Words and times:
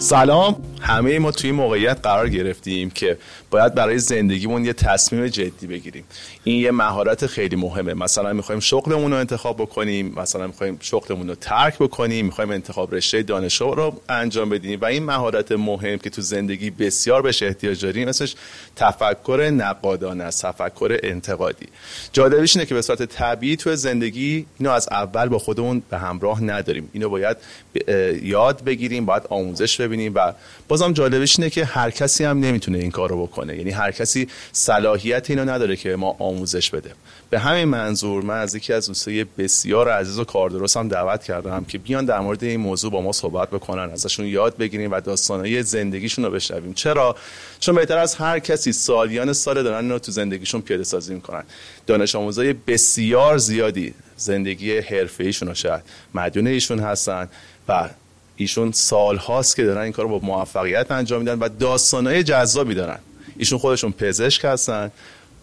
سلام. 0.00 0.59
همه 0.80 1.18
ما 1.18 1.30
توی 1.30 1.52
موقعیت 1.52 1.98
قرار 2.02 2.28
گرفتیم 2.28 2.90
که 2.90 3.18
باید 3.50 3.74
برای 3.74 3.98
زندگیمون 3.98 4.64
یه 4.64 4.72
تصمیم 4.72 5.26
جدی 5.26 5.66
بگیریم. 5.66 6.04
این 6.44 6.60
یه 6.60 6.70
مهارت 6.70 7.26
خیلی 7.26 7.56
مهمه. 7.56 7.94
مثلا 7.94 8.32
می‌خوایم 8.32 8.60
شغلمون 8.60 9.10
رو 9.10 9.18
انتخاب 9.18 9.56
بکنیم 9.56 10.14
مثلا 10.16 10.46
می‌خوایم 10.46 10.78
شغلمون 10.80 11.28
رو 11.28 11.34
ترک 11.34 11.78
بکنیم 11.78 12.26
می‌خوایم 12.26 12.50
انتخاب 12.50 12.94
رشته 12.94 13.22
دانشگاه 13.22 13.76
رو 13.76 14.00
انجام 14.08 14.48
بدیم 14.48 14.80
و 14.80 14.84
این 14.84 15.04
مهارت 15.04 15.52
مهم 15.52 15.98
که 15.98 16.10
تو 16.10 16.22
زندگی 16.22 16.70
بسیار 16.70 17.22
بهش 17.22 17.42
احتیاج 17.42 17.82
داریم 17.82 18.08
مثلش 18.08 18.34
تفکر 18.76 19.50
نقادانه 19.54 20.24
است 20.24 20.46
تفکر 20.46 20.98
انتقادی. 21.02 21.66
جالبش 22.12 22.56
اینه 22.56 22.66
که 22.66 22.74
به 22.74 22.82
صورت 22.82 23.02
طبیعی 23.02 23.56
تو 23.56 23.76
زندگی 23.76 24.46
اینو 24.58 24.70
از 24.70 24.88
اول 24.90 25.28
با 25.28 25.38
خودمون 25.38 25.82
به 25.90 25.98
همراه 25.98 26.44
نداریم. 26.44 26.90
اینو 26.92 27.08
باید 27.08 27.36
یاد 28.22 28.64
بگیریم 28.64 29.06
باید 29.06 29.22
آموزش 29.28 29.80
ببینیم 29.80 30.12
و 30.14 30.32
بازم 30.70 30.92
جالبش 30.92 31.38
اینه 31.38 31.50
که 31.50 31.64
هر 31.64 31.90
کسی 31.90 32.24
هم 32.24 32.40
نمی‌تونه 32.40 32.78
این 32.78 32.90
کارو 32.90 33.26
بکنه. 33.26 33.56
یعنی 33.56 33.70
هر 33.70 33.92
کسی 33.92 34.28
صلاحیت 34.52 35.30
اینو 35.30 35.44
نداره 35.44 35.76
که 35.76 35.96
ما 35.96 36.16
آموزش 36.18 36.70
بده 36.70 36.90
به 37.30 37.38
همین 37.38 37.64
منظور 37.64 38.22
من 38.22 38.38
از 38.38 38.54
یکی 38.54 38.72
از 38.72 38.86
دوستای 38.86 39.24
بسیار 39.24 39.88
عزیز 39.88 40.18
و 40.18 40.24
کاردرست 40.24 40.76
هم 40.76 40.88
دعوت 40.88 41.24
کردم 41.24 41.64
که 41.64 41.78
بیان 41.78 42.04
در 42.04 42.20
مورد 42.20 42.44
این 42.44 42.60
موضوع 42.60 42.90
با 42.90 43.00
ما 43.00 43.12
صحبت 43.12 43.50
بکنن 43.50 43.90
ازشون 43.90 44.26
یاد 44.26 44.56
بگیریم 44.56 44.90
و 44.92 45.00
داستانهای 45.00 45.62
زندگیشون 45.62 46.24
رو 46.24 46.30
بشنویم. 46.30 46.74
چرا؟ 46.74 47.16
چون 47.60 47.74
بهتر 47.74 47.98
از 47.98 48.14
هر 48.14 48.38
کسی 48.38 48.72
سالیان 48.72 49.32
سال 49.32 49.62
دارن 49.62 49.90
رو 49.90 49.98
تو 49.98 50.12
زندگیشون 50.12 50.60
پیاده 50.60 50.84
سازی 50.84 51.14
می‌کنن. 51.14 51.44
دانش 51.86 52.14
آموزای 52.14 52.52
بسیار 52.52 53.38
زیادی 53.38 53.94
زندگی 54.16 54.78
حرفه 54.78 55.24
ایشون 55.24 55.54
شاید 55.54 55.82
مدیون 56.14 56.46
ایشون 56.46 56.78
هستن 56.78 57.28
و 57.68 57.88
ایشون 58.40 58.72
سال 58.72 59.16
هاست 59.16 59.56
که 59.56 59.64
دارن 59.64 59.80
این 59.80 59.92
کار 59.92 60.04
رو 60.04 60.18
با 60.18 60.26
موفقیت 60.26 60.90
انجام 60.90 61.18
میدن 61.18 61.38
و 61.38 61.48
داستانهای 61.48 62.22
جذابی 62.22 62.74
دارن. 62.74 62.98
ایشون 63.36 63.58
خودشون 63.58 63.92
پزشک 63.92 64.44
هستن. 64.44 64.90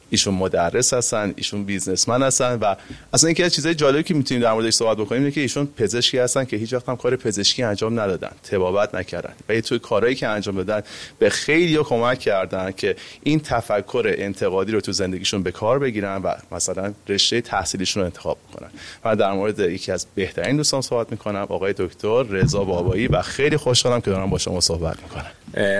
ایشون 0.09 0.33
مدرس 0.33 0.93
هستن 0.93 1.33
ایشون 1.35 1.63
بیزنسمن 1.63 2.23
هستن 2.23 2.59
و 2.61 2.75
اصلا 3.13 3.27
اینکه 3.27 3.45
از 3.45 3.53
چیزای 3.53 3.75
جالبی 3.75 4.03
که 4.03 4.13
می‌تونیم 4.13 4.43
در 4.43 4.53
موردش 4.53 4.73
صحبت 4.73 4.97
بکنیم 4.97 5.21
اینه 5.21 5.31
که 5.31 5.41
ایشون 5.41 5.65
پزشکی 5.65 6.17
هستن 6.17 6.45
که 6.45 6.57
هیچ 6.57 6.73
وقت 6.73 6.89
هم 6.89 6.95
کار 6.95 7.15
پزشکی 7.15 7.63
انجام 7.63 7.99
ندادن 7.99 8.31
تبابت 8.43 8.95
نکردن 8.95 9.33
و 9.49 9.61
توی 9.61 9.79
کارهایی 9.79 10.15
که 10.15 10.27
انجام 10.27 10.55
دادن 10.55 10.81
به 11.19 11.29
خیلی 11.29 11.77
کمک 11.77 12.19
کردن 12.19 12.71
که 12.71 12.95
این 13.23 13.39
تفکر 13.39 14.13
انتقادی 14.17 14.71
رو 14.71 14.81
تو 14.81 14.91
زندگیشون 14.91 15.43
به 15.43 15.51
کار 15.51 15.79
بگیرن 15.79 16.21
و 16.21 16.33
مثلا 16.51 16.93
رشته 17.09 17.41
تحصیلیشون 17.41 18.01
رو 18.01 18.05
انتخاب 18.05 18.37
کنن 18.53 18.69
و 19.05 19.15
در 19.15 19.31
مورد 19.31 19.59
یکی 19.59 19.91
از 19.91 20.07
بهترین 20.15 20.57
دوستان 20.57 20.81
صحبت 20.81 21.11
می‌کنم 21.11 21.45
آقای 21.49 21.73
دکتر 21.77 22.23
رضا 22.23 22.63
بابایی 22.63 23.07
و 23.07 23.21
خیلی 23.21 23.57
خوشحالم 23.57 24.01
که 24.01 24.11
دارم 24.11 24.29
با 24.29 24.37
شما 24.37 24.61
صحبت 24.61 24.97
می‌کنم. 25.03 25.31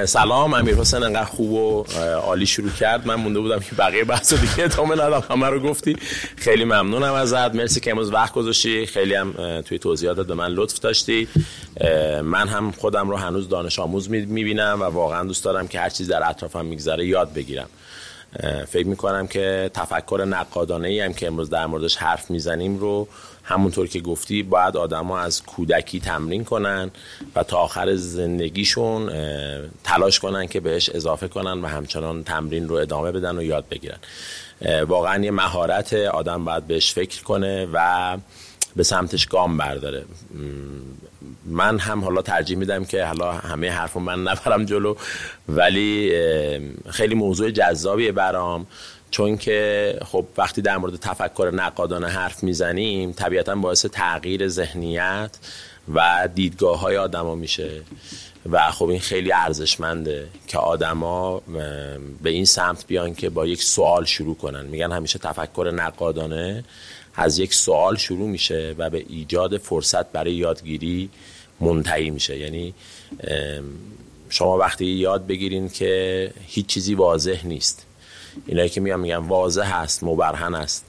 سلام 0.06 0.54
امیر 0.54 0.76
حسین 0.76 1.04
انقدر 1.04 1.26
خوب 1.26 1.52
و 1.52 1.86
عالی 2.16 2.46
شروع 2.46 2.70
کرد. 2.70 3.08
من 3.08 3.16
مونده 3.16 3.40
بودم 3.40 3.60
که 3.60 3.76
بقیه 3.76 4.04
بحث 4.18 4.34
دیگه 4.34 4.64
ادامه 4.64 4.96
ندم 4.96 5.24
همه 5.30 5.48
رو 5.48 5.60
گفتی. 5.60 5.98
خیلی 6.36 6.64
ممنونم 6.64 7.14
ازت. 7.14 7.56
مرسی 7.56 7.80
که 7.80 7.92
امروز 7.92 8.14
وقت 8.14 8.34
گذاشتی. 8.34 8.86
خیلی 8.86 9.16
هم 9.16 9.62
توی 9.62 9.80
توضیحاتت 9.80 10.28
به 10.28 10.34
من 10.34 10.52
لطف 10.52 10.80
داشتی. 10.80 11.28
من 12.24 12.48
هم 12.48 12.72
خودم 12.72 13.10
رو 13.10 13.18
هنوز 13.18 13.50
دانش 13.50 13.80
آموز 13.80 14.10
می‌بینم 14.10 14.78
و 14.82 14.84
واقعا 14.84 15.24
دوست 15.24 15.44
دارم 15.44 15.68
که 15.68 15.80
هر 15.80 15.90
چیز 15.90 16.08
در 16.08 16.30
اطرافم 16.30 16.66
میگذره 16.66 17.06
یاد 17.06 17.34
بگیرم. 17.34 17.68
فکر 18.68 18.88
می‌کنم 18.88 19.28
که 19.28 19.72
تفکر 19.74 20.26
نقادانه 20.30 20.88
ای 20.88 21.00
هم 21.00 21.14
که 21.14 21.28
امروز 21.28 21.50
در 21.50 21.66
موردش 21.66 21.96
حرف 21.96 22.32
می‌زنیم 22.32 22.78
رو 22.78 23.08
همونطور 23.48 23.88
که 23.88 24.00
گفتی 24.00 24.44
باید 24.44 24.78
آدما 24.78 25.20
از 25.20 25.44
کودکی 25.44 26.00
تمرین 26.00 26.44
کنن 26.44 26.92
و 27.36 27.44
تا 27.44 27.58
آخر 27.58 27.96
زندگیشون 27.96 29.12
تلاش 29.84 30.20
کنن 30.20 30.48
که 30.48 30.60
بهش 30.60 30.90
اضافه 30.90 31.28
کنن 31.28 31.62
و 31.62 31.68
همچنان 31.68 32.24
تمرین 32.24 32.68
رو 32.68 32.76
ادامه 32.76 33.12
بدن 33.12 33.38
و 33.38 33.44
یاد 33.44 33.66
بگیرن. 33.70 33.98
واقعا 34.88 35.24
یه 35.24 35.32
مهارت 35.32 35.94
آدم 35.94 36.46
باید 36.46 36.68
بهش 36.68 36.94
فکر 36.94 37.24
کنه 37.24 37.68
و 37.74 38.18
به 38.76 38.84
سمتش 38.84 39.26
گام 39.26 39.58
برداره. 39.58 40.06
من 41.46 41.80
هم 41.80 42.04
حالا 42.04 42.22
ترجیح 42.22 42.58
میدم 42.58 42.86
که 42.86 43.06
حالا 43.06 43.32
همه 43.32 43.72
حرف 43.72 43.98
من 43.98 44.24
نبرم 44.24 44.66
جلو 44.66 44.96
ولی 45.50 46.14
خیلی 46.90 47.16
موضوع 47.16 47.52
جذابیه 47.52 48.12
برام. 48.12 48.68
چون 49.12 49.38
که 49.38 50.00
خب 50.06 50.26
وقتی 50.38 50.62
در 50.62 50.78
مورد 50.78 50.96
تفکر 50.96 51.52
نقادانه 51.54 52.08
حرف 52.08 52.44
می‌زنیم 52.44 53.12
طبیعتا 53.12 53.56
باعث 53.56 53.86
تغییر 53.86 54.48
ذهنیت 54.48 55.38
و 55.94 56.30
دیدگاه 56.36 56.80
های 56.80 56.98
آدما 56.98 57.36
میشه. 57.36 57.82
و 58.52 58.72
خب 58.72 58.86
این 58.86 59.00
خیلی 59.00 59.32
ارزشمنده 59.32 60.28
که 60.48 60.58
آدما 60.58 61.42
به 62.24 62.30
این 62.30 62.46
سمت 62.46 62.88
بیان 62.88 63.14
که 63.14 63.30
با 63.30 63.46
یک 63.48 63.64
سوال 63.64 64.06
شروع 64.06 64.36
کنن. 64.36 64.66
میگن 64.66 64.92
همیشه 64.92 65.20
تفکر 65.20 65.72
نقادانه 65.76 66.64
از 67.16 67.40
یک 67.40 67.54
سوال 67.54 67.98
شروع 67.98 68.30
میشه 68.30 68.76
و 68.78 68.90
به 68.90 69.06
ایجاد 69.10 69.58
فرصت 69.58 70.12
برای 70.12 70.34
یادگیری 70.34 71.10
منتهی 71.60 72.10
میشه. 72.10 72.38
یعنی 72.38 72.74
شما 74.30 74.58
وقتی 74.58 74.86
یاد 74.86 75.28
بگیرین 75.28 75.70
که 75.70 76.32
هیچ 76.48 76.66
چیزی 76.66 76.94
واضح 76.96 77.48
نیست. 77.48 77.86
اینایی 78.46 78.70
که 78.70 78.82
میگم 78.82 79.00
میگم 79.00 79.28
واضح 79.28 79.82
هست 79.82 80.04
مبرهن 80.04 80.56
است. 80.56 80.86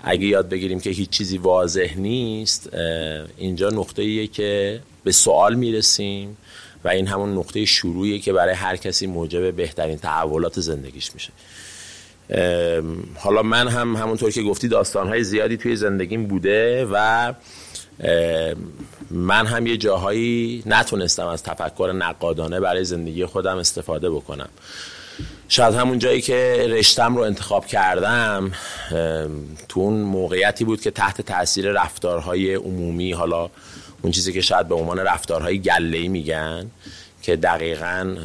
اگه 0.00 0.26
یاد 0.26 0.48
بگیریم 0.48 0.80
که 0.80 0.90
هیچ 0.90 1.10
چیزی 1.10 1.38
واضح 1.38 1.94
نیست 1.96 2.70
اینجا 3.36 3.68
نقطه 3.68 4.02
ایه 4.02 4.26
که 4.26 4.80
به 5.04 5.12
سوال 5.12 5.54
می‌رسیم 5.54 6.36
و 6.84 6.88
این 6.88 7.06
همون 7.06 7.38
نقطه 7.38 7.64
شروعیه 7.64 8.18
که 8.18 8.32
برای 8.32 8.54
هر 8.54 8.76
کسی 8.76 9.06
موجب 9.06 9.56
بهترین 9.56 9.98
تحولات 9.98 10.60
زندگیش 10.60 11.10
میشه. 11.14 11.30
حالا 13.14 13.42
من 13.42 13.68
هم 13.68 13.96
همونطور 13.96 14.30
که 14.30 14.42
گفتی 14.42 14.68
داستانهای 14.68 15.24
زیادی 15.24 15.56
توی 15.56 15.76
زندگیم 15.76 16.26
بوده 16.26 16.86
و 16.92 17.32
من 19.10 19.46
هم 19.46 19.66
یه 19.66 19.76
جاهایی 19.76 20.62
نتونستم 20.66 21.26
از 21.26 21.42
تفکر 21.42 21.92
نقادانه 21.98 22.60
برای 22.60 22.84
زندگی 22.84 23.26
خودم 23.26 23.56
استفاده 23.58 24.10
بکنم. 24.10 24.48
شاید 25.48 25.74
همون 25.74 25.98
جایی 25.98 26.20
که 26.20 26.66
رشتم 26.68 27.16
رو 27.16 27.22
انتخاب 27.22 27.66
کردم 27.66 28.52
تو 29.68 29.80
اون 29.80 29.94
موقعیتی 29.94 30.64
بود 30.64 30.80
که 30.80 30.90
تحت 30.90 31.20
تاثیر 31.20 31.72
رفتارهای 31.72 32.54
عمومی 32.54 33.12
حالا 33.12 33.50
اون 34.02 34.12
چیزی 34.12 34.32
که 34.32 34.40
شاید 34.40 34.68
به 34.68 34.74
عنوان 34.74 34.98
رفتارهای 34.98 35.58
گله‌ای 35.58 36.08
میگن 36.08 36.70
که 37.22 37.36
دقیقا 37.36 38.16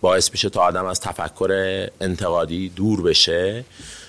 باعث 0.00 0.30
میشه 0.30 0.48
تا 0.48 0.60
آدم 0.60 0.84
از 0.84 1.00
تفکر 1.00 1.50
انتقادی 2.00 2.68
دور 2.68 3.02
بشه. 3.02 3.64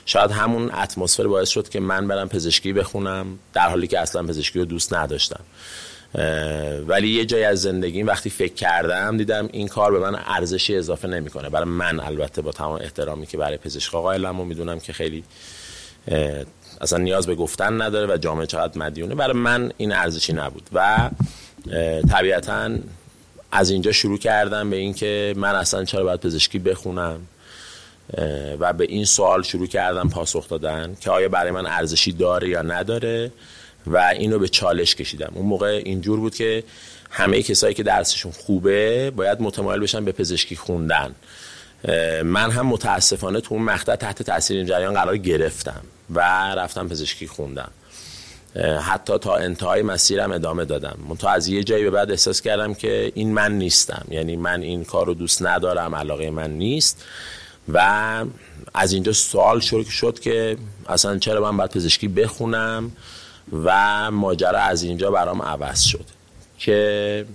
شاید 0.06 0.32
همون 0.32 0.72
اتمسفر 0.72 1.28
باعث 1.28 1.50
شد 1.50 1.70
که 1.70 1.80
من 1.80 2.08
برم 2.08 2.30
پزشکی 2.30 2.74
بخونم 2.74 3.40
در 3.54 3.70
حالی 3.70 3.88
که 3.88 4.00
اصلا 4.00 4.24
پزشکی 4.24 4.60
رو 4.60 4.66
دوست 4.66 4.94
نداشتم. 4.94 5.44
ولی 6.88 7.10
یه 7.10 7.26
جای 7.26 7.44
از 7.44 7.62
زندگیم 7.62 8.08
وقتی 8.08 8.30
فکر 8.30 8.54
کردم 8.54 9.18
دیدم 9.18 9.50
این 9.52 9.68
کار 9.68 9.92
به 9.92 10.00
من 10.00 10.20
ارزشی 10.26 10.76
اضافه 10.76 11.08
نمی‌کنه. 11.08 11.50
برای 11.50 11.70
من 11.70 12.00
البته 12.00 12.42
با 12.42 12.52
تمام 12.52 12.80
احترامی 12.82 13.26
که 13.26 13.38
برای 13.38 13.58
پزشک 13.58 13.92
قائلم 13.92 14.40
و 14.40 14.46
می‌دونم 14.46 14.80
که 14.80 14.94
خیلی 14.94 15.24
اصلا 16.82 17.00
نیاز 17.00 17.28
به 17.28 17.36
گفتن 17.36 17.82
نداره 17.82 18.14
و 18.14 18.18
جامعه 18.18 18.46
چقدر 18.46 18.78
مدیونه 18.78 19.16
برای 19.16 19.34
من 19.34 19.72
این 19.78 19.92
ارزشی 19.92 20.34
نبود. 20.34 20.70
و 20.74 21.10
طبیعتا 22.12 22.70
از 23.52 23.70
اینجا 23.70 23.92
شروع 23.92 24.18
کردم 24.18 24.70
به 24.70 24.76
اینکه 24.76 25.34
من 25.38 25.56
اصلا 25.56 25.86
چرا 25.86 26.04
باید 26.04 26.20
پزشکی 26.20 26.60
بخونم 26.60 27.20
و 28.60 28.74
به 28.74 28.84
این 28.84 29.06
سوال 29.06 29.44
شروع 29.44 29.68
کردم 29.68 30.10
پاسخ 30.10 30.50
دادن 30.50 30.98
که 31.02 31.12
آیا 31.12 31.30
برای 31.30 31.52
من 31.52 31.66
ارزشی 31.66 32.12
داره 32.12 32.50
یا 32.50 32.62
نداره. 32.62 33.32
و 33.90 33.98
اینو 33.98 34.40
به 34.40 34.48
چالش 34.48 34.96
کشیدم. 34.96 35.32
اون 35.36 35.46
موقع 35.46 35.82
اینجور 35.86 36.20
بود 36.20 36.36
که 36.36 36.64
همه 37.10 37.44
کسایی 37.44 37.74
که 37.74 37.84
درسشون 37.84 38.32
خوبه 38.32 39.12
باید 39.12 39.42
متمایل 39.42 39.82
بشن 39.82 40.06
به 40.06 40.12
پزشکی 40.12 40.56
خوندن. 40.56 41.16
من 42.24 42.52
هم 42.52 42.68
متاسفانه 42.68 43.42
تو 43.42 43.56
اون 43.56 43.64
مقطع 43.64 43.96
تحت 43.96 44.24
تاثیر 44.24 44.58
این 44.58 44.66
جریان 44.66 44.94
قرار 44.94 45.18
گرفتم 45.18 45.82
و 46.10 46.20
رفتم 46.56 46.88
پزشکی 46.88 47.28
خوندم. 47.28 47.72
حتی 48.82 49.18
تا 49.18 49.36
انتهای 49.36 49.82
مسیرم 49.82 50.32
ادامه 50.32 50.66
دادم. 50.66 50.98
تا 51.20 51.30
از 51.30 51.48
یه 51.48 51.64
جایی 51.64 51.84
به 51.84 51.90
بعد 51.90 52.12
احساس 52.12 52.42
کردم 52.42 52.74
که 52.74 53.12
این 53.16 53.34
من 53.34 53.58
نیستم. 53.58 54.06
یعنی 54.10 54.36
من 54.36 54.62
این 54.62 54.84
کار 54.84 55.06
رو 55.06 55.14
دوست 55.14 55.46
ندارم 55.46 55.96
علاقه 55.96 56.30
من 56.30 56.52
نیست. 56.52 57.04
و 57.74 58.26
از 58.74 58.94
اینجا 58.94 59.14
سوال 59.14 59.60
شروع 59.60 59.84
شد 59.84 60.20
که 60.20 60.58
اصلا 60.88 61.18
چرا 61.18 61.52
من 61.52 61.58
باید 61.58 61.72
پزشکی 61.72 62.08
بخونم؟ 62.08 62.92
و 63.54 64.12
ماجرا 64.12 64.60
از 64.60 64.84
اینجا 64.84 65.12
برام 65.12 65.42
عوض 65.42 65.82
شد 65.82 66.06
که 66.58 67.26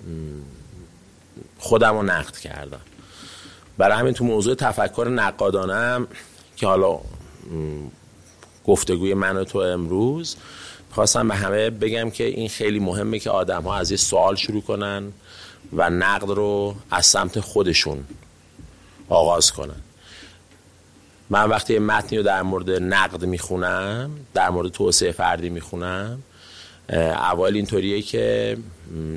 خودم 1.58 1.94
رو 1.94 2.02
نقد 2.02 2.36
کردم. 2.36 2.80
برای 3.78 3.98
همین 3.98 4.14
تو 4.14 4.24
موضوع 4.24 4.54
تفکر 4.54 5.08
نقادانم 5.10 6.06
که 6.56 6.66
حالا 6.66 7.00
گفتگوی 8.66 9.14
من 9.14 9.36
و 9.36 9.44
تو 9.44 9.58
امروز 9.58 10.36
خواستم 10.90 11.28
به 11.28 11.34
همه 11.34 11.70
بگم 11.70 12.10
که 12.10 12.24
این 12.24 12.48
خیلی 12.48 12.78
مهمه 12.78 13.18
که 13.18 13.30
آدم 13.30 13.62
ها 13.62 13.76
از 13.76 13.90
یه 13.90 13.96
سوال 13.96 14.36
شروع 14.36 14.62
کنن 14.62 15.12
و 15.72 15.90
نقد 15.90 16.28
رو 16.28 16.74
از 16.90 17.06
سمت 17.06 17.40
خودشون 17.40 18.04
آغاز 19.08 19.52
کنن. 19.52 19.82
من 21.30 21.48
وقتی 21.50 21.78
متنی 21.78 22.18
رو 22.18 22.24
در 22.24 22.42
مورد 22.42 22.70
نقد 22.70 23.24
می‌خونم 23.24 24.10
در 24.34 24.50
مورد 24.50 24.68
توسعه 24.68 25.12
فردی 25.12 25.48
می‌خونم 25.48 26.22
اول 26.88 27.54
اینطوریه 27.54 28.02
که 28.02 28.56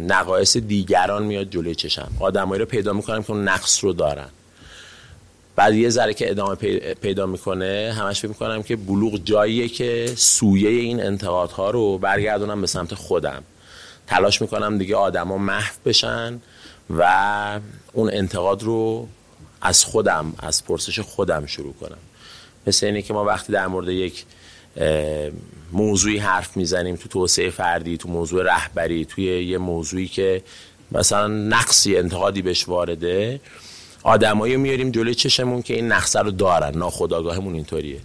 نقایص 0.07 0.57
دیگران 0.57 1.23
میاد 1.23 1.49
جلوی 1.49 1.75
چشم. 1.75 2.11
آدمایی 2.19 2.59
رو 2.59 2.65
پیدا 2.65 2.93
می‌کنم 2.93 3.23
که 3.23 3.31
اون 3.31 3.47
نقص 3.47 3.83
رو 3.83 3.93
دارن. 3.93 4.29
بعد 5.55 5.73
یه 5.73 5.89
ذره 5.89 6.13
که 6.13 6.31
ادامه 6.31 6.55
پیدا 6.93 7.25
می‌کنه 7.25 7.95
همش 7.97 8.19
فکر 8.19 8.27
می‌کنم 8.27 8.63
که 8.63 8.75
بلوغ 8.75 9.23
جاییه 9.23 9.67
که 9.67 10.13
سویه 10.15 10.69
این 10.69 11.03
انتقادها 11.03 11.69
رو 11.69 11.97
برگردونم 11.97 12.61
به 12.61 12.67
سمت 12.67 12.95
خودم. 12.95 13.43
تلاش 14.07 14.41
می‌کنم 14.41 14.77
دیگه 14.77 14.95
آدما 14.95 15.37
محو 15.37 15.73
بشن 15.85 16.39
و 16.97 17.59
اون 17.93 18.09
انتقاد 18.13 18.63
رو 18.63 19.07
از 19.61 19.83
خودم 19.83 20.33
از 20.39 20.65
پرسش 20.65 20.99
خودم 20.99 21.45
شروع 21.45 21.73
کنم. 21.73 21.97
مثل 22.67 22.85
اینه 22.85 23.01
که 23.01 23.13
ما 23.13 23.25
وقتی 23.25 23.53
در 23.53 23.67
مورد 23.67 23.89
یک 23.89 24.25
موضوعی 25.71 26.17
حرف 26.17 26.57
می‌زنیم 26.57 26.95
تو 26.95 27.09
توسعه 27.09 27.49
فردی 27.49 27.97
تو 27.97 28.09
موضوع 28.09 28.43
رهبری 28.43 29.05
توی 29.05 29.23
یه 29.45 29.57
موضوعی 29.57 30.07
که 30.07 30.43
مثلا 30.91 31.27
نقصی 31.27 31.97
انتقادی 31.97 32.41
بهش 32.41 32.67
وارده 32.67 33.39
آدمایی 34.03 34.57
میاریم 34.57 34.91
جلوی 34.91 35.15
چشمون 35.15 35.61
که 35.61 35.73
این 35.73 35.91
نقصه 35.91 36.19
رو 36.19 36.31
دارن. 36.31 36.77
ناخداگاهمون 36.77 37.53
اینطوریه. 37.53 37.99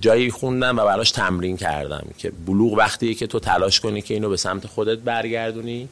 جایی 0.00 0.30
خوندم 0.30 0.78
و 0.78 0.84
براش 0.84 1.10
تمرین 1.10 1.56
کردم 1.56 2.06
که 2.18 2.30
بلوغ 2.46 2.72
وقتیه 2.72 3.14
که 3.14 3.26
تو 3.26 3.40
تلاش 3.40 3.80
کنی 3.80 4.02
که 4.02 4.14
اینو 4.14 4.28
به 4.28 4.36
سمت 4.36 4.66
خودت 4.66 4.98
برگردونی. 4.98 5.88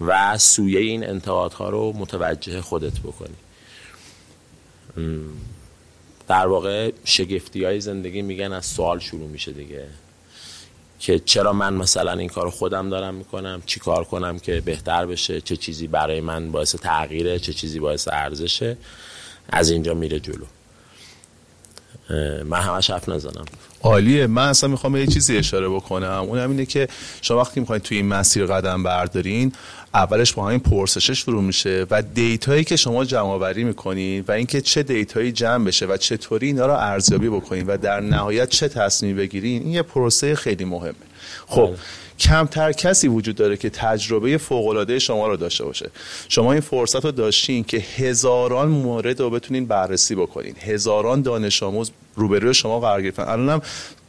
و 0.00 0.38
سویه 0.38 0.80
این 0.80 1.08
انتقادها 1.08 1.68
رو 1.68 1.92
متوجه 1.92 2.60
خودت 2.60 2.98
بکنی. 3.00 3.34
در 6.28 6.46
واقع 6.46 6.92
شگفتی 7.04 7.64
های 7.64 7.80
زندگی 7.80 8.22
میگن 8.22 8.52
از 8.52 8.66
سوال 8.66 8.98
شروع 8.98 9.28
میشه 9.28 9.52
دیگه. 9.52 9.86
که 11.00 11.18
چرا 11.18 11.52
من 11.52 11.74
مثلا 11.74 12.12
این 12.12 12.28
کار 12.28 12.50
خودم 12.50 12.90
دارم 12.90 13.14
می‌کنم؟ 13.14 13.62
چی 13.66 13.80
کار 13.80 14.04
کنم 14.04 14.38
که 14.38 14.60
بهتر 14.60 15.06
بشه؟ 15.06 15.40
چه 15.40 15.56
چیزی 15.56 15.86
برای 15.86 16.20
من 16.20 16.52
باعث 16.52 16.74
تغییره؟ 16.74 17.38
چه 17.38 17.52
چیزی 17.52 17.78
باعث 17.80 18.08
ارزشه؟ 18.12 18.76
از 19.48 19.70
اینجا 19.70 19.94
میره 19.94 20.20
جلو. 20.20 20.44
من 22.44 22.60
همش 22.60 22.90
حرف 22.90 23.08
نزنم. 23.08 23.44
عالیه. 23.82 24.26
من 24.26 24.48
اصلا 24.48 24.70
می‌خوام 24.70 24.96
یه 24.96 25.06
چیزی 25.06 25.36
اشاره 25.36 25.68
بکنم. 25.68 26.24
اون 26.28 26.38
اینه 26.38 26.66
که 26.66 26.88
شما 27.22 27.38
وقتی 27.40 27.60
می‌خواین 27.60 27.82
توی 27.82 27.96
این 27.96 28.06
مسیر 28.06 28.46
قدم 28.46 28.82
بردارین 28.82 29.52
اولش 29.94 30.32
با 30.32 30.46
همین 30.46 30.58
پرسشه 30.58 31.14
شروع 31.14 31.42
میشه 31.42 31.86
و 31.90 32.02
دیتایی 32.02 32.64
که 32.64 32.76
شما 32.76 33.04
جمع 33.04 33.28
آوری 33.28 33.64
می‌کنین 33.64 34.24
و 34.28 34.32
اینکه 34.32 34.60
چه 34.60 34.82
دیتایی 34.82 35.32
جمع 35.32 35.64
بشه 35.64 35.86
و 35.86 35.96
چطوری 35.96 36.46
اینا 36.46 36.66
رو 36.66 36.72
ارزیابی 36.72 37.28
بکنین 37.28 37.66
و 37.66 37.76
در 37.76 38.00
نهایت 38.00 38.48
چه 38.48 38.68
تصمیم 38.68 39.16
بگیرین 39.16 39.62
این 39.62 39.72
یه 39.72 39.82
پروسه 39.82 40.34
خیلی 40.34 40.64
مهمه. 40.64 40.94
خب 41.46 41.66
بله. 41.66 41.76
کمتر 42.18 42.72
کسی 42.72 43.08
وجود 43.08 43.36
داره 43.36 43.56
که 43.56 43.70
تجربه 43.70 44.38
فوق 44.38 44.98
شما 44.98 45.28
رو 45.28 45.36
داشته 45.36 45.64
باشه. 45.64 45.90
شما 46.28 46.52
این 46.52 46.60
فرصت 46.60 47.04
رو 47.04 47.10
داشتین 47.10 47.64
که 47.64 47.76
هزاران 47.76 48.68
مورد 48.68 49.20
رو 49.20 49.30
بتونین 49.30 49.66
بررسی 49.66 50.14
بکنین. 50.14 50.54
هزاران 50.60 51.22
دانش 51.22 51.62
آموز 51.62 51.90
روبروی 52.18 52.54
شما 52.54 52.80
قرار 52.80 53.02
گرفتن. 53.02 53.22
الانم 53.22 53.60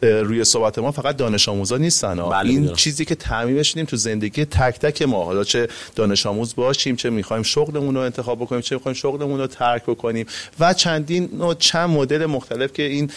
روی 0.02 0.44
صحبت 0.44 0.80
ما 0.80 0.92
فقط 0.92 1.18
دانش 1.18 1.50
آموزا 1.50 1.78
نیستن 1.78 2.30
بله 2.30 2.50
این 2.50 2.74
چیزی 2.74 3.06
که 3.06 3.16
تعمیمش 3.16 3.72
تو 3.72 3.98
زندگی 3.98 4.46
تک 4.46 4.80
تک 4.80 5.02
ما. 5.02 5.24
حالا 5.26 5.44
چه 5.44 5.68
دانش 5.96 6.26
آموز 6.26 6.56
باشیم 6.56 6.96
چه 6.96 7.10
می‌خوایم 7.10 7.44
شغلمون 7.44 7.96
رو 7.96 8.02
انتخاب 8.02 8.40
بکنیم 8.40 8.62
چه 8.62 8.76
می‌خوایم 8.76 8.96
شغلمون 8.96 9.40
رو 9.40 9.48
ترک 9.48 9.84
بکنیم 9.84 10.26
و 10.60 10.74
چندین 10.74 11.42
و 11.42 11.54
چند 11.54 11.90
مدل 11.90 12.26
مختلف 12.26 12.74
که 12.74 12.84
این 12.84 13.12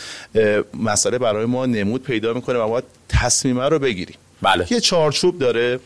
مسئله 0.75 1.19
برای 1.19 1.47
ما 1.47 1.67
نمود 1.67 2.03
پیدا 2.03 2.33
می‌کنه 2.33 2.59
و 2.59 2.69
باید 2.69 2.85
تصمیم 3.09 3.61
رو 3.61 3.79
بگیریم. 3.79 4.17
بله. 4.43 4.67
یه 4.71 4.81
چارچوب 4.81 5.39
داره. 5.39 5.81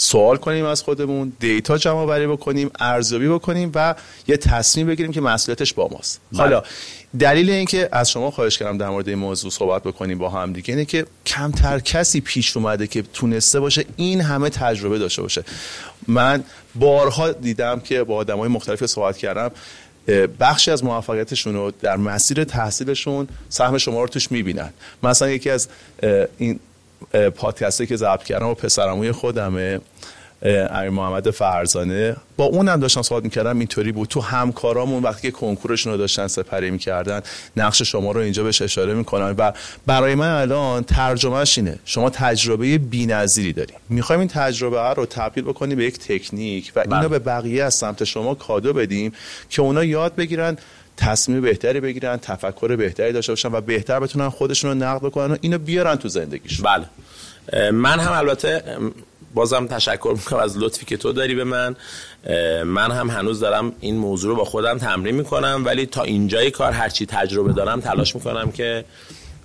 سوال 0.00 0.36
کنیم 0.36 0.64
از 0.64 0.82
خودمون 0.82 1.32
دیتا 1.40 1.78
جمع 1.78 2.06
بری 2.06 2.26
بکنیم 2.26 2.70
ارزیابی 2.80 3.28
بکنیم 3.28 3.72
و 3.74 3.94
یه 4.28 4.36
تصمیم 4.36 4.86
بگیریم 4.86 5.12
که 5.12 5.20
مسئولیتش 5.20 5.74
با 5.74 5.88
ماست. 5.88 6.20
بله. 6.32 6.40
حالا 6.42 6.62
دلیل 7.18 7.50
اینکه 7.50 7.88
از 7.92 8.10
شما 8.10 8.30
خواهش 8.30 8.58
کردم 8.58 8.78
در 8.78 8.88
مورد 8.88 9.08
این 9.08 9.18
موضوع 9.18 9.50
صحبت 9.50 9.82
بکنیم 9.82 10.18
با 10.18 10.30
هم 10.30 10.52
دیگه 10.52 10.74
اینه 10.74 10.84
که 10.84 11.06
کمتر 11.26 11.78
کسی 11.78 12.20
پیش 12.20 12.56
اومده 12.56 12.86
که 12.86 13.02
تونسته 13.02 13.60
باشه 13.60 13.84
این 13.96 14.20
همه 14.20 14.50
تجربه 14.50 14.98
داشته 14.98 15.22
باشه. 15.22 15.44
من 16.08 16.44
بارها 16.74 17.32
دیدم 17.32 17.80
که 17.80 18.04
با 18.04 18.16
آدمای 18.16 18.48
مختلف 18.48 18.86
صحبت 18.86 19.16
کردم 19.16 19.50
بخشی 20.40 20.70
از 20.70 20.84
موفقیتشون 20.84 21.54
رو 21.54 21.72
در 21.82 21.96
مسیر 21.96 22.44
تحصیلشون 22.44 23.28
سهم 23.48 23.78
شما 23.78 24.00
رو 24.00 24.08
توش 24.08 24.32
می‌بینن. 24.32 24.72
مثلا 25.02 25.28
یکی 25.28 25.50
از 25.50 25.68
این 26.38 26.60
پادکستی 27.36 27.86
که 27.86 27.96
ضبط 27.96 28.24
کردم 28.24 28.46
و 28.46 28.54
پسرموی 28.54 29.12
خودمه 29.12 29.80
امیر 30.42 30.90
محمد 30.90 31.30
فرزانه. 31.30 32.16
با 32.36 32.44
اونم 32.44 32.80
داشتم 32.80 33.02
صحبت 33.02 33.24
می‌کردم 33.24 33.58
اینطوری 33.58 33.92
بود. 33.92 34.08
تو 34.08 34.20
همکارامون 34.20 35.02
وقتی 35.02 35.22
که 35.22 35.30
کنکورشون 35.30 35.92
رو 35.92 35.98
داشتن 35.98 36.26
سپری 36.26 36.70
می‌کردن 36.70 37.20
نقش 37.56 37.82
شما 37.82 38.12
رو 38.12 38.20
اینجا 38.20 38.44
بهش 38.44 38.62
اشاره 38.62 38.94
می‌کنن 38.94 39.34
و 39.38 39.52
برای 39.86 40.14
من 40.14 40.40
الان 40.40 40.84
ترجمهش 40.84 41.58
اینه. 41.58 41.78
شما 41.84 42.10
تجربه 42.10 42.78
بی‌نظیری 42.78 43.52
داری. 43.52 43.74
می‌خوایم 43.88 44.20
این 44.20 44.28
تجربه 44.28 44.94
رو 44.94 45.06
تبدیل 45.06 45.44
بکنی 45.44 45.74
به 45.74 45.84
یک 45.84 45.98
تکنیک 45.98 46.72
و 46.76 46.80
اینو 46.80 46.96
بله. 46.96 47.08
به 47.08 47.18
بقیه 47.18 47.64
از 47.64 47.74
سمت 47.74 48.04
شما 48.04 48.34
کادو 48.34 48.72
بدیم 48.72 49.12
که 49.50 49.62
اونا 49.62 49.84
یاد 49.84 50.14
بگیرن 50.14 50.56
تصمیم 50.98 51.40
بهتری 51.40 51.80
بگیرن 51.80 52.16
تفکر 52.16 52.76
بهتری 52.76 53.12
داشته 53.12 53.32
باشن 53.32 53.52
و 53.52 53.60
بهتر 53.60 54.00
بتونن 54.00 54.28
خودشون 54.28 54.70
رو 54.70 54.76
نقد 54.76 55.02
بکنن 55.02 55.32
و 55.32 55.36
اینو 55.40 55.58
بیارن 55.58 55.96
تو 55.96 56.08
زندگیشون. 56.08 56.66
بله. 56.66 57.70
من 57.70 58.00
هم 58.00 58.12
البته 58.12 58.62
بازم 59.34 59.66
تشکر 59.66 60.14
می‌کنم 60.16 60.38
از 60.38 60.58
لطفی 60.58 60.86
که 60.86 60.96
تو 60.96 61.12
داری 61.12 61.34
به 61.34 61.44
من. 61.44 61.76
من 62.64 62.90
هم 62.90 63.10
هنوز 63.10 63.40
دارم 63.40 63.72
این 63.80 63.96
موضوع 63.96 64.30
رو 64.30 64.36
با 64.36 64.44
خودم 64.44 64.78
تمرین 64.78 65.14
می‌کنم 65.14 65.62
ولی 65.64 65.86
تا 65.86 66.02
اینجای 66.02 66.50
کار 66.50 66.72
هرچی 66.72 67.06
تجربه 67.06 67.52
دارم 67.52 67.80
تلاش 67.80 68.14
می‌کنم 68.14 68.50
که 68.50 68.84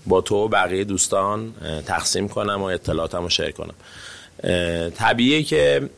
با 0.07 0.21
تو 0.21 0.35
و 0.35 0.47
بقیه 0.47 0.83
دوستان 0.83 1.53
تقسیم 1.85 2.27
کنم 2.27 2.61
و 2.61 2.63
اطلاعاتم 2.63 3.23
رو 3.23 3.29
شیر 3.29 3.51
کنم. 3.51 3.73
طبیعیه 4.89 5.43
که 5.43 5.89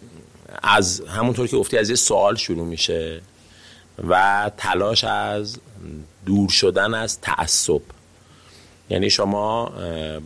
از 0.64 1.02
همونطور 1.08 1.48
که 1.48 1.58
گفتی 1.58 1.78
از 1.78 1.90
یه 1.90 1.96
سوال 1.96 2.36
شروع 2.36 2.68
میشه. 2.68 3.22
و 4.04 4.52
تلاش 4.58 5.04
از 5.04 5.58
دور 6.26 6.50
شدن 6.50 6.94
از 6.94 7.22
تعصب. 7.22 7.82
یعنی 8.90 9.10
شما 9.10 9.72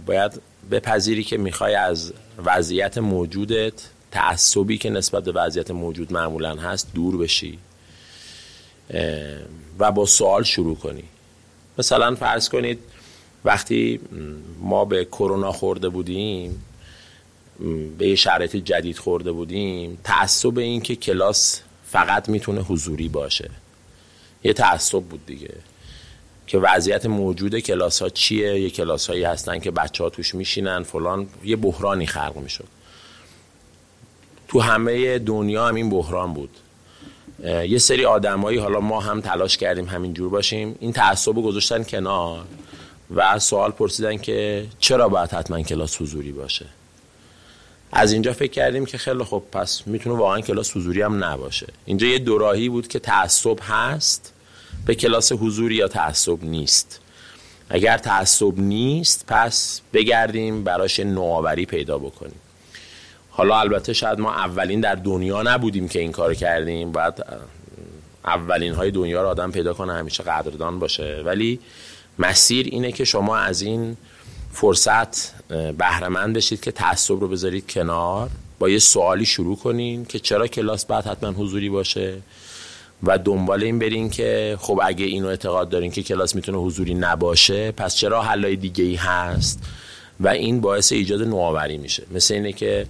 باید 0.06 0.42
بپذیری 0.72 1.24
که 1.24 1.38
می‌خوای 1.38 1.76
از 1.76 2.14
وضعیت 2.46 2.98
موجودت 2.98 3.74
تعصبی 4.12 4.78
که 4.78 4.90
نسبت 4.90 5.24
به 5.24 5.32
وضعیت 5.32 5.72
موجود 5.72 6.14
معمولا 6.14 6.56
هست 6.56 6.94
دور 6.94 7.18
بشی 7.18 7.60
و 9.80 9.92
با 9.92 10.06
سوال 10.06 10.44
شروع 10.44 10.76
کنی. 10.76 11.04
مثلا 11.78 12.16
فرض 12.16 12.50
کنید 12.50 12.80
وقتی 13.46 14.00
ما 14.60 14.86
به 14.86 15.06
کرونا 15.06 15.52
خورده 15.52 15.90
بودیم 15.90 16.64
به 17.98 18.16
شرایط 18.16 18.56
جدید 18.56 18.98
خورده 18.98 19.32
بودیم 19.32 19.98
تعصب 20.04 20.58
این 20.58 20.82
که 20.82 20.96
کلاس 20.96 21.62
فقط 21.91 22.29
می‌تونه 22.29 22.62
حضوری 22.62 23.10
باشه. 23.10 23.50
یه 24.43 24.53
تعصب 24.53 25.00
بود 25.00 25.25
دیگه. 25.25 25.53
که 26.48 26.58
وضعیت 26.58 27.05
موجود 27.05 27.60
کلاس 27.60 28.01
ها 28.01 28.10
چیه؟ 28.10 28.60
یه 28.60 28.69
کلاس 28.69 29.10
هایی 29.10 29.24
هستن 29.24 29.60
که 29.60 29.72
بچه 29.72 30.03
ها 30.03 30.10
توش 30.10 30.36
میشینن 30.36 30.84
فلان. 30.84 31.27
یه 31.43 31.55
بحرانی 31.55 32.05
خلق 32.05 32.38
می‌شد. 32.38 32.67
تو 34.48 34.60
همه 34.60 35.19
دنیا 35.19 35.67
هم 35.67 35.75
این 35.75 35.89
بحران 35.89 36.34
بود. 36.34 36.50
یه 37.43 37.77
سری 37.77 38.05
آدمایی 38.05 38.58
حالا 38.58 38.79
ما 38.79 39.00
هم 39.00 39.22
تلاش 39.22 39.58
کردیم 39.58 39.86
همین 39.86 40.13
جور 40.13 40.29
باشیم. 40.29 40.75
این 40.79 40.93
تعصب 40.93 41.36
گذاشتن 41.36 41.84
کنار 41.84 42.46
و 43.15 43.39
سوال 43.39 43.72
پرسیدن 43.72 44.17
که 44.17 44.67
چرا 44.79 45.10
باید 45.10 45.29
حتما 45.29 45.62
کلاس 45.62 46.01
حضوری 46.01 46.31
باشه؟ 46.31 46.65
از 47.91 48.12
اینجا 48.12 48.34
فکر 48.34 48.51
کردیم 48.51 48.86
که 48.86 48.98
خیلی 48.98 49.24
خب 49.24 49.43
پس 49.51 49.84
می‌تونه 49.86 50.15
واقعا 50.15 50.41
کلاس 50.41 50.77
حضوری 50.77 51.01
هم 51.01 51.24
نباشه. 51.24 51.67
اینجا 51.86 52.08
یه 52.08 52.19
دوراهی 52.19 52.69
بود 52.69 52.88
که 52.88 53.00
تعصب 53.00 53.58
هست 53.62 54.34
به 54.86 54.96
کلاس 54.96 55.31
حضوری 55.31 55.75
یا 55.75 55.88
تعصب 55.88 56.43
نیست. 56.43 57.00
اگر 57.69 57.98
تعصب 57.98 58.60
نیست 58.60 59.25
پس 59.27 59.81
بگردیم 59.93 60.63
براش 60.63 61.00
نوآوری 61.00 61.65
پیدا 61.65 61.98
بکنیم. 61.98 62.39
حالا 63.29 63.60
البته 63.60 63.93
شاید 63.93 64.19
ما 64.19 64.34
اولین 64.34 64.81
در 64.81 64.96
دنیا 64.96 65.43
نبودیم 65.43 65.88
که 65.88 66.00
این 66.00 66.12
کار 66.12 66.34
کردیم. 66.34 66.91
باید 66.91 67.13
اولین 68.25 68.74
های 68.74 68.91
دنیا 68.91 69.22
رو 69.22 69.27
آدم 69.27 69.51
پیدا 69.51 69.74
کنه 69.74 69.93
همیشه 69.93 70.24
قدردان 70.24 70.79
باشه. 70.79 71.22
ولی 71.25 71.60
مسیر 72.19 72.65
اینه 72.65 72.91
که 72.91 73.05
شما 73.05 73.38
از 73.38 73.62
این 73.62 73.98
فرصت 74.51 75.34
بهرهمند 75.77 76.36
بشید 76.36 76.62
که 76.62 76.72
تعصب 76.72 77.20
رو 77.20 77.27
بذارید 77.27 77.72
کنار. 77.72 78.29
با 78.60 78.70
یه 78.70 78.79
سوالی 78.79 79.25
شروع 79.25 79.58
کنین 79.58 80.06
که 80.06 80.20
چرا 80.20 80.48
کلاس 80.48 80.86
باید 80.86 81.06
حتما 81.06 81.29
حضوری 81.29 81.70
باشه 81.70 82.18
و 83.03 83.18
دنبال 83.18 83.63
این 83.63 83.79
برین 83.79 84.10
که 84.10 84.58
خب 84.62 84.79
اگه 84.84 85.06
اینو 85.06 85.27
اعتقاد 85.27 85.70
دارین 85.70 85.91
که 85.91 86.03
کلاس 86.03 86.36
می‌تونه 86.36 86.58
حضوری 86.58 86.94
نباشه 86.94 87.72
پس 87.72 87.96
چرا 87.96 88.22
حلای 88.22 88.56
دیگه 88.56 88.84
ای 88.84 88.96
هست؟ 88.96 89.60
و 90.20 90.27
این 90.27 90.62
باعث 90.62 90.91
ایجاد 90.91 91.22
نوآوری 91.22 91.77
میشه. 91.77 92.03
مثل 92.12 92.34
اینه 92.34 92.53
که 92.53 92.88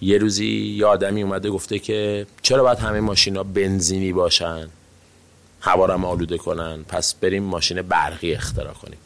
یه 0.00 0.18
روزی 0.18 0.46
یه 0.46 0.86
آدمی 0.86 1.22
اومده 1.22 1.50
گفته 1.50 1.78
که 1.78 2.26
چرا 2.42 2.62
باید 2.62 2.78
همه 2.78 3.00
ماشینا 3.00 3.42
بنزینی 3.42 4.12
باشن؟ 4.12 4.68
هوا 5.60 5.86
رو 5.86 6.06
آلوده 6.06 6.38
کنن 6.38 6.84
پس 6.88 7.14
بریم 7.14 7.42
ماشین 7.42 7.82
برقی 7.82 8.34
اختراع 8.34 8.74
کنیم. 8.74 8.98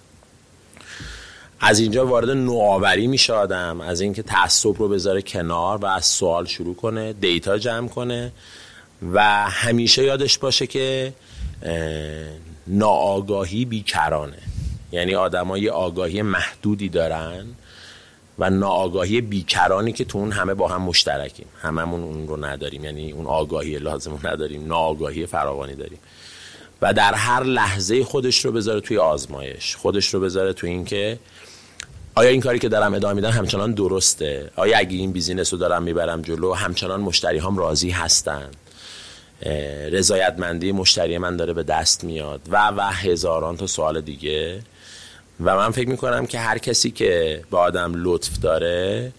از 1.64 1.81
اینجا 1.81 2.07
وارد 2.07 2.31
نوآوری 2.31 3.07
میشه 3.07 3.33
آدم 3.33 3.81
از 3.81 4.00
اینکه 4.00 4.23
تعصب 4.23 4.78
رو 4.78 4.88
بذاره 4.88 5.23
کنار 5.23 5.78
و 5.78 5.87
از 5.87 6.04
سوال 6.04 6.47
شروع 6.47 6.75
کنه 6.75 7.12
دیتا 7.12 7.59
جمع 7.59 7.88
کنه 7.88 8.33
و 9.12 9.23
همیشه 9.50 10.04
یادش 10.04 10.38
باشه 10.38 10.66
که 10.66 11.12
ناآگاهی 12.66 13.64
بیکرانه. 13.64 14.38
یعنی 14.92 15.14
آدمای 15.14 15.69
آگاهی 15.69 16.23
محدودی 16.23 16.88
دارن 16.88 17.47
و 18.38 18.50
ناآگاهی 18.50 19.21
بیکرانی 19.21 19.92
که 19.92 20.04
تو 20.04 20.19
اون 20.19 20.33
همه 20.33 20.54
با 20.54 20.69
هم 20.69 20.83
مشترکیم. 20.83 21.47
هممون 21.62 22.02
اون 22.02 22.28
رو 22.28 22.45
نداریم. 22.45 22.85
یعنی 22.85 23.12
اون 23.12 23.26
آگاهی 23.26 23.78
لازم 23.78 24.19
نداریم 24.25 24.66
ناآگاهی 24.66 25.26
فراوانی 25.26 25.75
داریم. 25.75 25.99
و 26.83 26.92
در 26.92 27.14
هر 27.14 27.42
لحظه 27.42 28.04
خودش 28.04 28.45
رو 28.45 28.52
بذاره 28.52 28.81
توی 28.81 28.99
آزمایش 28.99 29.76
خودش 29.76 30.14
رو 30.14 30.21
بذاره 30.21 30.52
توی 30.52 30.71
اینکه 30.71 31.19
آیا 32.14 32.31
این 32.31 32.40
کاری 32.40 32.59
که 32.59 32.69
دارم 32.69 32.95
ادامه 32.95 33.14
میدم 33.14 33.31
همچنان 33.31 33.73
درسته؟ 33.73 34.50
آیا 34.57 34.78
اگه 34.78 34.97
این 34.97 35.12
بیزینس 35.12 35.52
رو 35.52 35.59
دارم 35.59 35.83
می‌برم 35.83 36.23
جلو 36.23 36.52
همچنان 36.52 37.00
مشتری 37.00 37.38
هم 37.38 37.57
راضی 37.57 37.90
هستن؟ 37.90 38.50
رضایتمندی 39.92 40.73
مشتری 40.73 41.19
من 41.19 41.37
داره 41.37 41.52
به 41.52 41.62
دست 41.62 42.04
میاد 42.04 42.40
و 42.50 42.69
و 42.69 42.81
هزاران 42.81 43.57
تا 43.57 43.66
سوال 43.66 44.00
دیگه. 44.00 44.62
و 45.45 45.57
من 45.57 45.71
فکر 45.71 45.88
می‌کنم 45.88 46.26
که 46.26 46.38
هر 46.38 46.59
کسی 46.59 46.90
که 46.90 47.45
به 47.50 47.59
آدم 47.59 47.92
لطف 47.97 48.38
داره 48.38 49.12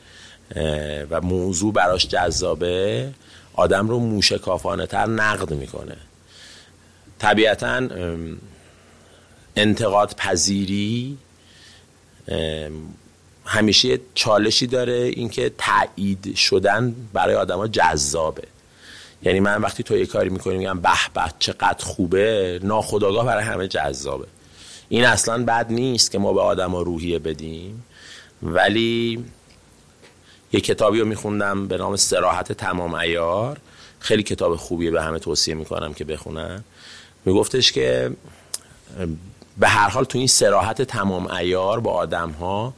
و 1.10 1.22
موضوع 1.22 1.74
براش 1.74 2.08
جذابه 2.08 3.10
آدم 3.54 3.88
رو 3.88 4.00
موشکافانه 4.00 4.86
تر 4.86 5.06
نقد 5.06 5.54
می‌کنه. 5.54 5.98
طبیعتا 7.20 7.88
انتقاد 9.56 10.16
پذیری 10.18 11.18
همیشه 13.46 14.00
چالشی 14.14 14.68
داره 14.68 14.94
اینکه 14.94 15.52
تایید 15.58 16.36
شدن 16.36 16.96
برای 17.14 17.36
آدما 17.36 17.68
جذابه. 17.68 18.44
یعنی 19.24 19.40
من 19.40 19.62
وقتی 19.62 19.84
تو 19.84 19.98
یه 19.98 20.06
کاری 20.06 20.30
می‌کنی 20.30 20.58
میگم 20.58 20.80
به 20.80 20.90
به 21.14 21.22
چقدر 21.40 21.86
خوبه 21.86 22.60
ناخداگاه 22.64 23.26
برای 23.26 23.44
همه 23.44 23.68
جذابه. 23.68 24.28
این 24.90 25.06
اصلا 25.06 25.44
بد 25.44 25.72
نیست 25.72 26.12
که 26.12 26.18
ما 26.18 26.34
به 26.34 26.42
آدما 26.42 26.82
روحیه 26.82 27.20
بدیم. 27.20 27.84
ولی 28.44 29.26
یه 30.54 30.62
کتابی 30.62 31.00
رو 31.00 31.06
میخوندم 31.06 31.68
به 31.68 31.78
نام 31.78 31.96
سراحت 31.96 32.52
تمام 32.52 32.94
ایار 32.94 33.58
خیلی 34.00 34.24
کتاب 34.24 34.56
خوبیه 34.56 34.92
به 34.92 35.04
همه 35.04 35.20
توصیه 35.20 35.56
می‌کنم 35.56 35.94
که 35.94 36.06
بخونن 36.06 36.64
میگفتش 37.26 37.72
که 37.72 38.12
به 39.58 39.68
هر 39.68 39.90
حال 39.90 40.04
تو 40.04 40.18
این 40.18 40.28
سراحت 40.28 40.82
تمام 40.82 41.32
ایار 41.32 41.80
با 41.80 41.92
آدم 41.92 42.30
ها 42.30 42.74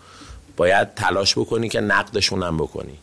باید 0.58 0.94
تلاش 0.94 1.38
بکنی 1.38 1.70
که 1.70 1.82
نقدشون 1.82 2.44
هم 2.44 2.58
بکنی. 2.58 2.98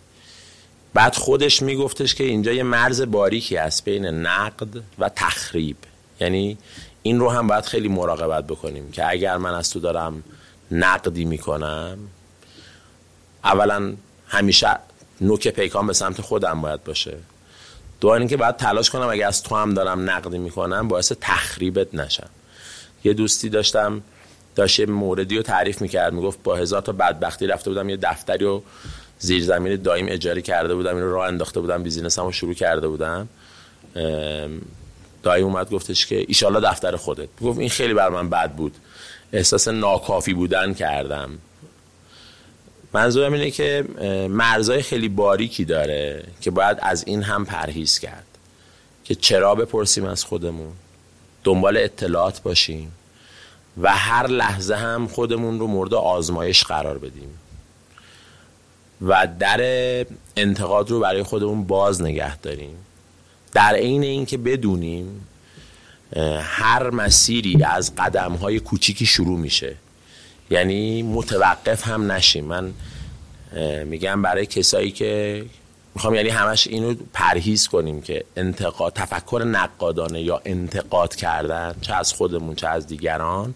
بعد 0.94 1.14
خودش 1.14 1.62
میگفتش 1.62 2.14
که 2.14 2.24
اینجا 2.24 2.52
یه 2.52 2.62
مرز 2.62 3.00
باریکی 3.02 3.56
هست 3.56 3.84
بین 3.84 4.06
نقد 4.06 4.68
و 4.98 5.08
تخریب. 5.08 5.76
یعنی 6.20 6.58
این 7.02 7.20
رو 7.20 7.30
هم 7.30 7.46
باید 7.46 7.64
خیلی 7.64 7.88
مراقبت 7.88 8.46
بکنیم 8.46 8.90
که 8.90 9.10
اگر 9.10 9.36
من 9.36 9.54
از 9.54 9.70
تو 9.70 9.80
دارم 9.80 10.24
نقدی 10.70 11.24
می‌کنم 11.24 11.98
اولا 13.44 13.94
همیشه 14.28 14.78
نوک 15.20 15.48
پیکان 15.48 15.86
به 15.86 15.92
سمت 15.92 16.20
خودم 16.20 16.60
باید 16.60 16.84
باشه. 16.84 17.16
دوباره 18.00 18.20
اینکه 18.20 18.36
باید 18.36 18.56
تلاش 18.56 18.90
کنم 18.90 19.08
اگر 19.08 19.28
از 19.28 19.42
تو 19.42 19.56
هم 19.56 19.74
دارم 19.74 20.10
نقدی 20.10 20.38
می‌کنم 20.38 20.88
باعث 20.88 21.12
تخریبت 21.20 21.94
نشم. 21.94 22.28
یه 23.04 23.12
دوستی 23.12 23.48
داشتم 23.48 24.02
داشت 24.54 24.80
یه 24.80 24.86
موردی 24.86 25.36
رو 25.36 25.42
تعریف 25.42 25.82
می‌کرد 25.82 26.12
می‌گفت 26.12 26.42
با 26.42 26.56
هزار 26.56 26.80
تا 26.80 26.92
بدبختی 26.92 27.46
رفته 27.46 27.70
بودم 27.70 27.88
یه 27.88 27.96
دفتری 27.96 28.44
رو 28.44 28.62
زیر 29.18 29.42
زمین 29.42 29.82
دایم 29.82 30.06
اجاره 30.08 30.42
کرده 30.42 30.74
بودم 30.74 30.94
این 30.94 31.04
رو 31.04 31.12
راه 31.12 31.26
انداخته 31.26 31.60
بودم 31.60 31.82
بیزینس 31.82 32.18
رو 32.18 32.32
شروع 32.32 32.54
کرده 32.54 32.88
بودم. 32.88 33.28
دایم 35.22 35.44
اومد 35.44 35.70
گفتش 35.70 36.06
که 36.06 36.24
ایشالله 36.28 36.60
دفتر 36.60 36.96
خودت. 36.96 37.28
گفت 37.42 37.58
این 37.58 37.68
خیلی 37.68 37.94
بر 37.94 38.08
من 38.08 38.30
بد 38.30 38.52
بود. 38.52 38.74
احساس 39.32 39.68
ناکافی 39.68 40.34
بودن 40.34 40.74
کردم. 40.74 41.30
منظورم 42.94 43.32
اینه 43.32 43.50
که 43.50 43.84
مرزای 44.30 44.82
خیلی 44.82 45.08
باریکی 45.08 45.64
داره 45.64 46.24
که 46.40 46.50
باید 46.50 46.78
از 46.80 47.04
این 47.06 47.22
هم 47.22 47.44
پرهیز 47.44 47.98
کرد. 47.98 48.26
که 49.04 49.14
چرا 49.14 49.54
بپرسیم 49.54 50.04
از 50.04 50.24
خودمون؟ 50.24 50.72
دنبال 51.44 51.76
اطلاعات 51.76 52.42
باشیم 52.42 52.92
و 53.82 53.96
هر 53.96 54.26
لحظه 54.26 54.74
هم 54.74 55.08
خودمون 55.08 55.58
رو 55.58 55.66
مورد 55.66 55.94
آزمایش 55.94 56.64
قرار 56.64 56.98
بدیم 56.98 57.38
و 59.02 59.28
در 59.38 59.60
انتقاد 60.36 60.90
رو 60.90 61.00
برای 61.00 61.22
خودمون 61.22 61.64
باز 61.64 62.02
نگه 62.02 62.36
داریم. 62.36 62.76
در 63.52 63.74
عین 63.74 64.02
اینکه 64.02 64.36
بدونیم 64.36 65.26
هر 66.40 66.90
مسیری 66.90 67.64
از 67.64 67.94
قدم 67.94 68.32
های 68.32 68.60
کوچیکی 68.60 69.06
شروع 69.06 69.38
میشه. 69.38 69.76
یعنی 70.50 71.02
متوقف 71.02 71.88
هم 71.88 72.12
نشیم. 72.12 72.44
من 72.44 72.72
میگم 73.84 74.22
برای 74.22 74.46
کسایی 74.46 74.90
که 74.90 75.44
می‌خوام 75.94 76.14
یعنی 76.14 76.28
همش 76.28 76.66
اینو 76.66 76.94
پرهیز 77.12 77.68
کنیم 77.68 78.02
که 78.02 78.24
انتقاد 78.36 78.92
تفکر 78.92 79.42
نقادانه 79.46 80.22
یا 80.22 80.42
انتقاد 80.44 81.14
کردن 81.14 81.74
چه 81.80 81.94
از 81.94 82.12
خودمون 82.12 82.54
چه 82.54 82.68
از 82.68 82.86
دیگران 82.86 83.54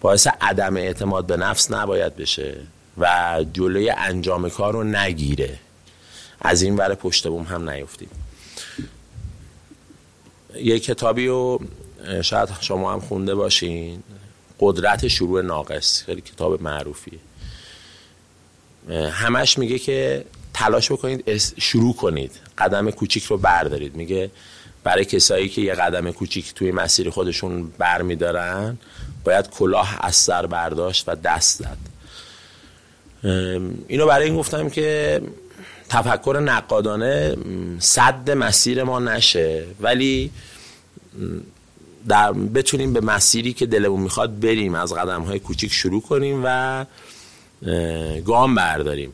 باعث 0.00 0.26
عدم 0.40 0.76
اعتماد 0.76 1.26
به 1.26 1.36
نفس 1.36 1.70
نباید 1.70 2.16
بشه 2.16 2.56
و 2.98 3.44
جلوی 3.52 3.90
انجام 3.90 4.50
کار 4.50 4.72
رو 4.72 4.84
نگیره. 4.84 5.58
از 6.40 6.62
این 6.62 6.76
ور 6.76 6.94
پشت 6.94 7.28
بوم 7.28 7.42
هم 7.42 7.70
نیفتیم. 7.70 8.08
یه 10.54 10.78
کتابی 10.78 11.26
رو 11.26 11.60
شاید 12.22 12.48
شما 12.60 12.92
هم 12.92 13.00
خونده 13.00 13.34
باشین. 13.34 14.02
قدرت 14.60 15.08
شروع 15.08 15.42
ناقص. 15.42 16.02
خیلی 16.02 16.20
کتاب 16.20 16.62
معروفیه. 16.62 17.18
همش 19.10 19.58
میگه 19.58 19.78
که 19.78 20.24
تلاش 20.54 20.92
بکنید 20.92 21.40
شروع 21.58 21.94
کنید. 21.94 22.32
قدم 22.58 22.90
کوچیک 22.90 23.24
رو 23.24 23.36
بردارید. 23.38 23.94
میگه 23.94 24.30
برای 24.84 25.04
کسایی 25.04 25.48
که 25.48 25.60
یه 25.60 25.74
قدم 25.74 26.10
کوچیک 26.10 26.54
توی 26.54 26.72
مسیر 26.72 27.10
خودشون 27.10 27.72
برمیدارن 27.78 28.78
باید 29.24 29.50
کلاه 29.50 29.98
از 30.00 30.16
سر 30.16 30.46
برداشت 30.46 31.04
و 31.08 31.14
دست 31.14 31.62
داد 31.62 31.78
اینو 33.88 34.06
برای 34.06 34.26
این 34.26 34.36
گفتم 34.36 34.68
که 34.68 35.20
تفکر 35.88 36.40
نقادانه 36.44 37.36
صد 37.78 38.30
مسیر 38.30 38.82
ما 38.82 38.98
نشه. 38.98 39.64
ولی 39.80 40.30
در 42.08 42.32
بتونیم 42.32 42.92
به 42.92 43.00
مسیری 43.00 43.52
که 43.52 43.66
دلمون 43.66 44.00
می‌خواد 44.00 44.40
بریم 44.40 44.74
از 44.74 44.94
قدم 44.94 45.22
های 45.22 45.38
کوچیک 45.38 45.72
شروع 45.72 46.02
کنیم 46.02 46.40
و 46.44 46.84
گام 48.24 48.54
برداریم. 48.54 49.12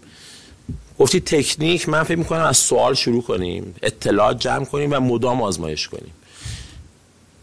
گفتی 0.99 1.21
تکنیک 1.21 1.89
من 1.89 2.03
فکر 2.03 2.19
می‌کنم 2.19 2.45
از 2.45 2.57
سوال 2.57 2.95
شروع 2.95 3.23
کنیم 3.23 3.75
اطلاعات 3.83 4.39
جمع 4.39 4.65
کنیم 4.65 4.93
و 4.93 5.01
مدام 5.01 5.43
آزمایش 5.43 5.89
کنیم. 5.89 6.13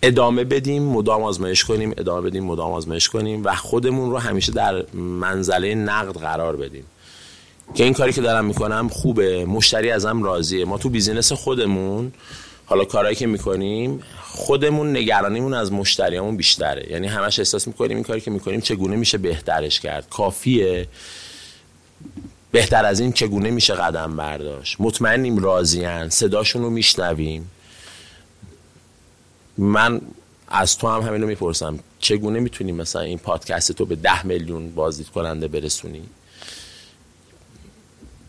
ادامه 0.01 0.43
بدیم 0.43 0.83
مدام 0.83 1.23
آزمایش 1.23 1.63
کنیم 1.63 1.93
ادامه 1.97 2.21
بدیم 2.21 2.43
مدام 2.43 2.71
آزمایش 2.71 3.09
کنیم 3.09 3.45
و 3.45 3.55
خودمون 3.55 4.11
رو 4.11 4.17
همیشه 4.17 4.51
در 4.51 4.85
منزله 4.93 5.75
نقد 5.75 6.17
قرار 6.17 6.55
بدیم. 6.55 6.83
که 7.75 7.83
این 7.83 7.93
کاری 7.93 8.13
که 8.13 8.21
دارم 8.21 8.45
می‌کنم 8.45 8.89
خوبه 8.89 9.45
مشتری 9.45 9.91
ازم 9.91 10.23
راضیه. 10.23 10.65
ما 10.65 10.77
تو 10.77 10.89
بیزینس 10.89 11.31
خودمون 11.31 12.13
حالا 12.65 12.85
کارهایی 12.85 13.15
که 13.15 13.27
می‌کنیم 13.27 14.03
خودمون 14.21 14.97
نگرانیمون 14.97 15.53
از 15.53 15.71
مشتریامون 15.71 16.37
بیشتره. 16.37 16.91
یعنی 16.91 17.07
همش 17.07 17.39
احساس 17.39 17.67
می‌کنیم 17.67 17.97
این 17.97 18.03
کاری 18.03 18.21
که 18.21 18.31
می‌کنیم 18.31 18.61
چگونه 18.61 18.95
میشه 18.95 19.17
بهترش 19.17 19.79
کرد. 19.79 20.09
کافیه. 20.09 20.87
بهتر 22.53 22.85
از 22.85 22.99
این 22.99 23.11
چگونه 23.11 23.51
میشه 23.51 23.73
قدم 23.73 24.17
برداشت؟ 24.17 24.75
مطمئنیم 24.79 25.37
راضیان 25.37 26.09
صداشون 26.09 26.61
رو 26.61 26.69
میشنویم. 26.69 27.51
من 29.57 30.01
از 30.47 30.77
تو 30.77 30.87
هم 30.87 31.01
همینو 31.01 31.27
می‌پرسم. 31.27 31.79
چگونه 31.99 32.39
می‌تونی 32.39 32.71
مثلا 32.71 33.01
این 33.01 33.17
پادکست 33.17 33.71
تو 33.71 33.85
به 33.85 33.95
ده 33.95 34.25
میلیون 34.25 34.75
بازدید 34.75 35.09
کننده 35.09 35.47
برسونی 35.47 36.01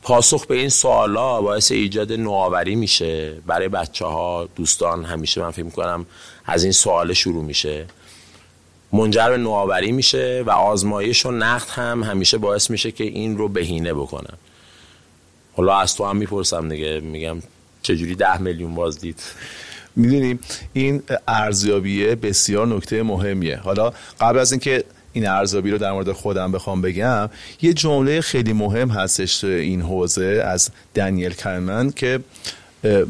پاسخ 0.03 0.47
به 0.47 0.55
این 0.55 0.69
سوالا 0.69 1.43
باعث 1.43 1.73
ایجاد 1.73 2.13
نوآوری 2.13 2.75
میشه. 2.75 3.35
برای 3.47 3.69
بچه 3.69 4.05
ها 4.05 4.49
دوستان 4.57 5.05
همیشه 5.05 5.41
من 5.41 5.51
فکر 5.51 5.65
می‌کنم 5.65 6.07
از 6.45 6.63
این 6.63 6.73
سوال 6.73 7.13
شروع 7.13 7.45
میشه. 7.45 7.87
منجر 8.95 9.31
به 9.31 9.37
نوآوری 9.37 9.93
میشه 9.93 10.43
و 10.47 10.51
آزمایش 10.51 11.27
و 11.27 11.31
نقد 11.31 11.69
هم 11.69 12.03
همیشه 12.03 12.39
باعث 12.39 12.71
میشه 12.71 12.91
که 12.91 13.05
این 13.05 13.39
رو 13.39 13.49
بهینه 13.49 13.95
بکنن. 13.95 14.39
حالا 15.57 15.79
از 15.79 15.97
تو 15.97 16.05
هم 16.05 16.17
می‌پرسم 16.17 16.69
دیگه 16.69 17.01
میگم 17.01 17.37
چجوری 17.83 18.15
ده 18.15 18.41
میلیون 18.41 18.75
بازدید 18.75 19.23
می‌دونیم 19.97 20.41
این 20.73 21.03
ارزیابیه 21.29 22.15
بسیار 22.15 22.67
نکته 22.67 23.03
مهمیه. 23.03 23.57
حالا 23.57 23.93
قبل 24.21 24.39
از 24.39 24.53
اینکه 24.53 24.85
این 25.13 25.29
ارزیابی 25.29 25.71
رو 25.71 25.79
در 25.79 25.93
مورد 25.93 26.13
خودم 26.13 26.53
بخوام 26.53 26.83
بگم 26.83 27.31
یه 27.63 27.73
جمله 27.73 28.21
خیلی 28.21 28.53
مهم 28.53 28.89
هستش 28.89 29.39
تو 29.39 29.47
این 29.47 29.83
حوزه 29.83 30.43
از 30.47 30.71
دنیل 30.95 31.35
کلمن 31.35 31.91
که 31.91 32.21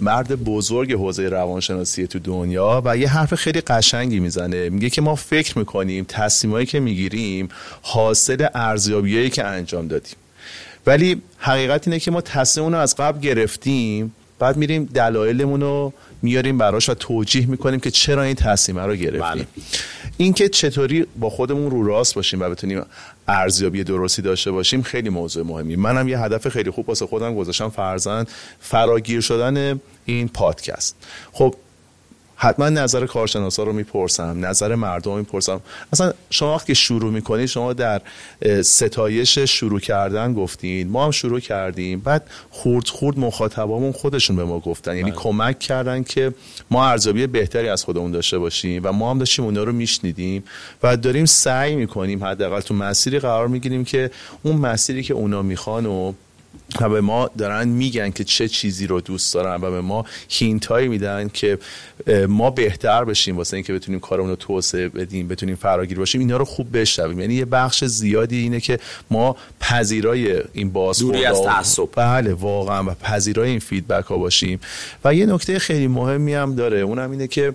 مرد 0.01 0.45
بزرگ 0.45 0.93
حوزه 0.93 1.29
روانشناسی 1.29 2.07
تو 2.07 2.19
دنیا 2.19 2.83
و 2.85 2.97
یه 2.97 3.09
حرف 3.09 3.35
خیلی 3.35 3.61
قشنگی 3.61 4.21
می‌زنه. 4.21 4.69
میگه 4.69 4.91
که 4.91 5.01
ما 5.01 5.15
فکر 5.15 5.59
می‌کنیم 5.59 6.05
تصمیمایی 6.09 6.67
که 6.67 6.81
می‌گیریم 6.81 7.49
حاصل 7.83 8.47
ارزیابیایی 8.55 9.31
که 9.31 9.45
انجام 9.45 9.89
دادیم. 9.89 10.17
ولی 10.87 11.23
حقیقت 11.39 11.89
اینه 11.89 12.01
که 12.01 12.11
ما 12.11 12.21
تصمیم 12.21 12.75
از 12.75 12.97
قبل 12.97 13.21
گرفتیم 13.21 14.15
بعد 14.39 14.57
میریم 14.57 14.85
دلایلمون 14.95 15.61
رو 15.61 15.93
میاریم 16.25 16.59
براش 16.59 16.89
و 16.89 16.95
توجیه 16.95 17.47
می‌کنیم 17.47 17.81
که 17.81 17.91
چرا 17.91 18.23
این 18.23 18.35
تصمیم 18.35 18.79
رو 18.79 18.97
گرفتیم. 18.97 19.21
بله. 19.21 19.47
اینکه 20.17 20.49
چطوری 20.49 21.07
با 21.17 21.31
خودمون 21.31 21.71
رو 21.71 21.87
راست 21.87 22.15
باشیم 22.15 22.41
و 22.41 22.51
بتونیم 22.51 22.83
ارزیابی 23.29 23.85
درستی 23.85 24.23
داشته 24.23 24.51
باشیم 24.51 24.83
خیلی 24.83 25.09
موضوع 25.09 25.47
مهمی 25.47 25.77
منم 25.77 26.09
یه 26.09 26.19
هدف 26.19 26.49
خیلی 26.49 26.71
خوب 26.71 26.89
واسه 26.89 27.07
خودم 27.07 27.35
گذاشتم 27.35 27.69
فرزن 27.69 28.27
فراگیر 28.61 29.21
شدن 29.21 29.81
این 30.05 30.29
پادکست. 30.29 30.97
خب 31.33 31.55
حتما 32.45 32.69
نظر 32.69 33.07
کارشناسا 33.07 33.63
رو 33.63 33.73
می‌پرسم 33.73 34.47
نظر 34.47 34.75
مردم 34.75 35.11
رو 35.11 35.17
می‌پرسم 35.17 35.61
اصلا 35.93 36.13
شما 36.31 36.55
وقتی 36.55 36.67
که 36.67 36.75
شروع 36.75 37.13
می‌کنید 37.13 37.47
شما 37.47 37.73
در 37.73 38.03
ستایش 38.63 39.39
شروع 39.39 39.81
کردن 39.81 40.35
گفتین 40.35 40.89
ما 40.89 41.05
هم 41.05 41.11
شروع 41.11 41.41
کردیم 41.41 42.01
بعد 42.01 42.27
خورد 42.51 42.89
خورد 42.89 43.19
مخاطبامون 43.19 43.93
خودشون 43.93 44.37
به 44.37 44.45
ما 44.45 44.59
گفتن 44.59 44.97
یعنی 44.97 45.11
بله. 45.11 45.21
کمک 45.21 45.59
کردن 45.59 46.03
که 46.03 46.35
ما 46.71 46.87
ارزیابی 46.87 47.27
بهتری 47.27 47.69
از 47.69 47.85
خودمون 47.85 48.11
داشته 48.11 48.39
باشیم 48.39 48.81
و 48.85 48.93
ما 48.93 49.11
هم 49.11 49.19
داشتیم 49.19 49.45
اونا 49.45 49.65
رو 49.65 49.73
میشنیدیم 49.73 50.45
و 50.83 50.97
داریم 50.97 51.25
سعی 51.25 51.77
می‌کنیم 51.77 52.25
حداقل 52.25 52.61
تو 52.61 52.75
مسیری 52.75 53.19
قرار 53.19 53.49
می‌گیریم 53.49 53.85
که 53.85 54.11
اون 54.43 54.57
مسیری 54.57 55.03
که 55.03 55.15
اونا 55.15 55.43
می‌خوان 55.43 55.87
و 55.87 56.13
و 56.81 56.89
به 56.89 57.01
ما 57.01 57.31
دارن 57.39 57.69
میگن 57.69 58.11
که 58.11 58.25
چه 58.25 58.49
چیزی 58.49 58.87
رو 58.87 59.01
دوست 59.01 59.35
دارن 59.35 59.61
و 59.61 59.71
به 59.71 59.81
ما 59.81 60.05
هینت 60.29 60.67
هایی 60.67 60.89
میدن 60.89 61.29
که 61.29 61.59
ما 62.29 62.51
بهتر 62.51 63.05
بشیم 63.05 63.37
واسه 63.37 63.57
اینکه 63.57 63.73
بتونیم 63.73 64.01
کارمون 64.01 64.31
رو 64.31 64.37
توسعه 64.37 64.89
بدیم 64.89 65.29
بتونیم 65.29 65.57
فراگیر 65.57 65.99
باشیم. 65.99 66.21
اینا 66.21 66.37
رو 66.37 66.45
خوب 66.45 66.79
بشنویم. 66.79 67.21
یعنی 67.21 67.35
یه 67.35 67.45
بخش 67.45 67.85
زیادی 67.85 68.37
اینه 68.37 68.61
که 68.61 68.79
ما 69.11 69.37
پذیرای 69.61 70.43
این 70.53 70.71
باز 70.71 70.99
دوری 70.99 71.25
از 71.25 71.43
تعصب. 71.43 71.89
بله 71.97 72.35
واقعا 72.35 72.85
و 72.85 72.95
پذیرای 72.95 73.51
این 73.51 73.59
فیدبک 73.59 74.05
ها 74.05 74.17
باشیم. 74.17 74.61
و 75.05 75.15
یه 75.15 75.27
نکته 75.27 75.59
خیلی 75.59 75.87
مهمی 75.87 76.35
هم 76.35 76.55
داره. 76.55 76.81
اونم 76.81 77.11
اینه 77.11 77.27
که 77.27 77.55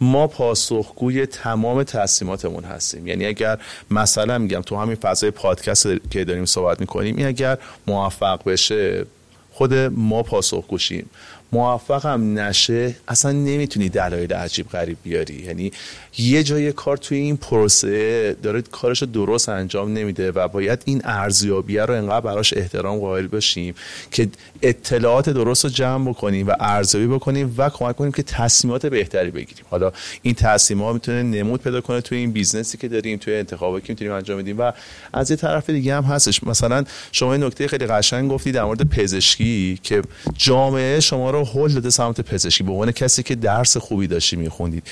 ما 0.00 0.26
پاسخگوی 0.26 1.26
تمام 1.26 1.82
تصمیماتمون 1.82 2.64
هستیم. 2.64 3.06
یعنی 3.06 3.26
اگر 3.26 3.58
مثلا 3.90 4.38
میگم 4.38 4.62
تو 4.62 4.76
همین 4.76 4.96
فضای 4.96 5.30
پادکست 5.30 5.88
که 6.10 6.24
داریم 6.24 6.44
صحبت 6.44 6.80
می‌کنیم 6.80 7.16
این 7.16 7.26
اگر 7.26 7.58
موفق 7.86 8.44
بشه 8.44 9.06
خود 9.52 9.74
ما 9.74 10.22
پاسخگوشیم. 10.22 11.10
موفق 11.52 12.06
هم 12.06 12.38
نشه 12.38 12.96
اصلا 13.08 13.32
نمی‌تونی 13.32 13.88
دلایل 13.88 14.32
عجیب 14.32 14.68
غریب 14.68 14.96
بیاری. 15.02 15.34
یعنی 15.34 15.72
یه 16.18 16.42
جای 16.42 16.72
کار 16.72 16.96
توی 16.96 17.18
این 17.18 17.36
پروسه 17.36 18.36
داره 18.42 18.62
کارش 18.62 19.02
رو 19.02 19.06
درست 19.06 19.48
انجام 19.48 19.92
نمیده 19.92 20.30
و 20.30 20.48
باید 20.48 20.82
این 20.84 21.00
ارزیابیه 21.04 21.84
رو 21.84 21.94
انقدر 21.94 22.20
براش 22.20 22.54
احترام 22.56 22.98
قائل 22.98 23.26
باشیم 23.26 23.74
که 24.10 24.28
اطلاعات 24.62 25.30
درست 25.30 25.64
رو 25.64 25.70
جمع 25.70 26.08
بکنیم 26.10 26.46
و 26.46 26.54
ارزیابی 26.60 27.06
بکنیم 27.06 27.54
و 27.58 27.70
کمک 27.70 27.96
کنیم 27.96 28.12
که 28.12 28.22
تصمیمات 28.22 28.86
بهتری 28.86 29.30
بگیریم. 29.30 29.64
حالا 29.70 29.92
این 30.22 30.34
تصمیمات 30.34 30.94
می‌تونه 30.94 31.22
نمود 31.22 31.62
پیدا 31.62 31.80
کنه 31.80 32.00
توی 32.00 32.18
این 32.18 32.32
business 32.32 32.73
ی 32.73 32.78
که 32.78 32.88
داریم 32.88 33.18
توی 33.18 33.34
انتخابی 33.34 33.80
که 33.80 33.92
می‌تونیم 33.92 34.12
انجام 34.12 34.38
بدیم 34.38 34.58
و 34.58 34.72
از 35.12 35.30
یه 35.30 35.36
طرف 35.36 35.70
دیگه 35.70 35.94
هم 35.94 36.04
هستش. 36.04 36.44
مثلا 36.44 36.84
شما 37.12 37.32
این 37.32 37.44
نکته 37.44 37.68
خیلی 37.68 37.86
قشنگ 37.86 38.30
گفتی 38.30 38.52
در 38.52 38.64
مورد 38.64 38.88
پزشکی 38.88 39.78
که 39.82 40.02
جامعه 40.36 41.00
شما 41.00 41.30
رو 41.30 41.44
هل 41.44 41.72
داده 41.72 41.90
سمت 41.90 42.20
پزشکی. 42.20 42.64
به 42.64 42.72
عنوان 42.72 42.92
کسی 42.92 43.22
که 43.22 43.34
درس 43.34 43.76
خوبی 43.76 44.06
داشتی 44.06 44.36
میخوندید. 44.36 44.82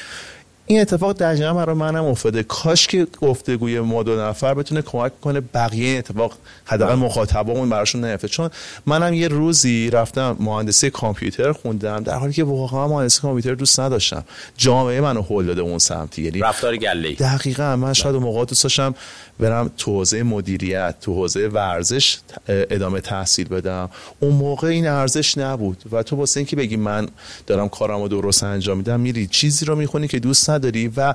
این 0.66 0.80
اتفاق 0.80 1.12
دقیقا 1.12 1.54
برای 1.54 1.76
منم 1.76 2.04
افتاده. 2.04 2.42
کاش 2.42 2.86
که 2.86 3.06
گفتگوی 3.20 3.80
ما 3.80 4.02
دو 4.02 4.20
نفر 4.20 4.54
بتونه 4.54 4.82
کمک 4.82 5.20
کنه 5.20 5.40
بقیه 5.40 5.88
این 5.88 5.98
اتفاق 5.98 6.32
حداقل 6.64 6.94
مخاطبامون 6.94 7.70
براشون 7.70 8.04
نیفته. 8.04 8.28
چون 8.28 8.50
منم 8.86 9.14
یه 9.14 9.28
روزی 9.28 9.90
رفتم 9.90 10.36
مهندسی 10.40 10.90
کامپیوتر 10.90 11.52
خوندم 11.52 12.02
در 12.02 12.14
حالی 12.14 12.32
که 12.32 12.44
واقعا 12.44 12.88
مهندسی 12.88 13.20
کامپیوتر 13.20 13.54
دوست 13.54 13.80
نداشتم. 13.80 14.24
جامعه 14.56 15.00
منو 15.00 15.22
هول 15.22 15.46
داده 15.46 15.60
اون 15.60 15.78
سمتی. 15.78 16.22
یعنی 16.22 16.40
رفتار 16.40 16.76
گله 16.76 17.12
دقیقا. 17.12 17.76
من 17.76 17.92
شاید 17.92 18.14
اون 18.14 18.24
موقع 18.24 18.44
دوست 18.44 18.62
داشتم 18.62 18.94
برم 19.40 19.70
تو 19.78 19.90
حوزه 19.90 20.22
مدیریت 20.22 20.94
تو 21.00 21.14
حوزه 21.14 21.48
ورزش 21.48 22.18
ادامه 22.48 23.00
تحصیل 23.00 23.48
بدم. 23.48 23.90
اون 24.20 24.32
موقع 24.32 24.68
این 24.68 24.86
ارزش 24.86 25.38
نبود 25.38 25.82
و 25.92 26.02
تو 26.02 26.16
واسه 26.16 26.40
اینکه 26.40 26.56
بگی 26.56 26.76
من 26.76 27.08
دارم 27.46 27.68
کارمو 27.68 28.08
درست 28.08 28.42
انجام 28.42 28.76
میدم 28.76 29.00
میری 29.00 29.26
چیزی 29.26 29.64
رو 29.64 29.76
می‌خونی 29.76 30.08
که 30.08 30.18
دوست 30.18 30.51
نداری 30.52 30.92
و 30.96 31.14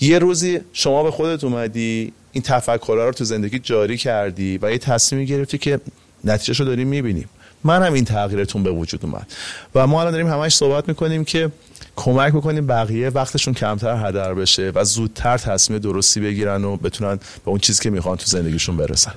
یه 0.00 0.18
روزی 0.18 0.60
شما 0.72 1.02
به 1.02 1.10
خودت 1.10 1.44
اومدی 1.44 2.12
این 2.32 2.42
تفکرها 2.42 3.04
رو 3.04 3.12
تو 3.12 3.24
زندگی 3.24 3.58
جاری 3.58 3.96
کردی 3.96 4.58
و 4.62 4.72
یه 4.72 4.78
تصمیمی 4.78 5.26
گرفتی 5.26 5.58
که 5.58 5.80
نتیجه 6.24 6.58
رو 6.58 6.64
داریم 6.64 6.88
می‌بینیم. 6.88 7.28
من 7.64 7.82
هم 7.82 7.92
این 7.92 8.04
تغییرتون 8.04 8.62
به 8.62 8.70
وجود 8.70 9.00
اومد. 9.04 9.26
و 9.74 9.86
ما 9.86 10.00
الان 10.00 10.12
داریم 10.12 10.26
همش 10.26 10.54
صحبت 10.54 10.88
می‌کنیم 10.88 11.24
که 11.24 11.50
کمک 11.96 12.32
بکنیم 12.32 12.66
بقیه 12.66 13.08
وقتشون 13.08 13.54
کمتر 13.54 14.08
هدر 14.08 14.34
بشه 14.34 14.72
و 14.74 14.84
زودتر 14.84 15.38
تصمیم 15.38 15.78
درستی 15.78 16.20
بگیرن 16.20 16.64
و 16.64 16.76
بتونن 16.76 17.16
به 17.16 17.50
اون 17.50 17.58
چیزی 17.58 17.82
که 17.82 17.90
می‌خوان 17.90 18.16
تو 18.16 18.26
زندگیشون 18.26 18.76
برسن. 18.76 19.14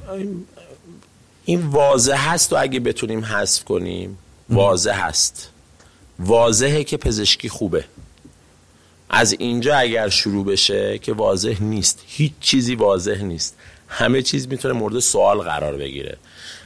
این 1.45 1.61
واضح 1.61 2.31
هست 2.31 2.53
و 2.53 2.55
اگه 2.59 2.79
بتونیم 2.79 3.25
حذف 3.25 3.63
کنیم 3.63 4.17
واضح 4.49 5.07
هست. 5.07 5.49
واضحه 6.19 6.83
که 6.83 6.97
پزشکی 6.97 7.49
خوبه. 7.49 7.85
از 9.09 9.35
اینجا 9.39 9.75
اگر 9.75 10.09
شروع 10.09 10.45
بشه 10.45 10.97
که 10.97 11.13
واضح 11.13 11.55
نیست. 11.59 12.03
هیچ 12.07 12.31
چیزی 12.41 12.75
واضح 12.75 13.21
نیست. 13.21 13.55
همه 13.87 14.21
چیز 14.21 14.47
می‌تونه 14.47 14.73
مورد 14.73 14.99
سوال 14.99 15.37
قرار 15.37 15.77
بگیره. 15.77 16.17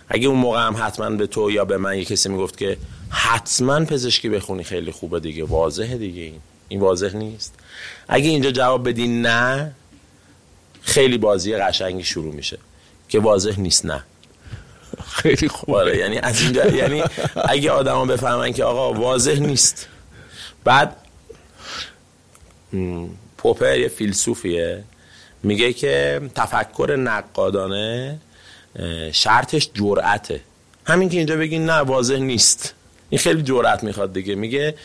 اگه 0.09 0.27
اون 0.27 0.39
موقع 0.39 0.67
هم 0.67 0.75
حتما 0.79 1.09
به 1.09 1.27
تو 1.27 1.51
یا 1.51 1.65
به 1.65 1.77
من 1.77 1.97
یه 1.97 2.05
کسی 2.05 2.29
می‌گفت 2.29 2.57
که 2.57 2.77
حتما 3.09 3.85
پزشکی 3.85 4.29
بخونی 4.29 4.63
خیلی 4.63 4.91
خوبه 4.91 5.19
دیگه 5.19 5.43
واضحه 5.43 5.97
دیگه 5.97 6.21
این. 6.21 6.41
این 6.67 6.79
واضح 6.79 7.15
نیست. 7.15 7.55
اگه 8.07 8.29
اینجا 8.29 8.51
جواب 8.51 8.89
بدی 8.89 9.07
نه 9.07 9.71
خیلی 10.81 11.17
بازی 11.17 11.55
قشنگی 11.55 12.03
شروع 12.03 12.35
میشه. 12.35 12.57
که 13.09 13.19
واضح 13.19 13.59
نیست 13.59 13.85
نه. 13.85 14.03
خیلی 15.11 15.47
خوبه 15.47 15.77
آره، 15.77 15.97
یعنی 15.97 16.17
از 16.17 16.41
اینجا 16.41 16.65
یعنی 16.65 17.03
اگه 17.45 17.71
آدما 17.71 18.05
بفهمن 18.05 18.53
که 18.53 18.63
آقا 18.63 18.93
واضح 18.93 19.39
نیست. 19.39 19.87
بعد 20.63 20.95
پوپر 23.37 23.77
یه 23.77 23.87
فیلسوفیه. 23.87 24.83
میگه 25.43 25.73
که 25.73 26.21
تفکر 26.35 26.95
نقادانه 26.95 28.19
شرطش 29.11 29.69
جرأته. 29.73 30.41
همین 30.85 31.09
که 31.09 31.17
اینجا 31.17 31.37
بگین 31.37 31.65
نه 31.65 31.73
واضح 31.73 32.15
نیست. 32.17 32.73
این 33.09 33.19
خیلی 33.19 33.41
جرأت 33.41 33.83
می‌خواد 33.83 34.13
دیگه. 34.13 34.35
میگه 34.35 34.75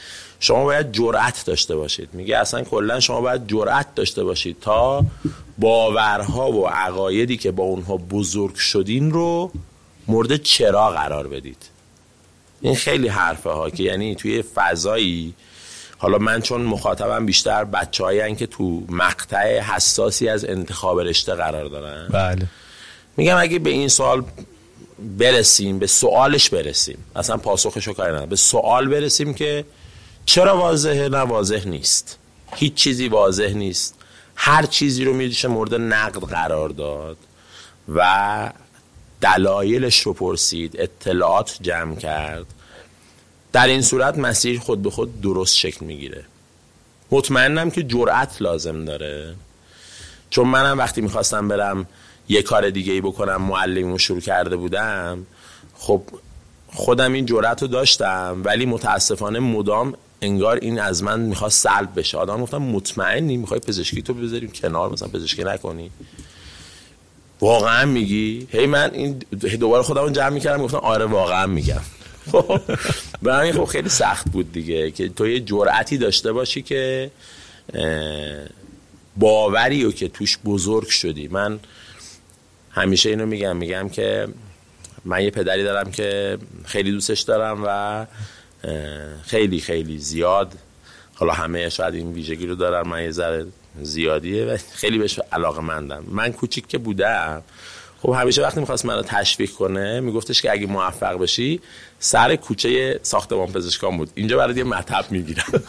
شما 0.41 0.65
باید 0.65 0.93
جرأت 0.93 1.45
داشته 1.47 1.77
باشید. 1.77 2.09
میگه 2.13 2.37
اصلا 2.39 2.63
کلا 2.63 3.01
شما 3.01 3.21
باید 3.21 3.47
جرأت 3.47 3.95
داشته 3.95 4.25
باشید 4.25 4.57
تا 4.61 5.05
باورها 5.59 6.53
و 6.53 6.69
عقایدی 6.69 7.37
که 7.37 7.51
با 7.51 7.65
اونها 7.65 7.97
بزرگ 7.97 8.55
شدین 8.55 9.11
رو 9.11 9.53
مورد 10.09 10.37
چرا 10.37 10.91
قرار 10.91 11.29
بدید. 11.29 11.63
این 12.61 12.75
خیلی 12.75 13.09
حرفه 13.09 13.51
ها 13.51 13.71
که 13.71 13.83
یعنی 13.83 14.15
توی 14.15 14.43
فضایی 14.43 15.35
حالا 16.05 16.19
من 16.19 16.41
چون 16.41 16.63
مخاطبم 16.63 17.27
بیشتر 17.27 17.65
بچه 17.65 18.35
که 18.35 18.47
تو 18.47 18.83
مقطع 18.89 19.61
حساسی 19.61 20.29
از 20.29 20.45
انتخاب 20.45 21.01
رشته 21.01 21.35
قرار 21.35 21.65
دارن. 21.65 22.09
بله. 22.09 22.47
میگم 23.17 23.37
اگه 23.37 23.59
به 23.59 23.71
این 23.71 23.89
سوال 23.89 24.25
برسیم 25.19 25.79
به 25.79 25.87
سوالش 25.87 26.51
برسیم. 26.51 26.99
اصلا 27.17 27.37
پاسخشو 27.37 27.93
کاری 27.93 28.13
نه 28.13 28.27
به 28.27 28.37
سوال 28.37 28.89
برسیم 28.89 29.35
که 29.35 29.65
چرا 30.27 30.59
واضحه 30.59 31.09
نه 31.09 31.19
واضح 31.19 31.69
نیست. 31.69 32.19
هیچ 32.55 32.75
چیزی 32.75 33.09
واضح 33.09 33.53
نیست. 33.53 33.95
هر 34.35 34.67
چیزی 34.67 35.05
رو 35.05 35.13
میشه 35.15 35.49
مورد 35.49 35.75
نقد 35.75 36.21
قرار 36.21 36.69
داد 36.69 37.17
و 37.95 38.51
دلایلش 39.21 40.01
رو 40.01 40.13
پرسید 40.13 40.77
اطلاعات 40.79 41.59
جمع 41.61 41.97
کرد. 41.97 42.47
در 43.55 43.67
این 43.67 43.83
صورت 43.83 44.19
مسیر 44.19 44.61
خود 44.61 44.83
به 44.83 44.91
خود 44.91 45.21
درست 45.21 45.57
شکل 45.57 45.87
می‌گیره. 45.87 46.25
مطمئنم 47.11 47.71
که 47.71 47.83
جرأت 47.83 48.43
لازم 48.43 48.85
داره. 48.85 49.35
چون 50.31 50.49
منم 50.49 50.79
وقتی 50.79 51.01
می‌خواستم 51.01 51.49
برم 51.49 51.87
یه 52.29 52.43
کار 52.43 52.71
دیگه 52.71 52.93
ای 52.93 53.01
بکنم 53.01 53.37
معلمی 53.37 53.99
شروع 53.99 54.21
کرده 54.21 54.57
بودم 54.57 55.27
خب 55.75 56.03
خودم 56.73 57.13
این 57.13 57.27
جرأت 57.27 57.63
رو 57.63 57.69
داشتم 57.69 58.43
ولی 58.45 58.67
متاسفانه 58.67 59.39
مدام 59.39 59.95
انگار 60.23 60.57
این 60.57 60.81
از 60.81 61.03
من 61.03 61.21
می‌خواست 61.21 61.63
سلب 61.63 61.99
بشه. 61.99 62.19
آدم 62.19 62.43
گفتم 62.43 62.63
مطمئنی؟ 62.63 63.37
می‌خوای 63.37 63.61
پزشکی 63.61 64.03
تو 64.03 64.15
بذاریم 64.15 64.51
کنار؟ 64.51 64.93
مثلا 64.93 65.09
پزشکی 65.09 65.45
نکنی. 65.45 65.91
واقعا 67.41 67.87
میگی؟ 67.87 68.49
هی 68.51 68.67
من 68.67 68.91
این 68.95 69.19
دوباره 69.61 69.83
خودم 69.83 70.13
جمع 70.13 70.29
می‌کردم 70.29 70.63
گفتم 70.63 70.77
آره 70.77 71.05
واقعا 71.05 71.47
میگم. 71.47 71.81
برای 73.23 73.53
خب 73.53 73.65
خیلی 73.65 73.89
سخت 73.89 74.31
بود 74.31 74.53
دیگه 74.53 74.91
که 74.91 75.09
تو 75.09 75.29
یه 75.29 75.41
جرأتی 75.41 75.99
داشته 75.99 76.33
باشی 76.33 76.63
که 76.63 77.11
باوری 79.17 79.85
و 79.85 79.93
که 79.93 80.09
توش 80.09 80.39
بزرگ 80.45 80.89
شدی. 80.89 81.29
من 81.29 81.61
همیشه 82.71 83.09
اینو 83.09 83.27
میگم 83.27 83.57
میگم 83.57 83.89
که 83.89 84.29
من 85.05 85.23
یه 85.23 85.31
پدری 85.31 85.65
دارم 85.65 85.91
که 85.91 86.39
خیلی 86.65 86.91
دوستش 86.91 87.21
دارم 87.21 87.63
و 87.67 88.07
خیلی 89.23 89.61
خیلی 89.61 89.99
زیاد 89.99 90.53
حالا 91.15 91.33
همه 91.33 91.69
شاید 91.69 91.95
این 91.95 92.13
ویژگی 92.13 92.47
رو 92.47 92.55
دارن 92.55 92.89
من 92.89 93.03
یه 93.03 93.11
ذره 93.11 93.47
زیادیه 93.83 94.45
و 94.45 94.57
خیلی 94.73 94.99
بهش 94.99 95.21
علاقه 95.33 95.61
مندم. 95.61 96.05
من 96.09 96.33
کوچیک 96.33 96.67
که 96.67 96.79
بودم 96.79 97.43
خب 98.05 98.13
همیشه 98.13 98.43
وقتی 98.43 98.61
می‌خواست 98.61 98.85
منو 98.85 99.03
تشویق 99.03 99.51
کنه 99.51 100.01
میگفتش 100.01 100.43
که 100.43 100.53
اگه 100.53 100.67
موفق 100.67 101.19
بشی 101.19 101.61
سر 101.99 102.37
کوچه 102.37 103.01
ساختمان 103.03 103.53
پزشکان 103.53 103.97
بود. 103.97 104.11
اینجا 104.15 104.37
برای 104.37 104.55
یه 104.55 104.65
مطب 104.65 105.05
می‌گیرم. 105.11 105.45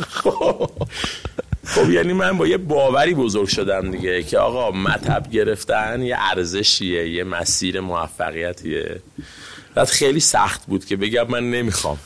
خب 1.65 1.89
یعنی 1.89 2.13
من 2.13 2.37
با 2.37 2.47
یه 2.47 2.57
باوری 2.57 3.13
بزرگ 3.13 3.47
شدم 3.47 3.91
دیگه 3.91 4.23
که 4.23 4.37
آقا 4.37 4.71
مطب 4.71 5.29
گرفتن 5.31 6.01
یه 6.01 6.15
ارزشیه 6.19 7.09
یه 7.09 7.23
مسیر 7.23 7.79
موفقیتیه. 7.79 9.01
بعد 9.75 9.87
خیلی 9.87 10.19
سخت 10.19 10.65
بود 10.65 10.85
که 10.85 10.95
بگم 10.95 11.27
من 11.27 11.51
نمی‌خوام. 11.51 11.97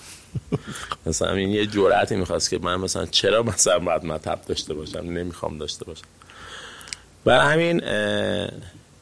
مثلا 1.06 1.34
این 1.34 1.50
یه 1.50 1.66
جرأتی 1.66 2.16
می‌خواست 2.16 2.50
که 2.50 2.58
من 2.58 2.76
مثلا 2.76 3.06
چرا 3.06 3.44
مثلا 3.44 3.80
باید 3.80 4.06
مطب 4.06 4.40
داشته 4.48 4.74
باشم؟ 4.74 5.00
نمی‌خوام 5.00 5.58
داشته 5.58 5.86
باشم. 5.86 6.06
برای 7.26 7.54
همین 7.54 7.82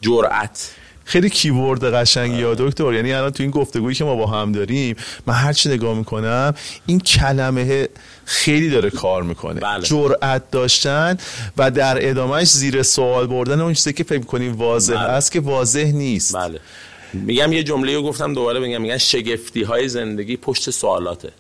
جرأت. 0.02 0.72
خیلی 1.08 1.30
کیورد 1.30 1.94
قشنگی 1.94 2.38
یا 2.38 2.56
دکتر. 2.56 2.94
یعنی 2.94 3.14
الان 3.14 3.32
تو 3.32 3.44
این 3.44 3.52
گفتگویی 3.52 3.96
که 3.96 4.04
ما 4.04 4.16
با 4.16 4.28
هم 4.28 4.52
داریم 4.52 4.96
من 5.26 5.34
هر 5.34 5.54
چی 5.54 5.70
نگاه 5.70 5.98
می‌کنم 5.98 6.54
این 6.86 7.00
کلمه 7.00 7.90
خیلی 8.26 8.70
داره 8.70 8.90
کار 8.90 9.24
می‌کنه. 9.24 9.60
بله. 9.60 9.84
جرأت 9.84 10.52
داشتن 10.52 11.18
و 11.58 11.72
در 11.72 12.10
ادامهش 12.10 12.48
زیر 12.48 12.84
سوال 12.84 13.28
بردن 13.28 13.62
اون 13.62 13.74
چیزی 13.74 13.94
که 13.94 14.04
فکر 14.04 14.24
کنیم 14.24 14.56
واضح 14.56 14.94
بله. 14.94 15.02
است 15.02 15.32
که 15.32 15.40
واضح 15.40 15.92
نیست. 15.92 16.36
بله. 16.36 16.60
میگم 17.14 17.54
یه 17.54 17.64
جمله 17.64 17.96
رو 17.96 18.04
گفتم 18.04 18.34
دوباره 18.34 18.60
بگم 18.60 18.82
میگن 18.82 18.98
شگفتی 18.98 19.64
های 19.64 19.90
زندگی 19.90 20.38
پشت 20.38 20.70
سوالاته. 20.70 21.32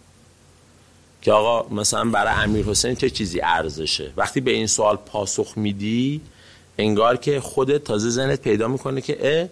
که 1.22 1.32
آقا 1.32 1.76
مثلا 1.76 2.06
برای 2.06 2.34
امیر 2.44 2.66
حسین 2.66 2.96
چه 2.96 3.10
چیزی 3.10 3.42
ارزشه؟ 3.44 4.12
وقتی 4.18 4.42
به 4.42 4.52
این 4.52 4.68
سوال 4.68 4.96
پاسخ 4.96 5.54
میدی 5.56 6.22
انگار 6.78 7.18
که 7.18 7.40
خودت 7.40 7.84
تازه 7.84 8.10
زنت 8.10 8.42
پیدا 8.42 8.68
می‌کنه 8.68 9.02
که 9.02 9.18
اه 9.22 9.48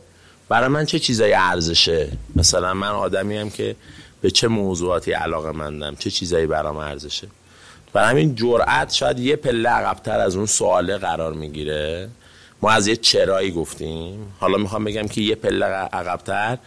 برای 0.50 0.68
من 0.68 0.86
چه 0.86 1.00
چیزایی 1.00 1.34
ارزشه؟ 1.34 2.12
مثلا 2.36 2.74
من 2.74 2.88
آدمی 2.88 3.38
هم 3.38 3.50
که 3.50 3.76
به 4.22 4.32
چه 4.32 4.48
موضوعاتی 4.48 5.12
علاقه 5.12 5.52
مندم؟ 5.52 5.96
چه 5.96 6.12
چیزایی 6.12 6.48
برام 6.48 6.78
ارزشه؟ 6.78 7.28
برای 7.94 8.10
همین 8.10 8.36
جرأت 8.36 8.94
شاید 8.94 9.20
یه 9.20 9.36
پله 9.36 9.70
عقبتر 9.70 10.20
از 10.20 10.36
اون 10.36 10.46
سواله 10.46 10.98
قرار 10.98 11.34
می‌گیره. 11.34 12.10
ما 12.62 12.72
از 12.72 12.88
یه 12.88 12.96
چرایی 12.96 13.52
گفتیم. 13.52 14.34
حالا 14.40 14.58
می‌خوام 14.58 14.84
بگم 14.84 15.08
که 15.08 15.22
یه 15.22 15.36
پله 15.36 15.66
عقبتر 15.66 16.58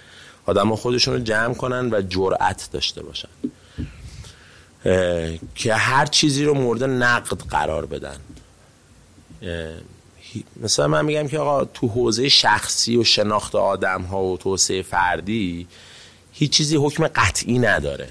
آدم 0.47 0.75
خودشون 0.75 1.15
رو 1.15 1.21
جمع 1.21 1.55
کنن 1.55 1.91
و 1.91 2.03
جرأت 2.03 2.69
داشته 2.73 3.03
باشن. 3.03 3.29
که 5.55 5.75
هر 5.75 6.07
چیزی 6.07 6.45
رو 6.45 6.55
مورد 6.55 6.85
نقد 6.85 7.43
قرار 7.51 7.87
بدن. 7.87 8.17
مثلا 10.63 10.89
من 10.89 11.05
میگم 11.05 11.29
که 11.29 11.39
آقا 11.39 11.65
تو 11.65 11.89
حوزه 11.89 12.29
شخصی 12.29 12.97
و 12.97 13.05
شناخت 13.05 13.55
آدم 13.55 14.03
ها 14.03 14.25
و 14.25 14.37
توسعه 14.37 14.83
فردی 14.83 15.67
هیچ 16.33 16.51
چیزی 16.51 16.77
حکم 16.77 17.07
قطعی 17.07 17.59
نداره. 17.59 18.09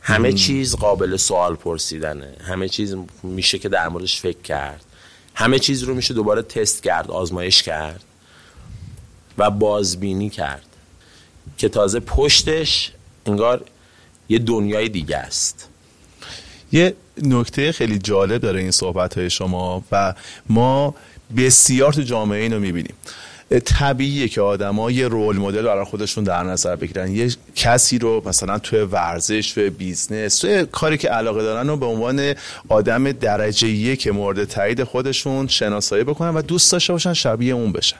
همه 0.00 0.32
چیز 0.32 0.76
قابل 0.76 1.16
سوال 1.16 1.54
پرسیدنه. 1.54 2.36
همه 2.44 2.68
چیز 2.68 2.96
میشه 3.22 3.58
که 3.58 3.68
در 3.68 3.88
موردش 3.88 4.20
فکر 4.20 4.42
کرد. 4.42 4.84
همه 5.34 5.58
چیز 5.58 5.82
رو 5.82 5.94
میشه 5.94 6.14
دوباره 6.14 6.42
تست 6.42 6.82
کرد 6.82 7.10
آزمایش 7.10 7.62
کرد 7.62 8.04
و 9.38 9.50
بازبینی 9.50 10.30
کرد 10.30 10.66
که 11.58 11.68
تازه 11.68 12.00
پشتش 12.00 12.92
انگار 13.26 13.64
یه 14.28 14.38
دنیای 14.38 14.88
دیگه 14.88 15.16
است. 15.16 15.68
یه 16.72 16.94
نکته 17.22 17.72
خیلی 17.72 17.98
جالب 17.98 18.40
داره 18.40 18.60
این 18.60 18.70
صحبت 18.70 19.18
های 19.18 19.30
شما 19.30 19.84
و 19.92 20.14
ما 20.48 20.94
بسیار 21.36 21.92
تو 21.92 22.02
جامعه 22.02 22.42
اینو 22.42 22.58
می‌بینیم. 22.58 22.94
طبیعیه 23.64 24.28
که 24.28 24.40
آدما 24.40 24.90
یه 24.90 25.08
role 25.08 25.36
model 25.36 25.62
برای 25.62 25.84
خودشون 25.84 26.24
در 26.24 26.42
نظر 26.42 26.76
بگیرن. 26.76 27.12
یه 27.12 27.30
کسی 27.56 27.98
رو 27.98 28.22
مثلا 28.26 28.58
توی 28.58 28.78
ورزش 28.78 29.52
توی 29.52 29.70
business 29.70 30.38
توی 30.38 30.66
کاری 30.72 30.98
که 30.98 31.08
علاقه 31.08 31.42
دارن 31.42 31.68
رو 31.68 31.76
به 31.76 31.86
عنوان 31.86 32.34
آدم 32.68 33.12
درجه 33.12 33.68
یک 33.68 34.08
مورد 34.08 34.44
تایید 34.44 34.84
خودشون 34.84 35.46
شناسایی 35.46 36.04
بکنن 36.04 36.34
و 36.34 36.42
دوست 36.42 36.72
داشته 36.72 36.92
باشن 36.92 37.12
شبیه 37.12 37.54
اون 37.54 37.72
بشن. 37.72 37.96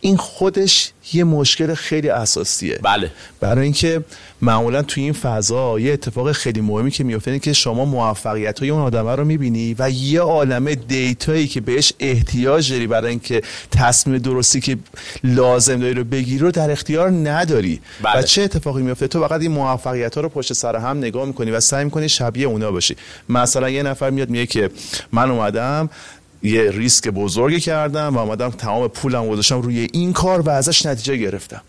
این 0.00 0.16
خودش 0.16 0.92
یه 1.12 1.24
مشکل 1.24 1.74
خیلی 1.74 2.08
اساسیه. 2.08 2.78
بله. 2.82 3.10
برای 3.40 3.64
اینکه 3.64 4.04
معمولا 4.42 4.82
توی 4.82 5.02
این 5.02 5.12
فضا 5.12 5.80
یه 5.80 5.92
اتفاق 5.92 6.32
خیلی 6.32 6.60
مهمی 6.60 6.90
که 6.90 7.04
میفته 7.04 7.38
که 7.38 7.52
شما 7.52 7.84
موفقیت 7.84 8.60
های 8.60 8.70
اون 8.70 8.82
آدمه 8.82 9.14
رو 9.14 9.24
می‌بینی 9.24 9.76
و 9.78 9.90
یه 9.90 10.20
عالمه 10.20 10.74
دیتایی 10.74 11.46
که 11.48 11.60
بهش 11.60 11.92
احتیاج 12.00 12.72
داری 12.72 12.86
برای 12.86 13.10
اینکه 13.10 13.42
تصمیم 13.70 14.18
درستی 14.18 14.60
که 14.60 14.78
لازم 15.24 15.76
داری 15.76 15.94
رو 15.94 16.04
بگیری 16.04 16.38
رو 16.38 16.50
در 16.50 16.70
اختیار 16.70 17.10
نداری. 17.10 17.80
بله. 18.02 18.18
و 18.18 18.22
چه 18.22 18.42
اتفاقی 18.42 18.82
میفته 18.82 19.08
تو 19.08 19.28
فقط 19.28 19.40
این 19.40 19.52
موفقیت 19.52 20.14
ها 20.14 20.20
رو 20.20 20.28
پشت 20.28 20.52
سر 20.52 20.76
هم 20.76 20.98
نگاه 20.98 21.26
می‌کنی 21.26 21.50
و 21.50 21.60
سعی 21.60 21.84
می‌کنی 21.84 22.08
شبیه 22.08 22.46
اونا 22.46 22.70
باشی. 22.70 22.96
مثلا 23.28 23.70
یه 23.70 23.82
نفر 23.82 24.10
میاد 24.10 24.30
میگه 24.30 24.46
که 24.46 24.70
من 25.12 25.30
اومدم 25.30 25.90
یه 26.42 26.70
ریسک 26.70 27.08
بزرگی 27.08 27.60
کردم 27.60 28.16
و 28.16 28.18
آمدم 28.18 28.50
تمام 28.50 28.88
پولم 28.88 29.28
گذاشتم 29.28 29.60
روی 29.60 29.88
این 29.92 30.12
کار 30.12 30.40
و 30.40 30.50
ازش 30.50 30.86
نتیجه 30.86 31.16
گرفتم. 31.16 31.62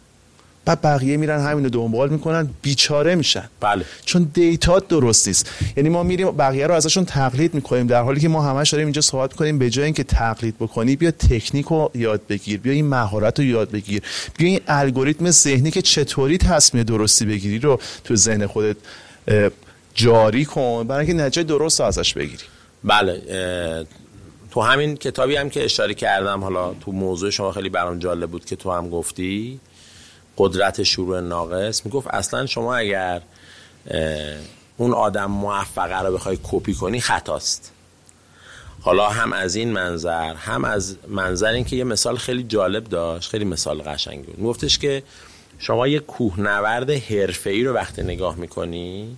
بعد 0.66 0.82
بقیه 0.82 1.18
میرن 1.18 1.40
همین 1.46 1.64
رو 1.64 1.70
دنبال 1.70 2.10
می‌کنن 2.10 2.50
بیچاره 2.62 3.16
میشن. 3.16 3.50
بله. 3.60 3.86
چون 4.06 4.32
دیتا 4.34 4.80
درست 4.80 5.28
نیست. 5.28 5.50
یعنی 5.78 5.90
ما 5.90 6.04
میریم 6.04 6.32
بقیه 6.32 6.68
رو 6.68 6.74
ازشون 6.74 7.06
تقلید 7.06 7.54
می‌کنیم 7.54 7.88
در 7.88 8.04
حالی 8.04 8.20
که 8.20 8.28
ما 8.28 8.42
همش 8.42 8.70
داریم 8.70 8.88
اینجا 8.88 9.02
صحبت 9.02 9.34
کنیم 9.34 9.60
به 9.60 9.70
جای 9.70 9.86
اینکه 9.86 10.04
تقلید 10.04 10.56
بکنی 10.60 10.96
بیا 10.96 11.12
تکنیک 11.12 11.66
رو 11.66 11.92
یاد 11.96 12.22
بگیر 12.30 12.60
بیا 12.60 12.74
این 12.74 12.86
مهارت 12.86 13.40
رو 13.40 13.46
یاد 13.46 13.72
بگیر 13.72 14.02
بیا 14.38 14.48
این 14.48 14.60
الگوریتم 14.68 15.32
ذهنی 15.32 15.72
که 15.72 15.82
چطوری 15.82 16.38
تصمیم 16.38 16.84
درستی 16.84 17.26
بگیری 17.26 17.60
رو 17.60 17.80
تو 18.04 18.16
ذهن 18.16 18.48
خودت 18.48 18.78
جاری 19.94 20.46
کن. 20.46 20.86
برای 20.88 21.06
اینکه 21.06 21.24
نتیجه 21.24 21.44
درست 21.44 21.82
ازش 21.82 22.14
بگیری. 22.14 22.44
بله 22.84 23.22
تو 24.52 24.62
همین 24.62 24.98
کتابی 24.98 25.36
هم 25.36 25.50
که 25.50 25.66
اشاره 25.66 25.94
کردم 25.94 26.44
حالا 26.44 26.74
تو 26.74 26.92
موضوع 26.92 27.30
شما 27.30 27.52
خیلی 27.52 27.70
برام 27.70 28.00
جالب 28.00 28.32
بود 28.32 28.46
که 28.46 28.56
تو 28.56 28.72
هم 28.72 28.90
گفتی 28.90 29.60
قدرت 30.38 30.84
شروع 30.84 31.20
ناقص. 31.20 31.86
می‌گفت 31.86 32.08
اصلا 32.08 32.46
شما 32.46 32.76
اگر 32.76 33.22
اون 34.78 34.94
آدم 34.94 35.26
موفقه 35.26 36.02
رو 36.02 36.14
بخوای 36.14 36.38
کپی 36.44 36.74
کنی 36.74 37.02
خطاست. 37.02 37.72
حالا 38.82 39.10
هم 39.10 39.34
از 39.34 39.56
این 39.56 39.72
منظر 39.72 40.34
هم 40.34 40.66
از 40.66 40.98
منظر 41.08 41.48
اینکه 41.48 41.76
یه 41.76 41.84
مثال 41.84 42.18
خیلی 42.18 42.44
جالب 42.44 42.84
داشت 42.84 43.30
خیلی 43.30 43.46
مثال 43.46 43.82
قشنگی 43.82 44.22
بود. 44.22 44.40
میگفتش 44.40 44.78
که 44.78 45.04
شما 45.60 45.88
یه 45.88 46.00
کوهنورد 46.00 46.90
حرفه‌ای 46.90 47.64
رو 47.64 47.74
وقتی 47.74 48.02
نگاه 48.02 48.36
می‌کنی 48.36 49.18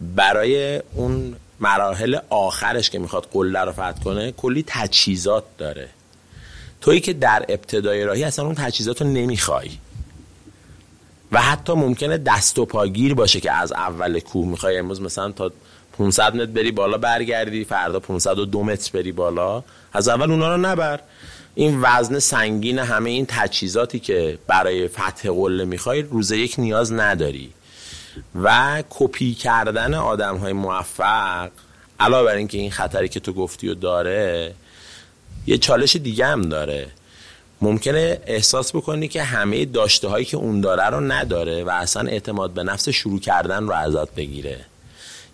برای 0.00 0.82
اون 0.94 1.36
مراحل 1.60 2.18
آخرش 2.30 2.90
که 2.90 2.98
می‌خواد 2.98 3.28
قله 3.32 3.60
رو 3.60 3.72
فتح 3.72 4.02
کنه 4.04 4.32
کلی 4.32 4.64
تجهیزات 4.66 5.44
داره. 5.58 5.88
تویی 6.80 7.00
که 7.00 7.12
در 7.12 7.44
ابتدای 7.48 8.04
راهی 8.04 8.24
اصلا 8.24 8.44
اون 8.44 8.54
تجهیزات 8.54 9.02
رو 9.02 9.08
نمی‌خوای. 9.08 9.70
و 11.32 11.40
حتی 11.40 11.72
ممکنه 11.72 12.18
دست 12.18 12.58
و 12.58 12.64
پاگیر 12.64 13.14
باشه 13.14 13.40
که 13.40 13.52
از 13.52 13.72
اول 13.72 14.20
کوه 14.20 14.48
می‌خوای. 14.48 14.78
امروز 14.78 15.00
مثلا 15.00 15.32
تا 15.32 15.52
500 15.98 16.36
متر 16.36 16.46
بری 16.46 16.70
بالا 16.70 16.98
برگردی 16.98 17.64
فردا 17.64 18.00
502 18.00 18.62
متر 18.62 18.90
بری 18.94 19.12
بالا. 19.12 19.64
از 19.92 20.08
اول 20.08 20.30
اونا 20.30 20.54
رو 20.54 20.60
نبر. 20.60 21.00
این 21.54 21.78
وزن 21.82 22.18
سنگین 22.18 22.78
همه 22.78 23.10
این 23.10 23.26
تجهیزاتی 23.28 23.98
که 23.98 24.38
برای 24.46 24.88
فتح 24.88 25.30
قله 25.30 25.64
می‌خوای 25.64 26.02
روز 26.02 26.30
یک 26.30 26.54
نیاز 26.58 26.92
نداری. 26.92 27.50
و 28.42 28.82
کپی 28.90 29.34
کردن 29.34 29.94
آدم 29.94 30.36
های 30.36 30.52
موفق 30.52 31.50
علاوه 32.00 32.26
بر 32.26 32.36
اینکه 32.36 32.58
این 32.58 32.70
خطری 32.70 33.08
که 33.08 33.20
تو 33.20 33.32
گفتی 33.32 33.68
و 33.68 33.74
داره 33.74 34.54
یه 35.46 35.58
چالش 35.58 35.96
دیگه 35.96 36.26
هم 36.26 36.42
داره. 36.42 36.86
ممکنه 37.60 38.20
احساس 38.26 38.76
بکنی 38.76 39.08
که 39.08 39.22
همه 39.22 39.64
داشته 39.64 40.08
هایی 40.08 40.24
که 40.24 40.36
اون 40.36 40.60
داره 40.60 40.84
رو 40.84 41.00
نداره 41.00 41.64
و 41.64 41.70
اصلا 41.70 42.08
اعتماد 42.08 42.50
به 42.50 42.62
نفس 42.62 42.88
شروع 42.88 43.20
کردن 43.20 43.66
رو 43.66 43.72
ازت 43.72 44.14
بگیره. 44.14 44.60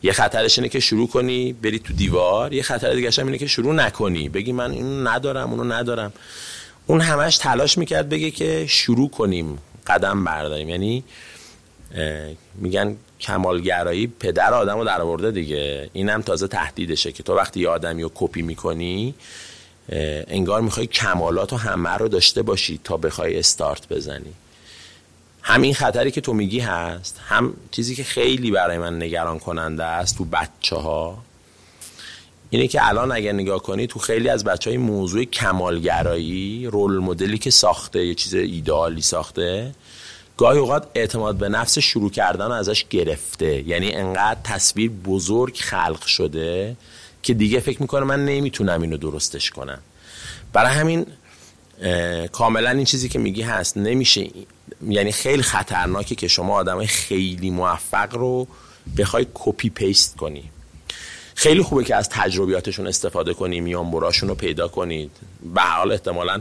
یه 0.03 0.13
خطرش 0.13 0.59
اینه 0.59 0.69
که 0.69 0.81
شروع 0.81 1.09
کنی 1.09 1.53
بری 1.53 1.79
تو 1.79 1.93
دیوار 1.93 2.53
یه 2.53 2.63
خطر 2.63 2.95
دیگه 2.95 3.11
اینه 3.19 3.39
که 3.39 3.47
شروع 3.47 3.75
نکنی. 3.75 4.29
بگی 4.29 4.53
من 4.53 4.71
اینو 4.71 5.09
ندارم 5.09 5.51
اونو 5.51 5.73
ندارم. 5.73 6.13
اون 6.87 7.01
همش 7.01 7.39
تلاش 7.39 7.79
می‌کرد 7.79 8.09
بگه 8.09 8.31
که 8.31 8.67
شروع 8.69 9.11
کنیم 9.11 9.59
قدم 9.87 10.25
برداریم. 10.25 10.69
یعنی 10.69 11.05
میگن 12.55 12.97
کمالگرایی 13.21 14.07
پدر 14.07 14.55
آدم 14.55 14.79
رو 14.79 14.85
در 14.85 15.01
آورده 15.01 15.31
دیگه. 15.31 15.91
اینم 15.93 16.23
تازه 16.23 16.49
تهدیدشه 16.49 17.13
که 17.13 17.23
تو 17.23 17.35
وقتی 17.35 17.61
یه 17.61 17.69
آدمی 17.69 18.03
رو 18.03 18.11
کپی 18.15 18.43
می‌کنی 18.43 19.15
انگار 20.29 20.61
می‌خوای 20.61 20.87
کمالات 20.87 21.53
و 21.53 21.57
همه 21.57 21.91
رو 21.91 22.09
داشته 22.09 22.43
باشی 22.43 22.81
تا 22.85 22.97
بخوای 22.97 23.39
استارت 23.39 23.89
بزنی. 23.89 24.33
همین 25.43 25.75
خطری 25.75 26.11
که 26.11 26.21
تو 26.21 26.33
میگی 26.33 26.61
هست 26.61 27.21
هم 27.29 27.55
چیزی 27.71 27.95
که 27.95 28.05
خیلی 28.05 28.51
برای 28.51 28.79
من 28.79 29.03
نگران 29.03 29.39
کننده 29.39 29.85
است 29.85 30.19
تو 30.19 30.25
بچه 30.25 30.77
ها 30.77 31.19
اینه 32.51 32.69
که 32.69 32.89
الان 32.89 33.13
اگر 33.13 33.33
نگاه 33.33 33.63
کنی 33.63 33.87
تو 33.87 33.99
خیلی 33.99 34.29
از 34.29 34.45
بچه 34.45 34.71
های 34.71 34.77
موضوع 34.77 35.25
کمالگرایی 35.25 36.67
رول 36.67 36.99
مدلی 36.99 37.39
که 37.39 37.51
ساخته 37.51 38.07
یه 38.07 38.15
چیز 38.15 38.35
ایدئالی 38.35 39.03
ساخته 39.03 39.75
گاهی 40.39 40.59
اوقات 40.59 40.89
اعتماد 40.95 41.37
به 41.37 41.49
نفس 41.49 41.79
شروع 41.79 42.11
کردن 42.11 42.53
ازش 42.53 42.85
گرفته. 42.91 43.69
یعنی 43.69 43.93
انقدر 43.93 44.41
تصویر 44.45 44.91
بزرگ 44.91 45.57
خلق 45.57 46.07
شده 46.07 46.77
که 47.23 47.35
دیگه 47.35 47.61
فکر 47.61 47.83
می‌کنه 47.83 48.05
من 48.05 48.25
نمی‌تونم 48.25 48.83
اینو 48.83 48.97
درستش 48.97 49.51
کنم. 49.51 49.79
برای 50.53 50.75
همین 50.75 51.07
کاملا 52.33 52.71
این 52.71 52.85
چیزی 52.85 53.09
که 53.09 53.19
میگی 53.19 53.43
هست. 53.43 53.77
نمیشه 53.77 54.31
یعنی 54.89 55.13
خیلی 55.13 55.43
خطرناکه 55.43 56.15
که 56.15 56.29
شما 56.29 56.55
آدم 56.55 56.87
خیلی 56.87 57.51
موفق 57.51 58.15
رو 58.15 58.47
بخوای 58.99 59.27
copy 59.35 59.71
paste 59.71 60.17
کنی. 60.17 60.51
خیلی 61.35 61.63
خوبه 61.63 61.85
که 61.85 61.97
از 61.97 62.09
تجربیاتشون 62.09 62.87
استفاده 62.87 63.35
کنی 63.35 63.61
میان‌براشون 63.61 64.29
رو 64.29 64.35
پیدا 64.35 64.69
کنید 64.69 65.11
به 65.55 65.61
حال 65.61 65.93
احتمالا 65.93 66.41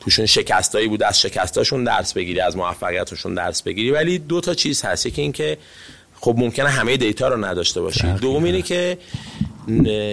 توشون 0.00 0.26
شکستایی 0.26 0.88
بود 0.88 1.02
از 1.02 1.20
شکستاشون 1.20 1.84
درس 1.84 2.12
بگیری 2.12 2.40
از 2.40 2.56
موفقیتشون 2.56 3.34
درس 3.34 3.62
بگیری. 3.62 3.90
ولی 3.90 4.18
دو 4.18 4.40
تا 4.40 4.54
چیز 4.54 4.82
هست. 4.82 5.06
یکی 5.06 5.22
این 5.22 5.32
که 5.32 5.58
خب 6.20 6.34
ممکنه 6.38 6.68
همه 6.68 6.96
data 6.96 7.28
رو 7.28 7.44
نداشته 7.44 7.80
باشی. 7.80 8.12
دوم 8.12 8.44
اینه 8.44 8.62
که 8.62 8.98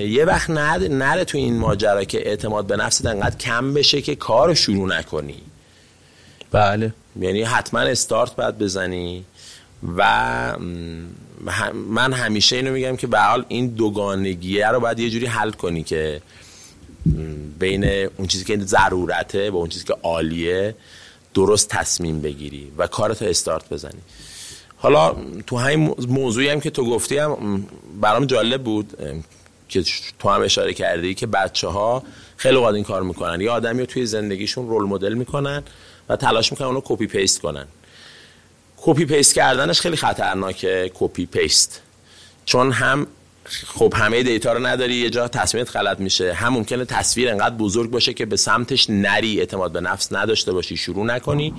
یه 0.10 0.26
وقت 0.26 0.50
نره, 0.50 0.88
نره 0.88 1.26
تو 1.26 1.38
این 1.38 1.58
ماجرا 1.58 2.04
که 2.04 2.28
اعتماد 2.30 2.67
به 2.67 2.76
نفست 2.78 3.06
انقدر 3.06 3.38
کم 3.38 3.74
بشه 3.74 4.02
که 4.02 4.15
کار 4.15 4.48
رو 4.48 4.56
شروع 4.56 4.98
نکنی. 4.98 5.41
بله. 6.52 6.93
یعنی 7.19 7.43
حتما 7.43 7.80
استارت 7.80 8.36
باید 8.36 8.58
بزنی 8.58 9.26
و 9.98 10.56
من 11.74 12.13
همیشه 12.13 12.56
اینو 12.56 12.71
میگم 12.71 12.95
که 12.95 13.08
به 13.08 13.19
حال 13.19 13.45
این 13.48 13.67
دوگانگیه 13.67 14.67
رو 14.67 14.80
باید 14.80 15.00
یه 15.00 15.10
جوری 15.10 15.26
حل 15.26 15.52
کنی 15.52 15.84
که 15.84 16.21
بین 17.60 17.84
اون 17.84 18.28
چیزی 18.28 18.46
که 18.46 18.58
ضرورته 18.60 19.52
و 19.52 19.56
اون 19.56 19.70
چیزی 19.70 19.86
که 19.86 19.96
عالیه 20.04 20.76
درست 21.34 21.70
تصمیم 21.70 22.22
بگیری 22.22 22.72
و 22.78 22.88
کارتو 22.88 23.26
استارت 23.26 23.70
بزنی. 23.70 24.02
حالا 24.78 25.15
تو 25.48 25.58
همین 25.58 25.96
موضوعی 26.08 26.50
هم 26.50 26.60
که 26.60 26.70
تو 26.70 26.86
گفتی 26.89 27.18
هم 27.18 27.65
برام 28.02 28.26
جالب 28.26 28.63
بود 28.63 28.98
که 29.70 29.84
تو 30.20 30.30
هم 30.30 30.41
اشاره 30.41 30.74
کردی 30.74 31.13
که 31.13 31.28
بچه 31.28 31.68
ها 31.68 32.04
خیلی 32.38 32.56
اوقات 32.56 32.76
این 32.76 32.84
کار 32.84 33.04
می‌کنن. 33.04 33.41
یه 33.41 33.50
آدمی 33.50 33.80
رو 33.80 33.86
توی 33.86 34.06
زندگیشون 34.06 34.68
role 34.67 34.84
model 34.84 35.13
می‌کنن 35.13 35.63
و 36.10 36.15
تلاش 36.15 36.52
می‌کنن 36.52 36.68
اونو 36.68 36.82
copy 36.86 37.08
paste 37.08 37.41
کنن. 37.41 37.68
copy 38.78 39.06
paste 39.06 39.34
کردنش 39.36 39.82
خیلی 39.82 39.96
خطرناکه 39.96 40.91
copy 40.93 41.25
paste 41.25 41.82
چون 42.46 42.72
هم 42.72 43.08
خب 43.45 43.93
همه 43.95 44.23
data 44.23 44.54
رو 44.53 44.65
نداری 44.65 44.95
یه 44.95 45.10
جا 45.10 45.27
تصمیمت 45.27 45.75
غلط 45.75 45.99
میشه. 45.99 46.34
هم 46.34 46.53
ممکنه 46.53 46.86
تصویر 46.86 47.29
انقدر 47.29 47.55
بزرگ 47.55 47.91
باشه 47.91 48.13
که 48.13 48.25
به 48.25 48.38
سمتش 48.38 48.89
نری 48.89 49.39
اعتماد 49.39 49.71
به 49.71 49.81
نفس 49.81 50.13
نداشته 50.13 50.51
باشی 50.51 50.77
شروع 50.77 51.05
نکنی. 51.05 51.53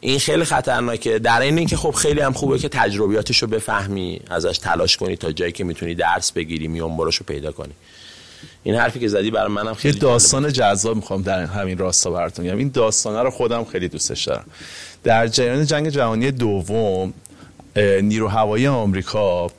این 0.00 0.18
خیلی 0.18 0.44
خطرناکه. 0.44 1.18
در 1.18 1.40
این 1.40 1.58
اینکه 1.58 1.76
خب 1.76 1.90
خیلی 1.90 2.20
هم 2.20 2.32
خوبه 2.32 2.58
که 2.58 2.68
تجربیاتش 2.68 3.42
رو 3.42 3.48
بفهمی 3.48 4.20
ازش 4.30 4.58
تلاش 4.58 4.96
کنی 4.96 5.16
تا 5.16 5.32
جایی 5.32 5.52
که 5.52 5.64
می‌تونی 5.64 5.94
درس 5.94 6.32
بگیری 6.32 6.68
میون‌بر 6.68 6.98
رو 6.98 7.10
پیدا 7.26 7.52
کنی. 7.52 7.72
این 8.62 8.74
حرفی 8.74 9.00
که 9.00 9.08
زدی 9.08 9.30
برای 9.30 9.52
منم 9.52 9.74
خیلی 9.74 9.98
داستان 9.98 10.52
جذاب 10.52 10.96
می‌خوام 10.96 11.22
در 11.22 11.44
همین 11.44 11.78
راستا 11.78 12.10
براتون 12.10 12.44
میگم 12.44 12.58
این 12.58 12.70
داستانه 12.70 13.22
رو 13.22 13.30
خودم 13.30 13.64
خیلی 13.64 13.88
دوستش 13.88 14.24
دارم. 14.24 14.44
در 15.04 15.26
جریان 15.26 15.66
جنگ 15.66 15.88
جهانی 15.88 16.30
دوم 16.30 17.12
نیرو 18.02 18.28
هوایی 18.28 18.66
آمریکا 18.66 19.50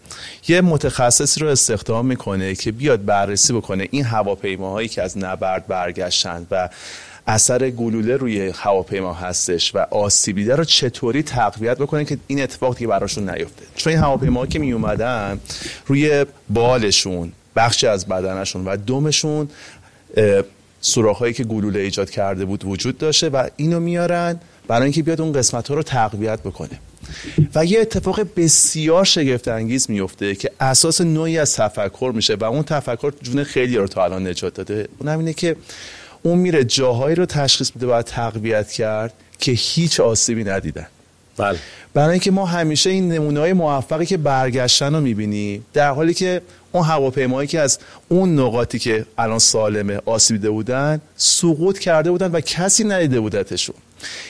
یه 0.47 0.61
متخصصی 0.61 1.39
رو 1.39 1.47
استخدام 1.47 2.05
می‌کنه 2.05 2.55
که 2.55 2.71
بیاد 2.71 3.05
بررسی 3.05 3.53
بکنه 3.53 3.87
این 3.91 4.05
هواپیماهایی 4.05 4.87
که 4.87 5.01
از 5.01 5.17
نبرد 5.17 5.67
برگشتند 5.67 6.47
و 6.51 6.69
اثر 7.27 7.69
گلوله 7.69 8.17
روی 8.17 8.53
هواپیما 8.55 9.13
هستش 9.13 9.75
و 9.75 9.77
آسیب 9.91 10.35
دیده 10.35 10.55
رو 10.55 10.63
چطوری 10.63 11.23
تقویت 11.23 11.77
بکنه 11.77 12.05
که 12.05 12.17
این 12.27 12.41
اتفاق 12.41 12.75
دیگه 12.75 12.87
براشون 12.87 13.29
نیفته. 13.29 13.65
چون 13.75 13.93
این 13.93 14.01
هواپیما 14.01 14.45
که 14.45 14.59
می 14.59 14.71
اومدن 14.71 15.39
روی 15.85 16.25
بالشون 16.49 17.31
بخشی 17.55 17.87
از 17.87 18.07
بدنشون 18.07 18.65
و 18.65 18.77
دمشون 18.87 19.49
سوراخ‌هایی 20.81 21.33
که 21.33 21.43
گلوله 21.43 21.79
ایجاد 21.79 22.09
کرده 22.09 22.45
بود 22.45 22.65
وجود 22.65 22.97
داشته 22.97 23.29
و 23.29 23.47
اینو 23.55 23.79
میارن 23.79 24.39
برای 24.67 24.83
اینکه 24.83 25.03
بیاد 25.03 25.21
اون 25.21 25.33
قسمت 25.33 25.67
ها 25.67 25.75
رو 25.75 25.83
تقویت 25.83 26.39
بکنه. 26.39 26.79
و 27.55 27.65
یه 27.65 27.79
اتفاق 27.79 28.21
بسیار 28.35 29.05
شگفت 29.05 29.47
انگیز 29.47 29.91
میفته 29.91 30.35
که 30.35 30.51
اساس 30.59 31.01
نوعی 31.01 31.37
از 31.37 31.55
تفکر 31.55 32.11
میشه 32.15 32.35
و 32.35 32.43
اون 32.43 32.63
تفکر 32.63 33.13
جون 33.21 33.43
خیلی 33.43 33.77
رو 33.77 33.87
تا 33.87 34.03
الان 34.03 34.27
نجات 34.27 34.53
داده. 34.53 34.87
اون 34.99 35.09
اینه 35.09 35.33
که 35.33 35.55
اون 36.23 36.37
میره 36.37 36.63
جاهایی 36.63 37.15
رو 37.15 37.25
تشخیص 37.25 37.71
میده 37.75 37.87
باید 37.87 38.05
تقویت 38.05 38.71
کرد 38.71 39.13
که 39.39 39.51
هیچ 39.51 39.99
آسیبی 39.99 40.43
ندیدن. 40.43 40.87
بله. 41.37 41.59
برای 41.93 42.11
اینکه 42.11 42.31
ما 42.31 42.45
همیشه 42.45 42.89
این 42.89 43.11
نمونه 43.11 43.39
های 43.39 43.53
موفقی 43.53 44.05
که 44.05 44.17
برگشتن 44.17 44.95
رو 44.95 45.01
می‌بینیم 45.01 45.65
در 45.73 45.91
حالی 45.91 46.13
که 46.13 46.41
اون 46.71 46.83
هواپیمایی 46.83 47.47
که 47.47 47.59
از 47.59 47.79
اون 48.09 48.39
نقاطی 48.39 48.79
که 48.79 49.05
الان 49.17 49.39
سالمه 49.39 49.99
آسیبیده 50.05 50.49
بودن 50.49 51.01
سقوط 51.15 51.79
کرده 51.79 52.11
بودن 52.11 52.31
و 52.31 52.41
کسی 52.41 52.83
ندیده 52.83 53.19
بودتشون 53.19 53.75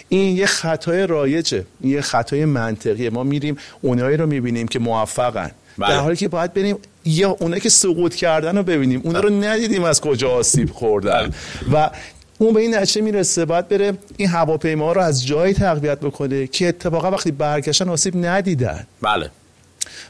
این 0.10 0.38
یه 0.38 0.45
خطای 0.45 1.08
رایجه. 1.08 1.65
این 1.82 1.93
یه 1.93 2.01
خطای 2.01 2.45
منطقیه. 2.45 3.10
ما 3.10 3.23
میریم 3.23 3.58
اونایی 3.82 4.17
رو 4.17 4.27
می‌بینیم 4.27 4.67
که 4.67 4.79
موفقن. 4.79 5.51
بله. 5.77 5.89
در 5.89 5.99
حالی 5.99 6.15
که 6.15 6.27
باید 6.27 6.53
بریم 6.53 6.77
یا 7.05 7.29
اونایی 7.29 7.62
که 7.62 7.69
سقوط 7.69 8.15
کردن 8.15 8.58
رو 8.58 8.63
ببینیم. 8.63 9.01
اونا 9.03 9.19
رو 9.19 9.29
ندیدیم 9.29 9.84
از 9.84 10.01
کجا 10.01 10.29
آسیب 10.29 10.71
خوردن. 10.71 11.34
بله. 11.71 11.86
و 11.86 11.89
اون 12.38 12.53
به 12.53 12.62
این 12.62 12.75
نتیجه 12.75 13.01
می‌رسه. 13.01 13.45
باید 13.45 13.67
بره 13.67 13.93
این 14.17 14.29
هواپیما 14.29 14.91
رو 14.91 15.01
از 15.01 15.27
جایی 15.27 15.53
تقویت 15.53 15.99
بکنه 15.99 16.47
که 16.47 16.67
اتفاقا 16.67 17.12
وقتی 17.12 17.32
برگشتن 17.32 17.89
آسیب 17.89 18.25
ندیدن. 18.25 18.88
بله. 19.01 19.29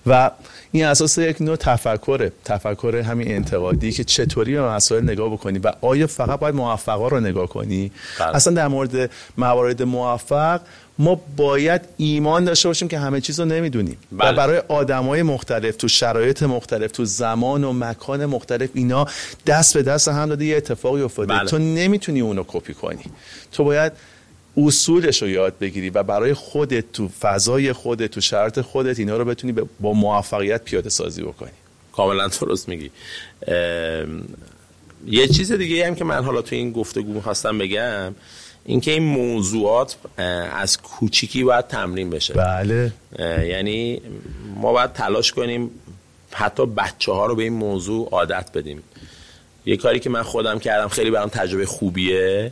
و 0.05 0.31
این 0.71 0.85
اساس 0.85 1.17
یک 1.17 1.41
نوع 1.41 1.55
تفکره 1.55 2.31
تفکر 2.45 3.03
همین 3.05 3.31
انتقادی 3.31 3.91
که 3.91 4.03
چطوری 4.03 4.53
به 4.53 4.61
مسائل 4.61 5.03
نگاه 5.03 5.29
بکنی 5.29 5.59
و 5.59 5.71
آیا 5.81 6.07
فقط 6.07 6.39
باید 6.39 6.55
موفقا 6.55 7.07
رو 7.07 7.19
نگاه 7.19 7.47
کنی 7.47 7.91
بله. 8.19 8.35
اصلا 8.35 8.53
در 8.53 8.67
مورد 8.67 9.11
موارد 9.37 9.83
موفق 9.83 10.61
ما 10.99 11.21
باید 11.37 11.81
ایمان 11.97 12.45
داشته 12.45 12.69
باشیم 12.69 12.87
که 12.87 12.99
همه 12.99 13.21
چیز 13.21 13.39
رو 13.39 13.45
نمی‌دونیم 13.45 13.97
بله. 14.11 14.29
و 14.29 14.33
برای 14.33 14.61
آدمای 14.67 15.23
مختلف 15.23 15.75
تو 15.75 15.87
شرایط 15.87 16.43
مختلف 16.43 16.91
تو 16.91 17.05
زمان 17.05 17.63
و 17.63 17.73
مکان 17.73 18.25
مختلف 18.25 18.69
اینا 18.73 19.07
دست 19.47 19.73
به 19.73 19.83
دست 19.83 20.07
هم 20.07 20.25
داده 20.29 20.45
یه 20.45 20.57
اتفاقی 20.57 21.01
افتاده 21.01 21.33
بله. 21.33 21.49
تو 21.49 21.57
نمی‌تونی 21.57 22.21
اونو 22.21 22.43
کپی 22.47 22.73
کنی 22.73 23.03
تو 23.51 23.63
باید 23.63 23.91
اصولش 24.65 25.21
رو 25.21 25.29
یاد 25.29 25.59
بگیری 25.59 25.89
و 25.89 26.03
برای 26.03 26.33
خودت 26.33 26.91
تو 26.91 27.07
فضای 27.07 27.73
خودت 27.73 28.11
تو 28.11 28.21
شرط 28.21 28.59
خودت 28.59 28.99
اینا 28.99 29.17
رو 29.17 29.25
بتونی 29.25 29.53
با 29.79 29.93
موفقیت 29.93 30.63
پیاده 30.63 30.89
سازی 30.89 31.21
بکنی. 31.21 31.51
کاملا 31.91 32.27
درست 32.27 32.69
میگی. 32.69 32.91
یه 35.07 35.27
چیز 35.27 35.51
دیگه 35.51 35.87
هم 35.87 35.95
که 35.95 36.03
من 36.03 36.23
حالا 36.23 36.41
تو 36.41 36.55
این 36.55 36.71
گفتگو 36.71 37.13
می‌خواستم 37.13 37.57
بگم 37.57 38.15
اینکه 38.65 38.91
این 38.91 39.03
موضوعات 39.03 39.95
از 40.55 40.77
کوچیکی 40.77 41.43
باید 41.43 41.67
تمرین 41.67 42.09
بشه. 42.09 42.33
بله. 42.33 42.91
یعنی 43.19 44.01
ما 44.55 44.73
باید 44.73 44.93
تلاش 44.93 45.31
کنیم 45.31 45.71
حتی 46.31 46.65
بچه 46.65 47.11
ها 47.11 47.25
رو 47.25 47.35
به 47.35 47.43
این 47.43 47.53
موضوع 47.53 48.09
عادت 48.09 48.49
بدیم. 48.53 48.83
یه 49.65 49.77
کاری 49.77 49.99
که 49.99 50.09
من 50.09 50.23
خودم 50.23 50.59
کردم 50.59 50.87
خیلی 50.87 51.11
برام 51.11 51.29
تجربه 51.29 51.65
خوبیه 51.65 52.51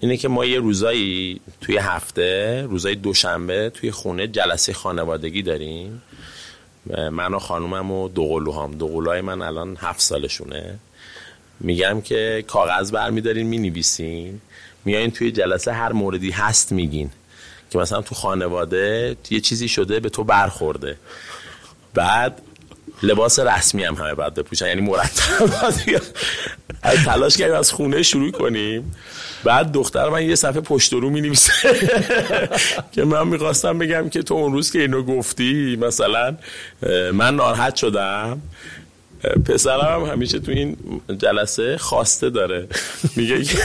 اینه 0.00 0.16
که 0.16 0.28
ما 0.28 0.44
یه 0.44 0.58
روزایی 0.58 1.40
توی 1.60 1.76
هفته 1.76 2.62
روزای 2.62 2.94
دوشنبه 2.94 3.70
توی 3.70 3.90
خونه 3.90 4.26
جلسه 4.26 4.72
خانوادگی 4.72 5.42
داریم. 5.42 6.02
من 7.10 7.34
و 7.34 7.38
خانومم 7.38 7.90
و 7.90 8.08
دو 8.08 8.52
هم 8.52 8.70
دو 8.70 9.22
من 9.22 9.42
الان 9.42 9.76
هفت 9.80 10.00
سالشونه. 10.00 10.78
میگم 11.60 12.00
که 12.00 12.44
کاغذ 12.46 12.90
برمیدارین 12.90 13.46
می‌نویسین. 13.46 14.40
میایین 14.84 15.10
توی 15.10 15.32
جلسه 15.32 15.72
هر 15.72 15.92
موردی 15.92 16.30
هست 16.30 16.72
میگین 16.72 17.10
که 17.70 17.78
مثلا 17.78 18.02
تو 18.02 18.14
خانواده 18.14 19.16
یه 19.30 19.40
چیزی 19.40 19.68
شده 19.68 20.00
به 20.00 20.08
تو 20.08 20.24
برخورده. 20.24 20.96
بعد 21.94 22.42
لباس 23.02 23.38
رسمی 23.38 23.84
هم 23.84 23.94
همه 23.94 24.14
باید 24.14 24.34
بپوشن 24.34 24.66
یعنی 24.66 24.80
مرتب 24.80 25.46
تلاش 27.04 27.36
کردیم 27.36 27.54
از 27.54 27.72
خونه 27.72 28.02
شروع 28.02 28.30
کنیم. 28.30 28.92
بعد 29.44 29.72
دختر 29.72 30.08
من 30.08 30.22
یه 30.22 30.34
صفحه 30.34 30.60
پشت 30.60 30.92
رو 30.92 31.10
می 31.10 31.32
که 32.92 33.04
من 33.04 33.28
می‌خواستم 33.28 33.78
بگم 33.78 34.08
که 34.08 34.22
تو 34.22 34.34
اون 34.34 34.52
روز 34.52 34.72
که 34.72 34.80
اینو 34.80 35.02
گفتی 35.02 35.78
مثلا 35.80 36.36
من 37.12 37.36
ناراحت 37.36 37.76
شدم. 37.76 38.42
پسرم 39.44 40.04
هم 40.04 40.12
همیشه 40.12 40.38
تو 40.38 40.52
این 40.52 40.76
جلسه 41.18 41.78
خواسته 41.78 42.30
داره. 42.30 42.68
میگه 43.16 43.42
که 43.44 43.56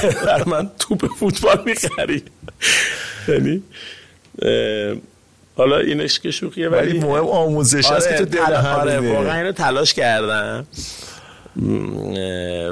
من 0.45 0.71
توپ 0.79 1.07
فوتبال 1.19 1.63
می‌خری. 1.65 2.23
یعنی 3.27 3.63
حالا 5.55 5.77
اینش 5.77 6.19
که 6.19 6.31
شوخیه 6.31 6.69
ولی 6.69 6.99
مهم 6.99 7.27
آموزش 7.27 7.85
هست 7.85 8.09
که 8.09 8.25
تو 8.25 8.43
آره، 8.43 8.61
دل 8.61 8.67
آره 8.67 9.13
واقعا 9.13 9.37
اینو 9.37 9.51
تلاش 9.51 9.93
کردم. 9.93 10.65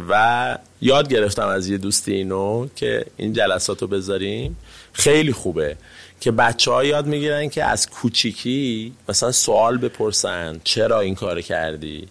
و 0.09 0.57
یاد 0.81 1.09
گرفتم 1.09 1.47
از 1.47 1.67
یه 1.67 1.77
دوستی 1.77 2.13
اینو 2.13 2.67
که 2.75 3.05
این 3.17 3.33
جلسات 3.33 3.81
رو 3.81 3.87
بذاریم. 3.87 4.57
خیلی 4.93 5.31
خوبه 5.31 5.75
که 6.19 6.31
بچه 6.31 6.71
ها 6.71 6.83
یاد 6.83 7.05
می‌گیرن 7.05 7.49
که 7.49 7.63
از 7.63 7.89
کوچیکی 7.89 8.93
مثلا 9.09 9.31
سوال 9.31 9.77
بپرسن 9.77 10.61
چرا 10.63 10.99
این 10.99 11.15
کار 11.15 11.41
کردی؟ 11.41 12.07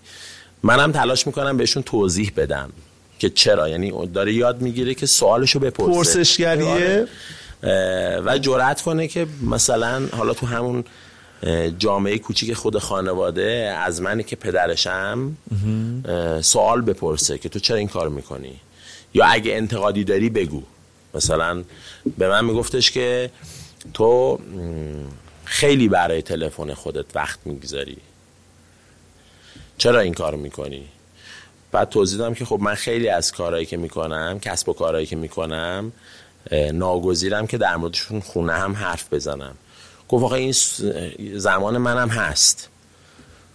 منم 0.63 0.93
تلاش 0.93 1.27
می‌کنم 1.27 1.57
بهشون 1.57 1.83
توضیح 1.83 2.33
بدم 2.37 2.71
که 3.19 3.31
چرا. 3.31 3.69
یعنی 3.69 4.09
داره 4.15 4.33
یاد 4.33 4.61
می‌گیره 4.61 4.95
که 4.95 5.07
سوالشو 5.07 5.59
بپرسه. 5.59 5.93
پرسشگریه؟ 5.93 6.69
آره. 6.69 7.07
و 8.25 8.39
جرأت 8.39 8.83
کنه 8.83 9.09
که 9.09 9.27
مثلا 9.43 10.07
حالا 10.17 10.35
تو 10.35 10.47
همون 10.47 10.85
جامعه 11.79 12.19
کوچیک 12.19 12.53
خود 12.53 12.79
خانواده 12.79 13.75
از 13.79 14.03
منی 14.03 14.23
که 14.23 14.37
پدرشم 14.37 15.37
سوال 16.41 16.81
بپرسه 16.81 17.39
که 17.39 17.49
تو 17.49 17.59
چرا 17.59 17.77
این 17.77 17.89
کار 17.89 18.09
می‌کنی؟ 18.09 18.61
یا 19.15 19.25
اگه 19.25 19.53
انتقادی 19.53 20.05
داری 20.05 20.31
بگو. 20.31 20.63
مثلا 21.15 21.65
به 22.19 22.29
من 22.29 22.45
میگفتش 22.45 22.91
که 22.91 23.31
تو 23.95 24.39
خیلی 25.45 25.89
برای 25.89 26.23
تلفن 26.23 26.75
خودت 26.75 27.07
وقت 27.15 27.39
می‌گذاری. 27.45 27.97
چرا 29.79 30.01
این 30.01 30.15
کار 30.15 30.35
می‌کنی؟ 30.35 30.85
بعد 31.73 31.89
توضیح 31.89 32.19
دادم 32.19 32.35
که 32.35 32.45
خب 32.45 32.59
من 32.61 32.75
خیلی 32.75 33.09
از 33.09 33.33
کارهایی 33.33 33.67
که 33.67 33.77
می‌کنم 33.77 34.39
کسب 34.43 34.69
و 34.69 34.73
کارهایی 34.73 35.07
که 35.07 35.17
می‌کنم 35.17 35.93
ناگزیرم 36.73 37.47
که 37.47 37.59
در 37.59 37.77
موردشون 37.77 38.21
خونه 38.21 38.53
هم 38.53 38.73
حرف 38.73 39.13
بزنم. 39.13 39.55
گفت 40.09 40.25
آقا 40.25 40.35
این 40.35 40.55
زمان 41.35 41.79
منم 41.79 42.09
هست. 42.09 42.69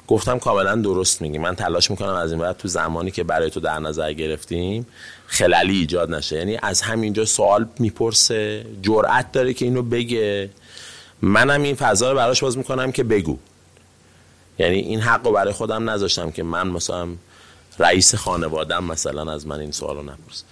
گفتم 0.07 0.39
کاملا 0.39 0.75
درست 0.75 1.21
میگی. 1.21 1.37
من 1.37 1.55
تلاش 1.55 1.91
می‌کنم 1.91 2.13
از 2.13 2.31
این 2.31 2.41
بعد 2.41 2.57
تو 2.57 2.67
زمانی 2.67 3.11
که 3.11 3.23
برای 3.23 3.49
تو 3.49 3.59
در 3.59 3.79
نظر 3.79 4.13
گرفتیم 4.13 4.87
خلالی 5.27 5.77
ایجاد 5.77 6.13
نشه. 6.13 6.35
یعنی 6.35 6.59
از 6.61 6.81
همینجا 6.81 7.25
سوال 7.25 7.67
می‌پرسه 7.79 8.65
جرأت 8.81 9.31
داره 9.31 9.53
که 9.53 9.65
اینو 9.65 9.81
بگه. 9.81 10.49
منم 11.21 11.61
این 11.61 11.75
فضا 11.75 12.11
رو 12.11 12.17
براش 12.17 12.43
باز 12.43 12.57
می‌کنم 12.57 12.91
که 12.91 13.03
بگو. 13.03 13.37
یعنی 14.59 14.79
این 14.79 14.99
حق 14.99 15.31
برای 15.31 15.53
خودم 15.53 15.89
نذاشتم 15.89 16.31
که 16.31 16.43
من 16.43 16.67
مثلا 16.67 17.07
رئیس 17.79 18.15
خانوادم 18.15 18.83
مثلا 18.83 19.33
از 19.33 19.47
من 19.47 19.59
این 19.59 19.71
سوال 19.71 19.95
رو 19.95 20.03
نپرس 20.03 20.43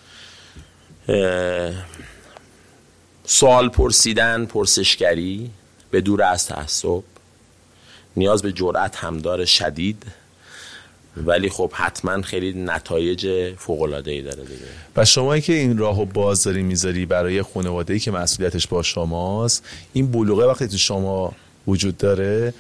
سوال 3.26 3.70
پرسیدن 3.70 4.46
پرسشگری 4.46 5.50
به 5.92 6.02
دور 6.02 6.24
از 6.24 6.48
تعصب. 6.48 7.04
نیاز 8.18 8.42
به 8.42 8.52
جرأت 8.52 8.96
هم 8.96 9.18
داره 9.18 9.46
شدید. 9.46 10.04
ولی 11.18 11.50
خب 11.50 11.72
حتما 11.74 12.22
خیلی 12.22 12.54
نتایج 12.54 13.54
فوق 13.58 13.82
العاده 13.82 14.12
ای 14.12 14.22
داره 14.22 14.44
دیگه. 14.44 14.66
و 14.96 15.06
شما 15.06 15.40
که 15.40 15.54
این 15.54 15.78
راهو 15.78 16.06
باز 16.06 16.44
داری 16.44 16.64
می‌ذاری 16.64 17.06
برای 17.06 17.42
خانواده 17.42 17.94
ای 17.94 18.00
که 18.00 18.12
مسئولیتش 18.12 18.68
با 18.68 18.84
شماست 18.84 19.66
این 19.94 20.12
بلوغه 20.12 20.46
وقتی 20.46 20.68
تو 20.68 20.78
شما 20.78 21.34
وجود 21.68 21.98
داره 21.98 22.54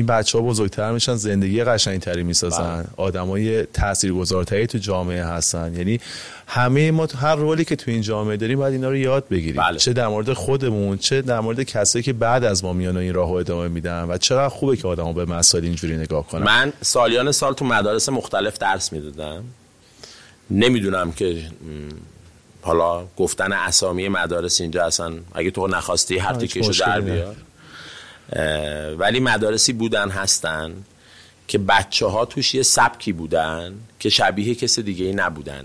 این 0.00 0.06
بچه 0.06 0.38
ها 0.38 0.44
بزرگتر 0.44 0.92
میشن 0.92 1.14
زندگی 1.14 1.64
قشنگتری 1.64 2.22
می‌سازن. 2.22 2.76
بله. 2.76 2.86
آدمای 2.96 3.62
تاثیرگذارتری 3.62 4.66
تو 4.66 4.78
جامعه 4.78 5.24
هستن. 5.24 5.74
یعنی 5.74 6.00
همه 6.46 6.90
ما 6.90 7.06
تو 7.06 7.18
هر 7.18 7.34
رولی 7.34 7.64
که 7.64 7.76
تو 7.76 7.90
این 7.90 8.00
جامعه 8.00 8.36
داریم 8.36 8.58
باید 8.58 8.72
اینا 8.72 8.88
رو 8.88 8.96
یاد 8.96 9.28
بگیریم. 9.28 9.62
بله. 9.62 9.78
چه 9.78 9.92
در 9.92 10.08
مورد 10.08 10.32
خودمون 10.32 10.98
چه 10.98 11.22
در 11.22 11.40
مورد 11.40 11.62
کسایی 11.62 12.02
که 12.02 12.12
بعد 12.12 12.44
از 12.44 12.64
ما 12.64 12.72
میان 12.72 12.96
و 12.96 13.00
این 13.00 13.14
راهو 13.14 13.32
ادامه 13.32 13.68
میدن 13.68 14.04
و 14.08 14.18
چقدر 14.18 14.48
خوبه 14.48 14.76
که 14.76 14.88
آدما 14.88 15.12
به 15.12 15.24
مسائل 15.24 15.64
اینجوری 15.64 15.96
نگاه 15.96 16.26
کنن. 16.26 16.42
من 16.42 16.72
سالیان 16.82 17.32
سال 17.32 17.54
تو 17.54 17.64
مدارس 17.64 18.08
مختلف 18.08 18.58
درس 18.58 18.92
می‌دادم. 18.92 19.44
نمی‌دونم 20.50 21.12
که 21.12 21.42
حالا 22.62 23.06
گفتن 23.16 23.52
اسامی 23.52 24.08
مدارس 24.08 24.60
اینجا 24.60 24.84
اصلا 24.84 25.12
اگه 25.34 25.50
تو 25.50 25.66
نخواستی 25.66 26.18
هر 26.18 26.34
تیکشو 26.34 26.72
در 26.86 27.00
بیار. 27.00 27.36
ولی 28.98 29.20
مدارسی 29.20 29.72
بودن 29.72 30.08
هستن 30.08 30.72
که 31.48 31.58
بچه 31.58 32.06
ها 32.06 32.24
توش 32.24 32.54
یه 32.54 32.62
سبکی 32.62 33.12
بودن 33.12 33.74
که 33.98 34.08
شبیه 34.10 34.54
کس 34.54 34.78
دیگه 34.78 35.04
ای 35.04 35.12
نبودن. 35.12 35.64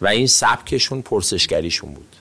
و 0.00 0.06
این 0.06 0.26
سبکشون 0.26 1.02
پرسشگریشون 1.02 1.94
بود. 1.94 2.16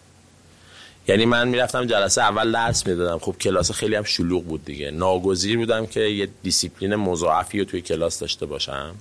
یعنی 1.08 1.26
من 1.26 1.48
می‌رفتم 1.48 1.86
جلسه 1.86 2.22
اول 2.22 2.52
درس 2.52 2.88
می‌دادم. 2.88 3.20
خب 3.20 3.36
کلاس 3.42 3.72
خیلی 3.72 3.96
هم 3.96 4.04
شلوغ 4.04 4.44
بود 4.44 4.66
دیگه. 4.66 4.92
ناگزیر 4.92 5.58
بودم 5.58 5.86
که 5.86 6.00
یه 6.00 6.30
دیسیپلین 6.44 6.96
مضاعفی 6.96 7.60
رو 7.60 7.66
توی 7.66 7.82
کلاس 7.82 8.20
داشته 8.20 8.46
باشم. 8.46 8.96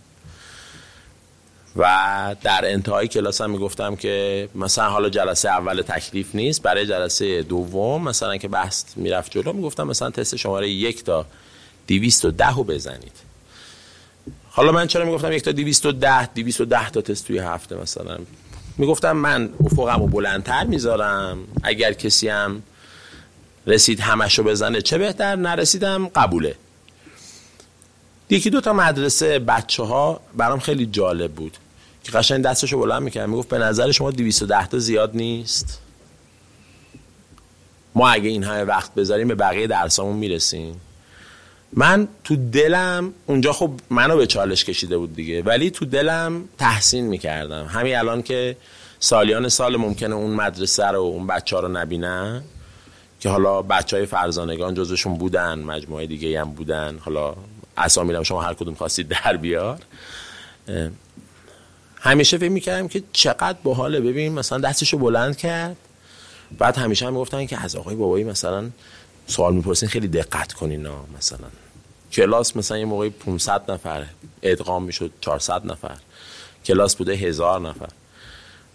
و 1.76 2.36
در 2.42 2.60
انتهای 2.64 3.08
کلاس 3.08 3.40
هم 3.40 3.50
می‌گفتم 3.50 3.96
که 3.96 4.48
مثلا 4.54 4.90
حالا 4.90 5.08
جلسه 5.08 5.48
اول 5.48 5.82
تکلیف 5.82 6.34
نیست 6.34 6.62
برای 6.62 6.86
جلسه 6.86 7.42
دوم 7.42 8.02
مثلا 8.02 8.36
که 8.36 8.48
بحث 8.48 8.84
می‌رفت 8.96 9.32
جلو 9.32 9.52
می‌گفتم 9.52 9.86
مثلا 9.86 10.10
تست 10.10 10.36
شماره 10.36 10.70
یک 10.70 11.04
تا 11.04 11.26
دیویست 11.86 12.24
و 12.24 12.30
ده 12.30 12.54
رو 12.54 12.64
بزنید. 12.64 13.12
حالا 14.50 14.72
من 14.72 14.86
چرا 14.86 15.04
می‌گفتم 15.04 15.32
یک 15.32 15.42
تا 15.42 15.52
دیویست 15.52 15.86
و 15.86 15.92
ده 15.92 16.26
دیویست 16.26 16.60
و 16.60 16.64
ده 16.64 16.90
تا 16.90 17.00
تست 17.00 17.26
توی 17.26 17.38
هفته 17.38 17.76
مثلا؟ 17.76 18.18
می‌گفتم 18.78 19.12
من 19.12 19.50
افقم 19.64 20.00
رو 20.00 20.06
بلندتر 20.06 20.64
می‌ذارم 20.64 21.38
اگر 21.62 21.92
کسی 21.92 22.28
هم 22.28 22.62
رسید 23.66 24.00
همشو 24.00 24.42
بزنه 24.42 24.82
چه 24.82 24.98
بهتر 24.98 25.36
نرسیدم 25.36 26.08
قبوله. 26.08 26.54
یکی 28.30 28.50
دو 28.50 28.60
تا 28.60 28.72
مدرسه 28.72 29.38
بچه 29.38 29.82
ها 29.82 30.20
برام 30.36 30.58
خیلی 30.58 30.86
جالب 30.86 31.32
بود. 31.32 31.56
که 32.04 32.12
قشنگ 32.12 32.44
دستشو 32.44 32.78
بلند 32.78 33.02
می‌کرد. 33.02 33.28
می‌گفت 33.28 33.48
به 33.48 33.58
نظر 33.58 33.90
شما 33.90 34.10
210 34.10 34.66
تا 34.66 34.78
زیاد 34.78 35.16
نیست؟ 35.16 35.78
ما 37.94 38.08
اگه 38.08 38.28
این 38.28 38.44
همه 38.44 38.64
وقت 38.64 38.94
بذاریم 38.94 39.28
به 39.28 39.34
بقیه 39.34 39.66
درسامون 39.66 40.16
می‌رسیم. 40.16 40.80
من 41.72 42.08
تو 42.24 42.36
دلم 42.36 43.14
اونجا 43.26 43.52
خب 43.52 43.70
منو 43.90 44.16
به 44.16 44.26
چالش 44.26 44.64
کشیده 44.64 44.98
بود 44.98 45.14
دیگه 45.14 45.42
ولی 45.42 45.70
تو 45.70 45.84
دلم 45.84 46.44
تحسین 46.58 47.06
می‌کردم. 47.06 47.66
همین 47.66 47.96
الان 47.96 48.22
که 48.22 48.56
سالیان 49.00 49.48
سال 49.48 49.76
ممکنه 49.76 50.14
اون 50.14 50.30
مدرسه 50.30 50.86
رو 50.86 51.00
اون 51.00 51.26
بچه 51.26 51.60
رو 51.60 51.68
نبینن 51.68 52.42
که 53.20 53.28
حالا 53.28 53.62
بچه 53.62 53.96
های 53.96 54.06
فرزانگان 54.06 54.74
جزشون 54.74 55.14
بودن 55.14 55.58
مجموعه 55.58 56.06
دیگه 56.06 56.40
هم 56.40 56.50
بودن. 56.50 56.98
حالا 57.00 57.34
اسامی 57.76 58.24
شما 58.24 58.42
هر 58.42 58.54
کدوم 58.54 58.74
خواستید 58.74 59.08
در 59.08 59.36
بیار. 59.36 59.78
همیشه 62.02 62.38
فکر 62.38 62.48
می‌کردم 62.48 62.88
که 62.88 63.02
چقدر 63.12 63.58
باحاله. 63.62 64.00
ببین 64.00 64.32
مثلا 64.32 64.58
دستشو 64.58 64.98
بلند 64.98 65.36
کرد. 65.36 65.76
بعد 66.58 66.76
همیشه 66.76 67.06
هم 67.06 67.12
می‌گفتن 67.12 67.46
که 67.46 67.60
از 67.60 67.76
آقای 67.76 67.94
بابایی 67.94 68.24
مثلا 68.24 68.70
سوال 69.26 69.54
می‌پرسین 69.54 69.88
خیلی 69.88 70.08
دقت 70.08 70.52
کنین 70.52 70.88
مثلا. 71.18 71.46
کلاس 72.12 72.56
مثلا 72.56 72.78
یه 72.78 72.84
موقعی 72.84 73.10
500 73.10 73.70
نفر 73.70 74.04
ادغام 74.42 74.84
می‌شد 74.84 75.10
400 75.20 75.66
نفر. 75.66 75.96
کلاس 76.64 76.96
بوده 76.96 77.12
هزار 77.12 77.60
نفر. 77.60 77.88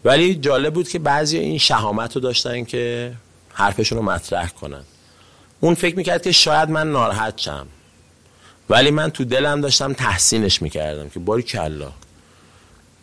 ولی 0.05 0.35
جالب 0.35 0.73
بود 0.73 0.89
که 0.89 0.99
بعضی 0.99 1.37
این 1.37 1.57
شهامت 1.57 2.15
رو 2.15 2.21
داشتن 2.21 2.63
که 2.63 3.13
حرفشون 3.53 3.97
رو 3.97 4.03
مطرح 4.03 4.49
کنن. 4.49 4.83
اون 5.59 5.73
فکر 5.73 5.95
می‌کرد 5.95 6.23
که 6.23 6.31
شاید 6.31 6.69
من 6.69 6.91
ناراحت 6.91 7.37
شم. 7.37 7.67
ولی 8.69 8.91
من 8.91 9.09
تو 9.09 9.25
دلم 9.25 9.61
داشتم 9.61 9.93
تحسینش 9.93 10.61
می‌کردم 10.61 11.09
که 11.09 11.19
باری 11.19 11.43
کلا 11.43 11.91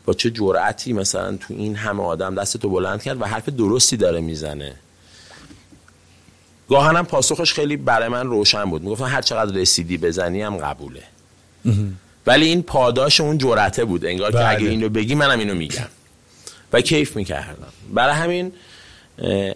با 0.05 0.15
چه 0.15 0.31
جرأتی 0.31 0.93
مثلا 0.93 1.37
تو 1.37 1.55
این 1.55 1.77
همه 1.77 2.03
آدم 2.03 2.35
دستتو 2.35 2.69
بلند 2.71 3.03
کرد 3.03 3.23
و 3.23 3.25
حرف 3.25 3.49
درستی 3.49 3.97
داره 3.97 4.21
می‌زنه؟ 4.21 4.75
گاهنم 6.69 7.07
پاسخش 7.07 7.53
خیلی 7.53 7.77
برای 7.77 8.09
من 8.09 8.27
روشن 8.27 8.65
بود. 8.65 8.83
می‌گفتن 8.83 9.05
هر 9.05 9.23
چقدر 9.23 9.53
رسیدی 9.53 9.99
بزنی 9.99 10.43
هم 10.43 10.57
قبوله. 10.57 11.03
ولی 12.27 12.47
این 12.47 12.63
پاداش 12.63 13.21
اون 13.21 13.39
جرأته 13.39 13.85
بود. 13.85 14.07
انگار 14.07 14.33
که 14.33 14.49
اگه 14.49 14.59
بله. 14.59 14.71
اینو 14.71 14.89
بگی 14.89 15.15
منم 15.15 15.39
اینو 15.39 15.55
میگم. 15.55 15.89
و 16.73 16.81
کیف 16.81 17.17
می‌کردم. 17.17 17.73
برای 17.95 18.15
همین 18.15 18.53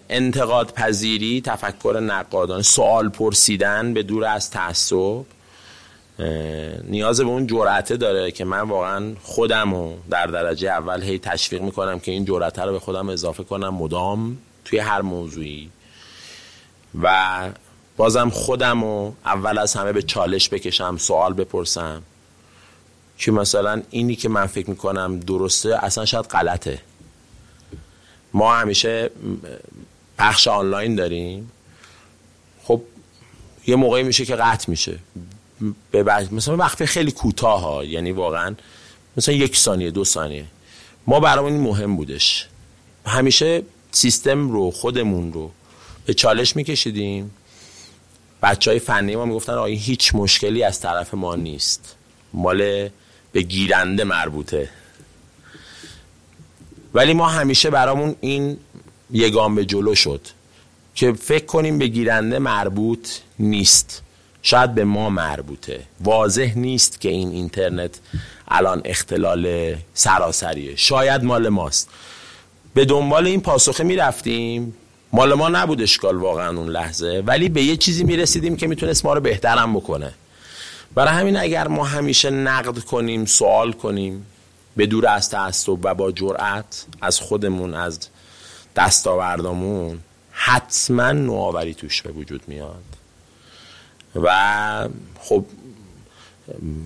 انتقاد 0.09 0.73
پذیری 0.73 1.41
تفکر 1.41 1.99
نقادان 2.03 2.61
سوال 2.61 3.09
پرسیدن 3.09 3.93
به 3.93 4.03
دور 4.03 4.25
از 4.25 4.51
تعصب 4.51 5.23
نیاز 6.83 7.21
به 7.21 7.27
اون 7.27 7.47
جرأته 7.47 7.97
داره 7.97 8.31
که 8.31 8.45
من 8.45 8.61
واقعا 8.61 9.15
خودم 9.23 9.73
رو 9.73 9.97
در 10.09 10.27
درجه 10.27 10.69
اول 10.69 11.03
هی 11.03 11.19
تشویق 11.19 11.61
می‌کنم 11.61 11.99
که 11.99 12.11
این 12.11 12.25
جرأته 12.25 12.61
رو 12.61 12.71
به 12.71 12.79
خودم 12.79 13.09
اضافه 13.09 13.43
کنم 13.43 13.69
مدام 13.69 14.37
توی 14.65 14.79
هر 14.79 15.01
موضوعی. 15.01 15.69
و 17.01 17.49
بازم 17.97 18.29
خودم 18.29 18.83
رو 18.83 19.13
اول 19.25 19.57
از 19.57 19.73
همه 19.73 19.91
به 19.91 20.01
چالش 20.01 20.49
بکشم 20.49 20.97
سوال 20.97 21.33
بپرسم 21.33 22.01
که 23.17 23.31
مثلا 23.31 23.81
اینی 23.89 24.15
که 24.15 24.29
من 24.29 24.45
فکر 24.45 24.69
می‌کنم 24.69 25.19
درسته 25.19 25.83
اصلا 25.83 26.05
شاید 26.05 26.25
غلطه. 26.25 26.81
ما 28.33 28.55
همیشه 28.55 29.09
پخش 30.17 30.47
آنلاین 30.47 30.95
داریم. 30.95 31.51
خب 32.63 32.81
یه 33.67 33.75
موقعی 33.75 34.03
میشه 34.03 34.25
که 34.25 34.35
قطع 34.35 34.69
میشه. 34.69 34.99
به 35.91 36.03
وقت- 36.03 36.33
مثلا 36.33 36.57
وقت 36.57 36.85
خیلی 36.85 37.11
کوتاه 37.11 37.61
ها 37.61 37.83
یعنی 37.83 38.11
واقعا 38.11 38.55
مثلا 39.17 39.35
یک 39.35 39.57
ثانیه 39.57 39.91
دو 39.91 40.05
ثانیه. 40.05 40.45
ما 41.07 41.19
برامون 41.19 41.53
مهم 41.53 41.95
بودش. 41.95 42.47
همیشه 43.05 43.63
سیستم 43.91 44.49
رو 44.51 44.71
خودمون 44.71 45.33
رو 45.33 45.51
به 46.05 46.13
چالش 46.13 46.55
میکشیدیم. 46.55 47.31
بچه 48.43 48.71
های 48.71 48.79
فنی 48.79 49.15
ما 49.15 49.25
می‌گفتن 49.25 49.53
آقا 49.53 49.65
هیچ 49.65 50.15
مشکلی 50.15 50.63
از 50.63 50.79
طرف 50.79 51.13
ما 51.13 51.35
نیست. 51.35 51.95
مال 52.33 52.89
به 53.31 53.41
گیرنده 53.41 54.03
مربوطه. 54.03 54.69
ولی 56.93 57.13
ما 57.13 57.29
همیشه 57.29 57.69
برامون 57.69 58.15
این 58.21 58.57
یگام 59.11 59.55
به 59.55 59.65
جلو 59.65 59.95
شد 59.95 60.21
که 60.95 61.13
فکر 61.13 61.45
کنیم 61.45 61.77
به 61.77 61.87
گیرنده 61.87 62.39
مربوط 62.39 63.09
نیست. 63.39 64.01
شاید 64.41 64.75
به 64.75 64.83
ما 64.83 65.09
مربوطه. 65.09 65.79
واضح 65.99 66.53
نیست 66.55 67.01
که 67.01 67.09
این 67.09 67.31
اینترنت 67.31 67.99
الان 68.47 68.81
اختلال 68.85 69.75
سراسریه. 69.93 70.75
شاید 70.75 71.23
مال 71.23 71.49
ماست. 71.49 71.89
به 72.73 72.85
دنبال 72.85 73.27
این 73.27 73.41
پاسخه 73.41 73.83
می‌رفتیم. 73.83 74.73
مال 75.13 75.33
ما 75.33 75.49
نبود 75.49 75.81
اشکال 75.81 76.15
واقعا 76.15 76.57
اون 76.57 76.69
لحظه 76.69 77.23
ولی 77.25 77.49
به 77.49 77.63
یه 77.63 77.77
چیزی 77.77 78.03
می‌رسیدیم 78.03 78.55
که 78.57 78.67
می‌تونست 78.67 79.05
ما 79.05 79.13
رو 79.13 79.21
بهترم 79.21 79.73
بکنه. 79.73 80.13
برای 80.95 81.13
همین 81.13 81.37
اگر 81.37 81.67
ما 81.67 81.83
همیشه 81.83 82.29
نقد 82.29 82.79
کنیم 82.79 83.25
سوال 83.25 83.71
کنیم 83.71 84.25
به 84.75 84.85
دور 84.85 85.07
از 85.07 85.29
تعصب 85.29 85.85
و 85.85 85.93
با 85.93 86.11
جرأت 86.11 86.85
از 87.01 87.19
خودمون 87.19 87.73
از 87.73 87.99
دستاوردامون 88.75 89.99
حتما 90.31 91.11
نوآوری 91.11 91.73
توش 91.73 92.01
به 92.01 92.11
وجود 92.11 92.41
میاد. 92.47 92.83
و 94.15 94.89
خب 95.19 95.45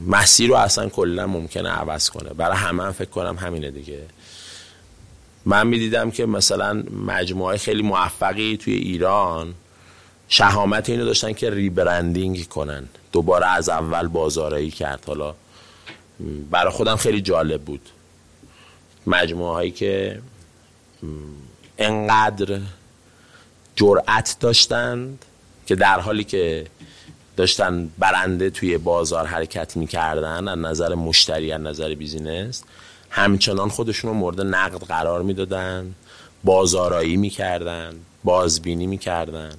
مسیر 0.07 0.49
رو 0.49 0.55
اصلا 0.55 0.89
کلا 0.89 1.27
ممکنه 1.27 1.69
عوض 1.69 2.09
کنه. 2.09 2.29
برای 2.29 2.57
همه 2.57 2.83
هم 2.83 2.91
فکر 2.91 3.09
کنم 3.09 3.37
همینه 3.37 3.71
دیگه. 3.71 4.01
من 5.45 5.67
می‌دیدم 5.67 6.11
که 6.11 6.25
مثلا 6.25 6.83
مجموعه 7.05 7.57
خیلی 7.57 7.81
موفقی 7.81 8.57
توی 8.57 8.73
ایران 8.73 9.53
شهامت 10.27 10.89
اینو 10.89 11.05
داشتن 11.05 11.33
که 11.33 11.49
ریبرندینگ 11.49 12.47
کنن. 12.47 12.87
دوباره 13.11 13.47
از 13.47 13.69
اول 13.69 14.07
بازارایی 14.07 14.71
کرد. 14.71 15.03
حالا 15.07 15.35
برای 16.51 16.71
خودم 16.71 16.95
خیلی 16.95 17.21
جالب 17.21 17.61
بود. 17.61 17.89
مجموعه 19.07 19.53
هایی 19.53 19.71
که 19.71 20.21
انقدر 21.77 22.59
جرأت 23.75 24.35
داشتند 24.39 25.25
که 25.65 25.75
در 25.75 25.99
حالی 25.99 26.23
که 26.23 26.65
داشتن 27.35 27.89
برنده 27.97 28.49
توی 28.49 28.77
بازار 28.77 29.25
حرکت 29.25 29.77
می‌کردن 29.77 30.47
از 30.47 30.57
نظر 30.57 30.95
مشتری 30.95 31.51
از 31.51 31.61
نظر 31.61 31.95
بیزینس. 31.95 32.63
همچنان 33.09 33.69
خودشون 33.69 34.11
رو 34.11 34.17
مورد 34.17 34.41
نقد 34.41 34.83
قرار 34.83 35.21
می‌دادن 35.21 35.95
بازارایی 36.43 37.17
می‌کردن 37.17 37.95
بازبینی 38.23 38.87
می‌کردن. 38.87 39.53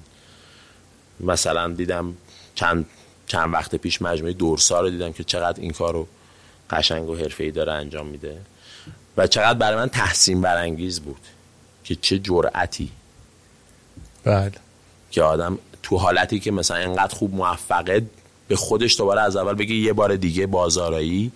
مثلا 1.19 1.67
دیدم 1.67 2.13
چند 2.55 2.85
چند 3.27 3.53
وقت 3.53 3.75
پیش 3.75 4.01
مجموعه 4.01 4.33
دورسا 4.33 4.81
رو 4.81 4.89
دیدم 4.89 5.13
که 5.13 5.23
چقدر 5.23 5.61
این 5.61 5.71
کار 5.71 5.93
رو 5.93 6.07
قشنگ 6.69 7.09
و 7.09 7.15
حرفه‌ای 7.15 7.51
داره 7.51 7.71
انجام 7.71 8.07
میده. 8.07 8.37
و 9.17 9.27
چقدر 9.27 9.59
برای 9.59 9.75
من 9.75 9.89
تحسین 9.89 10.41
برانگیز 10.41 10.99
بود 10.99 11.21
که 11.83 11.95
چه 11.95 12.19
جرأتی. 12.19 12.91
بله. 14.23 14.51
که 15.11 15.23
آدم 15.23 15.59
تو 15.85 15.97
حالتی 15.97 16.39
که 16.39 16.51
مثلا 16.51 16.77
انقدر 16.77 17.15
خوب 17.15 17.35
موفقه 17.35 18.05
به 18.47 18.55
خودش 18.55 18.97
دوباره 18.97 19.21
از 19.21 19.35
اول 19.35 19.53
بگه 19.53 19.75
یه 19.75 19.93
بار 19.93 20.15
دیگه 20.15 20.47
بازارایی. 20.47 21.31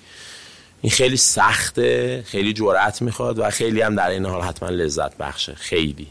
این 0.82 0.92
خیلی 0.92 1.18
سخته 1.18 2.24
خیلی 2.26 2.54
جرأت 2.54 3.02
می‌خواد 3.02 3.40
و 3.40 3.50
خیلی 3.50 3.82
هم 3.82 3.96
در 3.96 4.10
این 4.10 4.26
حال 4.26 4.42
حتما 4.42 4.70
لذت 4.70 5.18
بخشه. 5.18 5.54
خیلی. 5.56 6.08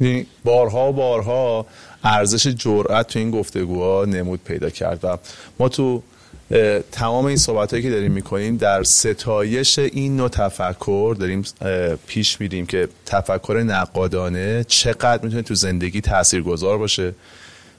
یعنی 0.00 0.26
بارها 0.44 0.92
بارها 0.92 1.66
ارزش 2.04 2.46
جرأت 2.46 3.06
تو 3.06 3.18
این 3.18 3.30
گفتگوها 3.30 4.04
نمود 4.04 4.40
پیدا 4.44 4.70
کرد 4.70 5.00
و 5.02 5.18
ما 5.58 5.68
تو 5.68 6.02
تمام 6.92 7.24
این 7.26 7.36
صحبت 7.36 7.70
هایی 7.70 7.82
که 7.82 7.90
داریم 7.90 8.12
می‌کنیم 8.12 8.56
در 8.56 8.82
ستایش 8.82 9.78
این 9.78 10.16
نوع 10.16 10.28
تفکر 10.28 11.16
داریم 11.18 11.44
پیش 12.06 12.40
میریم 12.40 12.66
که 12.66 12.88
تفکر 13.06 13.62
نقادانه 13.66 14.64
چقدر 14.64 15.24
می‌تونه 15.24 15.42
تو 15.42 15.54
زندگی 15.54 16.00
تاثیرگذار 16.00 16.78
باشه. 16.78 17.14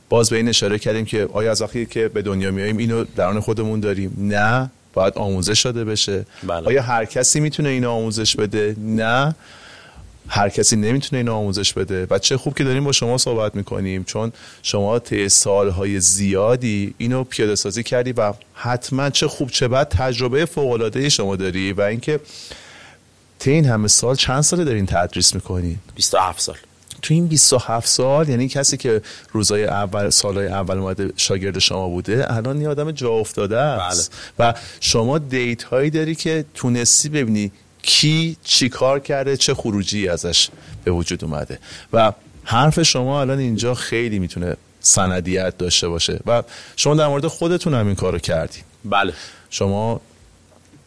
باز 0.10 0.30
به 0.30 0.36
این 0.36 0.50
اشاره 0.50 0.80
کردیم 0.80 1.06
که 1.06 1.30
آیا 1.34 1.52
از 1.52 1.62
وقتی 1.62 1.86
که 1.86 2.08
به 2.08 2.22
دنیا 2.22 2.52
میاییم 2.52 2.78
اینو 2.78 3.06
درون 3.16 3.40
خودمون 3.40 3.80
داریم؟ 3.80 4.16
نه 4.18 4.72
باید 4.94 5.14
آموزش 5.18 5.62
داده 5.62 5.86
بشه. 5.86 6.26
بله. 6.44 6.68
آیا 6.68 6.82
هر 6.82 7.06
کسی 7.06 7.40
می‌تونه 7.40 7.70
اینو 7.70 7.90
آموزش 7.90 8.36
بده؟ 8.36 8.76
نه. 8.80 9.36
هر 10.28 10.50
کسی 10.50 10.76
نمی‌تونه 10.76 11.18
اینو 11.18 11.34
آموزش 11.34 11.74
بده. 11.74 12.08
و 12.10 12.20
چه 12.20 12.38
خوب 12.38 12.58
که 12.58 12.64
داریم 12.64 12.84
با 12.84 12.92
شما 12.92 13.18
صحبت 13.18 13.56
می‌کنیم 13.56 14.04
چون 14.04 14.32
شما 14.64 15.00
طی 15.00 15.30
سالهای 15.30 16.00
زیادی 16.00 16.94
اینو 16.98 17.24
پیاده 17.24 17.56
سازی 17.56 17.84
کردی 17.84 18.12
و 18.12 18.34
حتما 18.54 19.10
چه 19.10 19.28
خوب 19.28 19.50
چه 19.50 19.68
بد 19.68 19.88
تجربه 19.90 20.46
فوق 20.46 20.72
العاده 20.72 21.10
شما 21.10 21.36
داری 21.36 21.74
و 21.74 21.82
اینکه 21.82 22.20
طی 23.40 23.52
این 23.52 23.66
همه 23.66 23.88
سال 23.88 24.16
چند 24.16 24.42
ساله 24.42 24.64
دارین 24.64 24.86
تدریس 24.86 25.36
می‌کنین؟ 25.36 25.80
27 25.96 26.40
سال. 26.42 26.56
تو 27.02 27.14
این 27.14 27.28
27 27.28 27.88
سال 27.88 28.30
یعنی 28.30 28.48
کسی 28.48 28.78
که 28.78 29.02
روزای 29.32 29.66
اول 29.66 30.10
سالهای 30.10 30.48
اول 30.48 30.78
اومده 30.78 31.14
شاگرد 31.18 31.60
شما 31.60 31.90
بوده 31.90 32.34
الان 32.34 32.62
یه 32.62 32.70
آدم 32.70 32.92
جا 32.92 33.10
افتاده 33.10 33.58
است. 33.58 34.14
و 34.40 34.54
شما 34.80 35.18
دیت 35.18 35.64
هایی 35.64 35.90
داری 35.90 36.16
که 36.16 36.46
تونستی 36.54 37.10
ببینی 37.10 37.52
کی 37.84 38.38
چی 38.44 38.70
کار 38.70 39.00
کرده 39.00 39.38
چه 39.38 39.54
خروجی 39.54 40.08
ازش 40.08 40.50
به 40.84 40.92
وجود 40.92 41.24
اومده. 41.24 41.60
و 41.94 42.14
حرف 42.44 42.82
شما 42.84 43.22
الان 43.22 43.40
اینجا 43.40 43.74
خیلی 43.74 44.20
می‌تونه 44.20 44.58
سندیت 44.80 45.58
داشته 45.58 45.88
باشه. 45.88 46.20
و 46.26 46.44
شما 46.76 46.96
در 46.96 47.08
مورد 47.08 47.28
خودتون 47.28 47.74
هم 47.74 47.86
این 47.86 47.96
کارو 47.96 48.20
کردین. 48.20 48.64
بله. 48.86 49.14
شما 49.50 50.02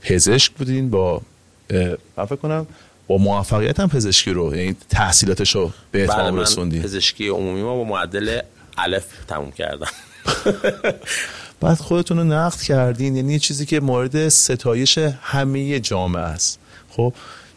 پزشک 0.03 0.53
بودین 0.53 0.91
با 0.91 1.23
من 2.17 2.25
فکر 2.25 2.37
کنم 2.37 2.67
با 3.07 3.19
موفقیت 3.19 3.81
هم 3.81 3.89
پزشکی 3.89 4.31
رو 4.31 4.57
یعنی 4.57 4.77
تحصیلاتش 4.91 5.55
رو 5.55 5.73
به 5.93 6.07
بله 6.07 6.15
اتمام 6.15 6.35
من 6.35 6.41
رسوندین. 6.41 6.83
پزشکی 6.83 7.29
عمومی 7.29 7.63
ما 7.63 7.77
با 7.77 7.85
معدل 7.85 8.41
الف 8.79 9.07
تموم 9.29 9.51
کردم. 9.51 9.91
بعد 11.61 11.79
خودتون 11.79 12.19
رو 12.19 12.25
نقد 12.25 12.61
کردین 12.61 13.17
یعنی 13.17 13.39
چیزی 13.39 13.67
که 13.67 13.81
مورد 13.81 14.29
ستایش 14.29 14.99
همه 14.99 15.81
جامعه 15.81 16.23
است. 16.23 16.59
خب 16.97 17.13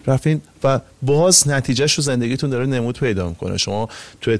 رفتین 0.08 0.42
و 0.64 0.80
باز 1.02 1.48
نتیجهش 1.48 1.94
رو 1.94 2.04
زندگیتون 2.04 2.50
داره 2.50 2.66
نمود 2.66 3.00
پیدا 3.00 3.30
می‌کنه. 3.30 3.58
شما 3.58 3.90
تو 4.22 4.38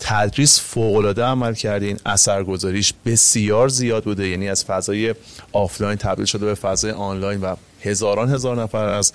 تدریس 0.00 0.60
فوقالعاده 0.60 1.24
عمل 1.24 1.54
کردین 1.54 1.98
اثرگذاریش 2.06 2.92
بسیار 3.06 3.68
زیاد 3.68 4.04
بوده. 4.04 4.28
یعنی 4.28 4.48
از 4.48 4.64
فضای 4.64 5.14
آفلاین 5.52 5.96
تبدیل 5.96 6.24
شده 6.24 6.46
به 6.46 6.54
فضای 6.54 6.90
آنلاین 6.90 7.40
و 7.40 7.54
هزاران 7.82 8.30
هزار 8.30 8.62
نفر 8.62 8.84
از 8.84 9.12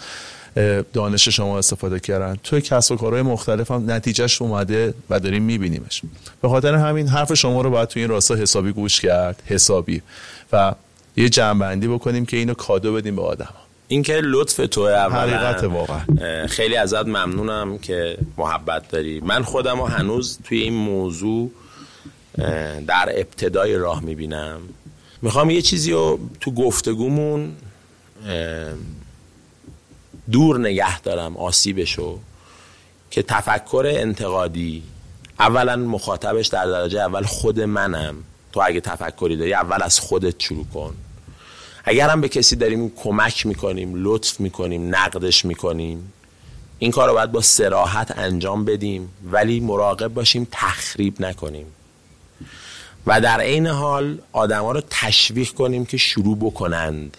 دانش 0.94 1.30
شما 1.30 1.58
استفاده 1.58 2.00
کردن. 2.00 2.38
توی 2.44 2.62
کسب 2.62 2.92
و 2.92 2.96
کارهای 2.96 3.22
مختلف 3.22 3.72
هم 3.72 3.92
نتیجهش 3.92 4.42
اومده 4.42 4.94
و 5.10 5.20
داریم 5.20 5.44
میبینیمش. 5.44 6.02
به 6.42 6.50
خاطر 6.50 6.76
همین 6.76 7.08
حرف 7.08 7.34
شما 7.34 7.62
رو 7.62 7.70
باید 7.70 7.90
توی 7.90 8.02
این 8.02 8.12
راستا 8.12 8.36
حسابی 8.36 8.72
گوش 8.72 9.02
کرد 9.02 9.44
حسابی. 9.46 10.02
و 10.52 10.74
یه 11.18 11.30
جنبندی 11.30 11.88
بکنیم 11.88 12.26
که 12.26 12.38
اینو 12.38 12.54
کادو 12.54 12.94
بدیم 12.94 13.16
به 13.16 13.22
آدم 13.22 13.54
این 13.88 14.04
که 14.04 14.22
لطف 14.24 14.68
تو 14.72 14.88
حقیقت 14.88 15.64
واقعا. 15.64 16.48
خیلی 16.48 16.76
ازت 16.76 17.06
ممنونم 17.06 17.78
که 17.78 18.18
محبت 18.38 18.92
داری. 18.92 19.20
من 19.20 19.44
خودم 19.44 19.80
رو 19.80 19.86
هنوز 19.86 20.40
توی 20.44 20.62
این 20.62 20.74
موضوع 20.74 21.52
در 22.88 23.10
ابتدای 23.16 23.76
راه 23.76 24.04
می‌بینم. 24.04 24.60
می‌خوام 25.22 25.50
یه 25.50 25.62
چیزی 25.62 25.92
رو 25.92 26.20
تو 26.40 26.52
گفتگومون 26.52 27.56
دور 30.32 30.60
نگه 30.60 31.02
دارم 31.02 31.38
آسیبشو 31.38 32.20
که 33.12 33.24
تفکر 33.24 33.86
انتقادی 33.88 34.84
اولا 35.40 35.76
مخاطبش 35.76 36.48
در 36.48 36.66
درجه 36.66 37.00
اول 37.00 37.24
خود 37.24 37.62
منم. 37.62 38.16
تو 38.52 38.62
اگه 38.66 38.82
تفکری 38.82 39.38
داری 39.38 39.54
اول 39.54 39.84
از 39.84 40.00
خودت 40.00 40.40
شروع 40.40 40.66
کن. 40.74 40.94
اگر 41.90 42.10
هم 42.10 42.22
به 42.22 42.30
کسی 42.30 42.56
داریم 42.56 42.90
کمک 42.96 43.46
می‌کنیم 43.46 43.92
لطف 43.96 44.40
می‌کنیم 44.40 44.96
نقدش 44.96 45.46
می‌کنیم 45.46 46.14
این 46.80 46.92
کار 46.92 47.08
رو 47.08 47.14
باید 47.14 47.32
با 47.32 47.42
سراحت 47.42 48.18
انجام 48.18 48.66
بدیم 48.66 49.10
ولی 49.32 49.60
مراقب 49.60 50.08
باشیم 50.08 50.48
تخریب 50.52 51.22
نکنیم. 51.22 51.66
و 53.06 53.22
در 53.22 53.42
عین 53.42 53.68
حال 53.68 54.18
آدما 54.32 54.72
رو 54.72 54.82
تشویق 54.90 55.50
کنیم 55.50 55.86
که 55.86 55.98
شروع 55.98 56.38
بکنند. 56.38 57.18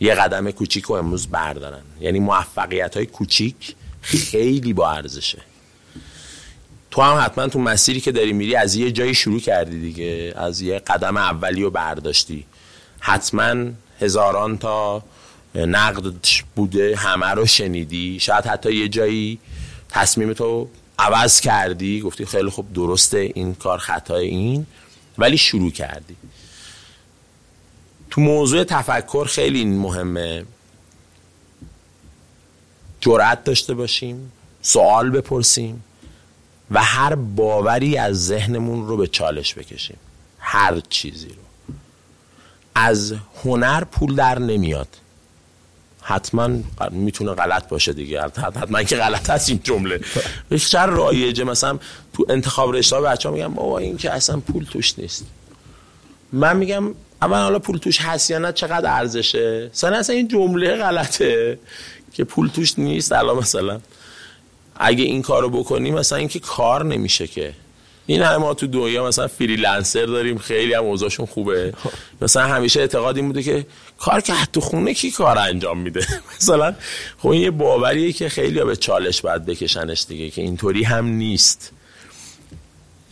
یه 0.00 0.14
قدم 0.14 0.50
کوچیک 0.50 0.84
رو 0.84 0.94
امروز 0.94 1.26
بردارن. 1.26 1.82
یعنی 2.00 2.20
موفقیت 2.20 2.96
های 2.96 3.06
کوچیک 3.06 3.74
خیلی 4.00 4.72
با 4.72 4.90
ارزشه. 4.90 5.38
تو 6.90 7.02
هم 7.02 7.24
حتما 7.24 7.48
تو 7.48 7.58
مسیری 7.58 8.00
که 8.00 8.12
داری 8.12 8.32
میری 8.32 8.56
از 8.56 8.74
یه 8.74 8.92
جایی 8.92 9.14
شروع 9.14 9.40
کردی 9.40 9.80
دیگه. 9.80 10.34
از 10.36 10.60
یه 10.60 10.78
قدم 10.78 11.16
اولی 11.16 11.62
رو 11.62 11.70
برداشتی. 11.70 12.44
حتما 13.00 13.70
هزاران 14.00 14.58
تا 14.58 15.02
نقد 15.54 16.14
بوده 16.56 16.96
همه 16.96 17.26
رو 17.26 17.46
شنیدی. 17.46 18.20
شاید 18.20 18.44
حتی 18.44 18.74
یه 18.74 18.88
جایی 18.88 19.38
تصمیم 19.88 20.32
تو 20.32 20.68
عوض 20.98 21.40
کردی 21.40 22.00
گفتی 22.00 22.24
خیلی 22.26 22.50
خوب 22.50 22.72
درسته 22.72 23.32
این 23.34 23.54
کار 23.54 23.78
خطای 23.78 24.26
این 24.26 24.66
ولی 25.18 25.38
شروع 25.38 25.70
کردی. 25.70 26.16
تو 28.10 28.20
موضوع 28.20 28.64
تفکر 28.64 29.24
خیلی 29.24 29.64
مهمه. 29.64 30.44
جرأت 33.00 33.44
داشته 33.44 33.74
باشیم 33.74 34.32
سوال 34.62 35.10
بپرسیم 35.10 35.84
و 36.70 36.82
هر 36.82 37.14
باوری 37.14 37.96
از 37.98 38.26
ذهنمون 38.26 38.88
رو 38.88 38.96
به 38.96 39.06
چالش 39.06 39.54
بکشیم. 39.54 39.96
هر 40.38 40.80
چیزی 40.80 41.28
رو. 41.28 41.49
از 42.74 43.14
هنر 43.44 43.84
پول 43.84 44.14
در 44.14 44.38
نمیاد. 44.38 44.88
حتما 46.02 46.50
می‌تونه 46.90 47.32
غلط 47.32 47.68
باشه 47.68 47.92
دیگه. 47.92 48.22
حتما 48.22 48.82
که 48.82 48.96
غلط 48.96 49.30
هست 49.30 49.48
این 49.48 49.60
جمله. 49.64 50.00
بیشتر 50.48 50.86
رایجه. 50.86 51.44
مثلا 51.44 51.78
تو 52.12 52.26
انتخاب 52.28 52.74
رشته 52.76 53.00
بچه 53.00 53.28
ها 53.28 53.34
میگم 53.34 53.54
بابا 53.54 53.78
این 53.78 53.96
که 53.96 54.10
اصلا 54.10 54.40
پول 54.40 54.64
توش 54.64 54.98
نیست. 54.98 55.26
من 56.32 56.56
میگم 56.56 56.94
اول 57.22 57.42
حالا 57.42 57.58
پول 57.58 57.78
توش 57.78 58.00
هست 58.00 58.30
یا 58.30 58.38
نه؟ 58.38 58.52
چقدر 58.52 58.96
ارزشه؟ 58.96 59.70
سن 59.72 59.92
اصلا 59.92 60.16
این 60.16 60.28
جمله 60.28 60.76
غلطه 60.76 61.58
که 62.12 62.24
پول 62.24 62.48
توش 62.48 62.78
نیست. 62.78 63.12
الان 63.12 63.36
مثلا 63.36 63.80
اگه 64.76 65.04
این 65.04 65.22
کارو 65.22 65.50
بکنیم 65.50 65.94
مثلا 65.94 66.18
اینکه 66.18 66.38
کار 66.40 66.84
نمیشه 66.84 67.26
که. 67.26 67.54
این 68.10 68.22
همه 68.22 68.36
ما 68.36 68.54
تو 68.54 68.66
دنیا 68.66 69.06
مثلا 69.06 69.28
فریلنسر 69.28 70.06
داریم 70.06 70.38
خیلی 70.38 70.74
هم 70.74 70.84
اوضاعشون 70.84 71.26
خوبه. 71.26 71.72
مثلا 72.22 72.46
همیشه 72.46 72.80
اعتقاد 72.80 73.16
این 73.16 73.26
بوده 73.26 73.42
که 73.42 73.66
کار 73.98 74.20
که 74.20 74.32
حتی 74.32 74.60
خونه 74.60 74.94
کی 74.94 75.10
کار 75.10 75.38
انجام 75.38 75.78
میده؟ 75.78 76.06
مثلا 76.36 76.74
خب 77.18 77.28
این 77.28 77.42
یه 77.42 77.50
باوریه 77.50 78.12
که 78.12 78.28
خیلی 78.28 78.64
به 78.64 78.76
چالش 78.76 79.20
باید 79.20 79.46
بکشنش 79.46 80.04
دیگه 80.08 80.30
که 80.30 80.42
اینطوری 80.42 80.82
هم 80.82 81.06
نیست. 81.06 81.72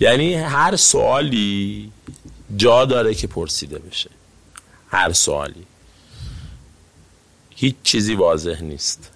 یعنی 0.01 0.35
هر 0.35 0.77
سوالی 0.77 1.93
جا 2.57 2.85
داره 2.85 3.15
که 3.15 3.27
پرسیده 3.27 3.79
بشه. 3.79 4.11
هر 4.89 5.13
سوالی. 5.13 5.67
هیچ 7.57 7.75
چیزی 7.83 8.15
واضح 8.15 8.63
نیست. 8.63 9.11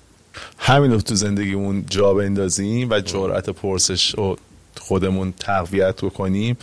همین 0.58 0.92
رو 0.92 1.00
تو 1.00 1.14
زندگیمون 1.14 1.86
جا 1.90 2.14
بندازیم 2.14 2.90
و 2.90 3.00
جرأت 3.00 3.50
پرسش 3.50 4.14
رو 4.14 4.38
خودمون 4.80 5.34
تقویت 5.40 6.04
بکنیم 6.04 6.56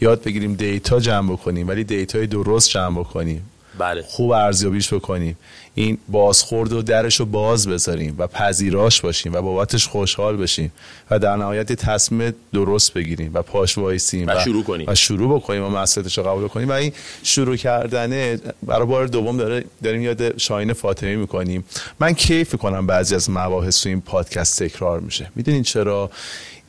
یاد 0.00 0.22
بگیریم 0.22 0.54
data 0.54 1.00
جمع 1.00 1.32
بکنیم 1.32 1.68
ولی 1.68 1.84
data 1.84 2.18
ی 2.18 2.26
درست 2.26 2.70
جمع 2.70 3.00
بکنیم. 3.00 3.50
بله. 3.78 4.02
خوب 4.02 4.30
ارزیابیش 4.30 4.94
بکنیم. 4.94 5.36
این 5.74 5.98
بازخورد 6.08 6.72
و 6.72 6.82
درش 6.82 7.20
رو 7.20 7.26
باز 7.26 7.68
بذاریم 7.68 8.14
و 8.18 8.26
پذیراش 8.26 9.00
باشیم 9.00 9.34
و 9.34 9.42
بابتش 9.42 9.88
خوشحال 9.88 10.36
بشیم 10.36 10.72
و 11.10 11.18
در 11.18 11.36
نهایت 11.36 11.72
تصمیم 11.72 12.34
درست 12.52 12.92
بگیریم 12.92 13.30
و 13.34 13.42
پاش 13.42 13.78
وایسیم 13.78 14.26
و, 14.26 14.30
و 14.30 14.44
شروع 14.44 14.64
کنیم. 14.64 14.88
و 14.88 14.94
شروع 14.94 15.36
بکنیم 15.36 15.64
و 15.64 15.68
مسئولیتش 15.68 16.18
رو 16.18 16.24
قبول 16.24 16.48
کنیم. 16.48 16.68
و 16.68 16.72
این 16.72 16.92
شروع 17.22 17.56
کردنه 17.56 18.40
برای 18.62 18.86
بار 18.86 19.06
دوم 19.06 19.36
داره 19.36 19.64
داریم 19.82 20.02
یاد 20.02 20.38
شاین 20.38 20.72
فاطمی 20.72 21.16
می‌کنیم. 21.16 21.64
من 22.00 22.12
کیف 22.12 22.54
کنم 22.54 22.86
بعضی 22.86 23.14
از 23.14 23.30
مباحث 23.30 23.82
تو 23.82 23.88
این 23.88 24.00
پادکست 24.00 24.62
تکرار 24.62 25.00
میشه. 25.00 25.30
می‌دونین 25.34 25.62
چرا؟ 25.62 26.10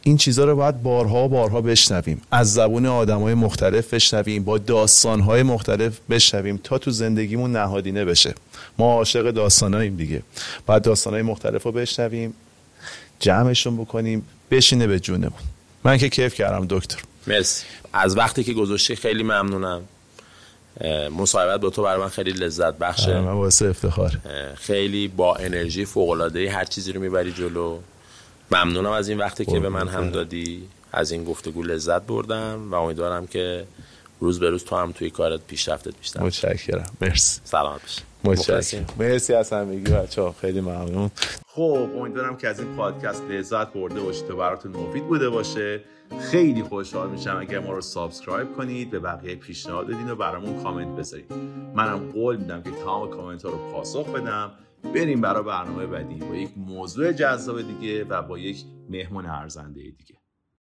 این 0.01 0.17
چیزها 0.17 0.45
رو 0.45 0.55
باید 0.55 0.83
بارها 0.83 1.25
و 1.25 1.27
بارها 1.29 1.61
بشنویم. 1.61 2.21
از 2.31 2.53
زبون 2.53 2.85
های 2.85 3.33
مختلف 3.33 3.93
بشنویم 3.93 4.43
با 4.43 4.85
های 5.05 5.43
مختلف 5.43 5.99
بشنویم 6.09 6.59
تا 6.63 6.77
تو 6.77 6.91
زندگیمون 6.91 7.51
نهادینه 7.51 8.05
بشه. 8.05 8.35
ما 8.77 8.93
عاشق 8.93 9.31
داستاناییم 9.31 9.95
دیگه. 9.95 10.23
باید 10.65 10.87
های 10.87 11.21
مختلف 11.21 11.63
رو 11.63 11.71
بشنویم 11.71 12.33
جمعشون 13.19 13.77
بکنیم 13.77 14.25
بشینه 14.51 14.87
به 14.87 14.99
جونمون. 14.99 15.39
من 15.83 15.97
که 15.97 16.09
کیف 16.09 16.33
کردم 16.33 16.65
دکتر. 16.69 16.99
مرسی. 17.27 17.65
از 17.93 18.17
وقتی 18.17 18.43
که 18.43 18.53
گذاشتی 18.53 18.95
خیلی 18.95 19.23
ممنونم. 19.23 19.81
مصاحبت 21.17 21.59
با 21.59 21.69
تو 21.69 21.83
برای 21.83 22.01
من 22.01 22.09
خیلی 22.09 22.31
لذت 22.31 22.77
بخشه. 22.77 23.19
من 23.19 23.31
واسه 23.31 23.65
افتخار 23.67 24.17
خیلی 24.55 25.07
با 25.07 25.35
انرژی 25.35 25.85
فوق 25.85 26.09
العاده 26.09 26.51
هر 26.51 26.65
چیزی 26.65 26.91
رو 26.91 27.01
می‌بری 27.01 27.31
جلو. 27.31 27.79
ممنونم 28.51 28.91
از 28.91 29.09
این 29.09 29.17
وقتی 29.17 29.45
که 29.45 29.59
به 29.59 29.69
من 29.69 29.87
هم 29.87 30.09
دادی. 30.09 30.67
از 30.91 31.11
این 31.11 31.23
گفتگو 31.23 31.63
لذت 31.63 32.01
بردم 32.01 32.71
و 32.71 32.75
امیدوارم 32.75 33.27
که 33.27 33.67
روز 34.19 34.39
به 34.39 34.49
روز 34.49 34.65
تو 34.65 34.75
هم 34.75 34.91
توی 34.91 35.09
کارت 35.09 35.39
پیشرفتت 35.47 35.97
بیشتر 35.97 36.23
متشکرم. 36.23 36.91
مرسی. 37.01 37.41
سلامت 37.43 37.81
باشی. 38.23 38.51
متشکرم. 38.51 38.85
مرسی 38.99 39.33
از 39.33 39.53
همگی 39.53 39.91
بچه‌ها. 39.91 40.35
خیلی 40.41 40.61
ممنون. 40.61 41.11
خب 41.47 41.89
امیدوارم 41.97 42.37
که 42.37 42.47
از 42.47 42.59
این 42.59 42.75
پادکست 42.75 43.23
لذت 43.29 43.73
برده 43.73 43.99
باشید 43.99 44.31
و 44.31 44.35
براتون 44.35 44.71
مفید 44.71 45.07
بوده 45.07 45.29
باشه. 45.29 45.81
خیلی 46.31 46.63
خوشحال 46.63 47.09
میشم 47.09 47.37
اگر 47.39 47.59
ما 47.59 47.73
رو 47.73 47.81
subscribe 47.81 48.55
کنید 48.55 48.91
به 48.91 48.99
بقیه 48.99 49.35
پیشنهاد 49.35 49.87
بدین 49.87 50.09
و 50.09 50.15
برامون 50.15 50.63
کامنت 50.63 50.95
بذارید 50.99 51.33
منم 51.75 52.11
قول 52.11 52.37
میدم 52.37 52.61
که 52.61 52.71
تمام 52.71 53.09
کامنت 53.09 53.43
ها 53.43 53.49
رو 53.49 53.57
پاسخ 53.71 54.09
بدم. 54.09 54.51
بریم 54.83 55.21
برای 55.21 55.43
برنامه 55.43 55.85
بعدی 55.85 56.15
با 56.15 56.35
یک 56.35 56.57
موضوع 56.57 57.11
جذاب 57.11 57.61
دیگه 57.61 58.03
و 58.03 58.21
با 58.21 58.37
یک 58.39 58.65
مهمون 58.89 59.25
ارزنده 59.25 59.81
دیگه. 59.81 60.15